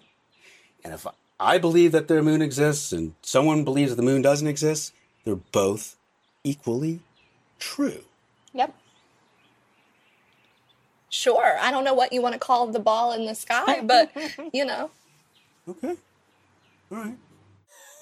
And 0.83 0.93
if 0.93 1.05
I 1.07 1.11
believe 1.39 1.91
that 1.91 2.07
the 2.07 2.21
moon 2.21 2.41
exists 2.41 2.91
and 2.91 3.13
someone 3.21 3.63
believes 3.63 3.91
that 3.91 3.95
the 3.95 4.03
moon 4.03 4.21
doesn't 4.21 4.47
exist, 4.47 4.93
they're 5.23 5.35
both 5.35 5.95
equally 6.43 7.01
true. 7.59 8.03
Yep. 8.53 8.73
Sure. 11.09 11.57
I 11.59 11.71
don't 11.71 11.83
know 11.83 11.93
what 11.93 12.11
you 12.11 12.21
want 12.21 12.33
to 12.33 12.39
call 12.39 12.67
the 12.67 12.79
ball 12.79 13.13
in 13.13 13.25
the 13.25 13.35
sky, 13.35 13.81
but 13.83 14.11
you 14.53 14.65
know. 14.65 14.89
Okay. 15.69 15.95
All 16.91 16.97
right. 16.97 17.17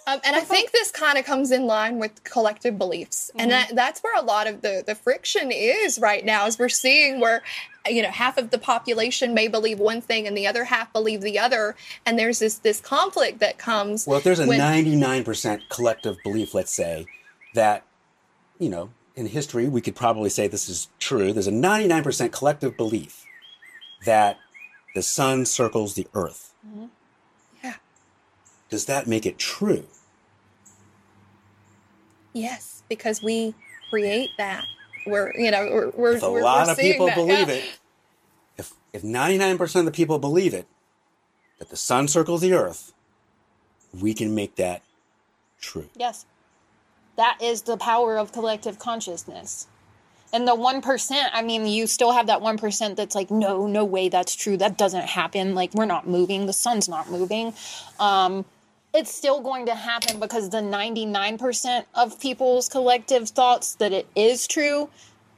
Um, 0.08 0.20
and 0.24 0.36
I 0.36 0.42
think 0.42 0.72
this 0.72 0.92
kind 0.92 1.18
of 1.18 1.26
comes 1.26 1.52
in 1.52 1.66
line 1.66 1.98
with 1.98 2.24
collective 2.24 2.78
beliefs, 2.78 3.32
and 3.36 3.50
that, 3.50 3.72
that's 3.74 4.02
where 4.02 4.16
a 4.16 4.22
lot 4.24 4.46
of 4.46 4.62
the 4.62 4.84
the 4.86 4.94
friction 4.94 5.52
is 5.52 5.98
right 5.98 6.24
now. 6.24 6.46
Is 6.46 6.60
we're 6.60 6.70
seeing 6.70 7.20
where 7.20 7.42
you 7.90 8.04
know 8.04 8.12
half 8.12 8.38
of 8.38 8.52
the 8.52 8.60
population 8.60 9.34
may 9.34 9.48
believe 9.48 9.80
one 9.80 10.02
thing 10.02 10.28
and 10.28 10.38
the 10.38 10.46
other 10.46 10.66
half 10.66 10.94
believe 10.94 11.22
the 11.22 11.40
other, 11.40 11.76
and 12.06 12.20
there's 12.20 12.38
this 12.38 12.60
this 12.60 12.80
conflict 12.80 13.40
that 13.40 13.58
comes. 13.58 14.06
Well, 14.06 14.20
if 14.20 14.24
there's 14.24 14.40
a 14.40 14.46
when- 14.46 14.60
99% 14.60 15.70
collective 15.70 16.18
belief, 16.24 16.54
let's 16.54 16.72
say, 16.72 17.08
that, 17.56 17.84
you 18.60 18.70
know, 18.70 18.92
in 19.16 19.26
history, 19.26 19.68
we 19.68 19.82
could 19.82 19.96
probably 19.96 20.30
say 20.30 20.48
this 20.48 20.70
is 20.70 20.88
true. 21.00 21.34
There's 21.34 21.48
a 21.48 21.52
99% 21.52 22.32
collective 22.32 22.78
belief 22.78 23.26
that 24.06 24.38
the 24.94 25.02
sun 25.02 25.46
circles 25.46 25.96
the 25.96 26.08
earth. 26.14 26.54
Yeah. 27.64 27.76
Does 28.70 28.86
that 28.86 29.08
make 29.08 29.26
it 29.26 29.38
true? 29.40 29.86
Yes, 32.36 32.84
because 32.90 33.24
we 33.24 33.56
create 33.90 34.30
that. 34.38 34.66
We're 35.08 35.34
you 35.36 35.50
know 35.50 35.70
we're 35.72 35.90
we're, 35.92 36.16
if 36.18 36.24
a 36.24 36.32
we're, 36.32 36.44
lot 36.44 36.68
we're 36.68 36.74
of 36.74 36.78
people 36.78 37.06
that, 37.06 37.16
believe 37.16 37.48
yeah. 37.48 37.56
it, 37.56 37.64
if 38.58 38.74
if 38.92 39.04
ninety 39.04 39.38
nine 39.38 39.58
percent 39.58 39.88
of 39.88 39.94
the 39.94 39.96
people 39.96 40.20
believe 40.20 40.54
it, 40.54 40.68
that 41.60 41.70
the 41.70 41.78
sun 41.78 42.10
circles 42.10 42.42
the 42.42 42.54
earth, 42.54 42.92
we 44.00 44.14
can 44.14 44.36
make 44.36 44.58
that 44.58 44.84
true. 45.62 45.90
Yes. 45.96 46.26
That 47.16 47.38
is 47.42 47.62
the 47.62 47.78
power 47.78 48.18
of 48.18 48.34
collective 48.34 48.78
consciousness. 48.80 49.68
And 50.34 50.46
the 50.46 50.56
1%, 50.56 51.30
I 51.32 51.42
mean, 51.44 51.66
you 51.66 51.88
still 51.88 52.12
have 52.12 52.28
that 52.28 52.42
1% 52.42 52.96
that's 52.98 53.16
like, 53.16 53.32
no, 53.32 53.68
no 53.68 53.86
way 53.86 54.10
that's 54.10 54.36
true. 54.36 54.58
That 54.58 54.78
doesn't 54.78 55.06
happen. 55.06 55.56
Like, 55.56 55.74
we're 55.74 55.86
not 55.86 56.10
moving. 56.10 56.46
The 56.46 56.52
sun's 56.52 56.90
not 56.90 57.10
moving. 57.10 57.54
Um, 58.02 58.44
it's 58.96 59.14
still 59.14 59.42
going 59.42 59.66
to 59.68 59.76
happen 59.76 60.20
because 60.20 60.50
the 60.50 60.58
99% 60.62 61.86
of 61.96 62.20
people's 62.20 62.70
collective 62.70 63.30
thoughts 63.30 63.76
that 63.76 63.92
it 63.92 64.08
is 64.16 64.48
true 64.48 64.90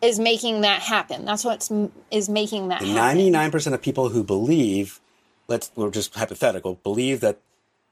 is 0.02 0.20
making 0.20 0.62
that 0.62 0.82
happen. 0.82 1.26
That's 1.26 1.44
what's 1.44 1.70
making 1.72 2.68
that 2.70 2.80
The 2.82 2.86
happen. 2.88 2.94
ninety 2.96 3.30
nine 3.32 3.50
percent 3.52 3.74
of 3.74 3.82
people 3.82 4.10
who 4.10 4.24
believe, 4.24 5.00
let's 5.48 5.72
we're 5.76 5.90
just 5.90 6.14
hypothetical, 6.14 6.76
believe 6.84 7.20
that 7.22 7.40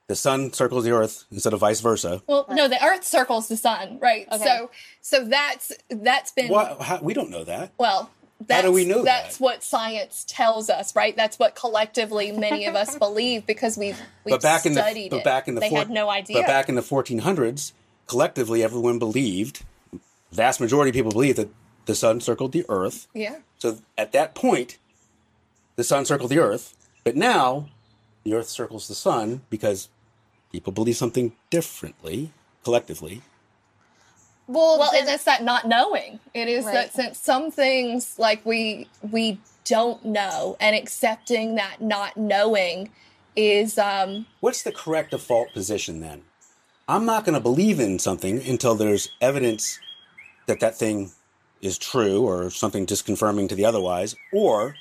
the 0.07 0.15
sun 0.15 0.53
circles 0.53 0.83
the 0.83 0.91
earth 0.91 1.25
instead 1.31 1.51
of 1.53 1.59
vice 1.61 1.81
versa. 1.81 2.21
Well, 2.27 2.45
no, 2.51 2.67
the 2.67 2.77
Earth 2.85 3.03
circles 3.03 3.47
the 3.47 3.57
sun, 3.57 3.97
right? 3.99 4.27
Okay. 4.31 4.43
So 4.43 4.69
so 5.01 5.25
that's 5.25 5.71
that's 5.89 6.31
been 6.31 6.49
Why, 6.49 6.75
how, 6.79 6.99
we 7.01 7.15
don't 7.15 7.31
know 7.31 7.43
that. 7.43 7.71
Well, 7.79 8.11
that's, 8.41 8.63
do 8.63 8.71
we 8.71 8.85
know 8.85 9.03
that's 9.03 9.37
that? 9.37 9.43
what 9.43 9.63
science 9.63 10.25
tells 10.27 10.69
us, 10.69 10.95
right? 10.95 11.15
That's 11.15 11.39
what 11.39 11.55
collectively 11.55 12.31
many 12.31 12.65
of 12.65 12.75
us 12.75 12.97
believe 12.99 13.45
because 13.45 13.77
we've 13.77 13.99
we've 14.23 14.33
But 14.33 14.41
back 14.41 14.65
in 14.65 14.73
the 14.73 14.81
studied 14.81 15.11
but 15.11 15.23
back 15.23 15.47
in 15.47 15.55
the 15.55 15.61
they 15.61 15.69
four- 15.69 15.79
had 15.79 15.89
no 15.89 16.09
idea. 16.09 16.37
But 16.37 16.47
back 16.47 16.69
in 16.69 16.75
the 16.75 16.81
fourteen 16.81 17.19
hundreds, 17.19 17.73
collectively 18.07 18.61
everyone 18.63 18.99
believed, 18.99 19.63
vast 20.31 20.59
majority 20.59 20.89
of 20.89 20.93
people 20.95 21.11
believed 21.11 21.37
that 21.37 21.49
the 21.85 21.95
sun 21.95 22.19
circled 22.19 22.51
the 22.51 22.65
earth. 22.67 23.07
yeah, 23.13 23.37
So 23.59 23.77
at 23.97 24.11
that 24.11 24.33
point, 24.35 24.77
the 25.75 25.83
sun 25.83 26.03
circled 26.05 26.31
the 26.31 26.39
earth, 26.39 26.75
but 27.03 27.15
now 27.15 27.67
the 28.23 28.33
earth 28.33 28.49
circles 28.49 28.87
the 28.87 28.95
sun 28.95 29.41
because 29.49 29.89
people 30.51 30.73
believe 30.73 30.97
something 30.97 31.33
differently 31.51 32.31
collectively. 32.63 33.21
Well, 34.47 34.79
well, 34.79 34.91
then- 34.91 35.01
and 35.01 35.09
it's 35.09 35.23
that 35.25 35.43
not 35.43 35.67
knowing. 35.67 36.19
It 36.33 36.47
is 36.47 36.65
Right. 36.65 36.73
that 36.73 36.93
since 36.93 37.19
some 37.19 37.51
things 37.51 38.17
like 38.19 38.45
we 38.45 38.87
we 39.11 39.39
don't 39.63 40.05
know, 40.05 40.55
and 40.59 40.75
accepting 40.75 41.55
that 41.55 41.81
not 41.81 42.15
knowing 42.17 42.91
is 43.35 43.77
um 43.77 44.25
What's 44.39 44.63
the 44.63 44.71
correct 44.71 45.11
default 45.11 45.51
position 45.53 45.99
then? 45.99 46.23
I'm 46.87 47.05
not 47.05 47.25
going 47.25 47.33
to 47.33 47.39
believe 47.41 47.79
in 47.79 47.97
something 47.97 48.47
until 48.47 48.75
there's 48.75 49.09
evidence 49.19 49.79
that 50.45 50.59
that 50.59 50.77
thing 50.77 51.11
is 51.61 51.79
true 51.79 52.21
or 52.21 52.51
something 52.51 52.85
disconfirming 52.85 53.49
to 53.49 53.55
the 53.55 53.65
otherwise, 53.65 54.15
or 54.31 54.75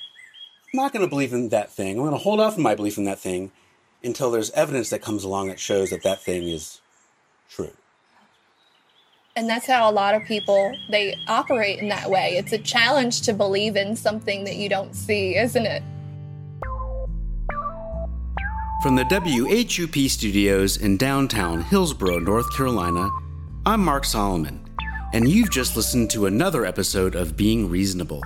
I'm 0.71 0.77
not 0.77 0.93
going 0.93 1.03
to 1.03 1.09
believe 1.09 1.33
in 1.33 1.49
that 1.49 1.71
thing. 1.71 1.97
I'm 1.97 2.03
going 2.03 2.11
to 2.11 2.17
hold 2.19 2.39
off 2.39 2.57
on 2.57 2.61
my 2.61 2.75
belief 2.75 2.97
in 2.99 3.05
that 3.05 3.17
thing 3.19 3.51
until 4.03 4.29
there's 4.29 4.51
evidence 4.51 4.91
that 4.91 5.01
comes 5.01 5.23
along 5.23 5.47
that 5.47 5.59
shows 5.59 5.89
that 5.89 6.03
that 6.03 6.21
thing 6.21 6.47
is 6.47 6.79
true. 7.49 7.71
And 9.35 9.49
that's 9.49 9.67
how 9.67 9.89
a 9.89 9.91
lot 9.91 10.15
of 10.15 10.23
people 10.23 10.73
they 10.89 11.17
operate 11.27 11.79
in 11.79 11.89
that 11.89 12.09
way. 12.09 12.37
It's 12.37 12.53
a 12.53 12.57
challenge 12.57 13.21
to 13.23 13.33
believe 13.33 13.75
in 13.75 13.95
something 13.95 14.45
that 14.45 14.55
you 14.55 14.69
don't 14.69 14.95
see, 14.95 15.35
isn't 15.35 15.65
it? 15.65 15.83
From 18.81 18.95
the 18.95 19.05
WHUP 19.05 20.09
studios 20.09 20.77
in 20.77 20.97
downtown 20.97 21.61
Hillsborough, 21.61 22.19
North 22.19 22.55
Carolina, 22.55 23.09
I'm 23.65 23.83
Mark 23.83 24.05
Solomon, 24.05 24.63
and 25.13 25.27
you've 25.27 25.49
just 25.49 25.75
listened 25.75 26.11
to 26.11 26.27
another 26.27 26.65
episode 26.65 27.15
of 27.15 27.35
Being 27.35 27.69
Reasonable. 27.69 28.21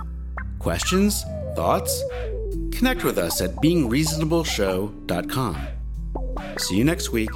Questions? 0.58 1.24
Thoughts? 1.56 2.02
connect 2.80 3.04
with 3.04 3.18
us 3.18 3.42
at 3.42 3.50
beingreasonableshow.com. 3.56 5.58
See 6.56 6.76
you 6.76 6.84
next 6.84 7.10
week. 7.10 7.28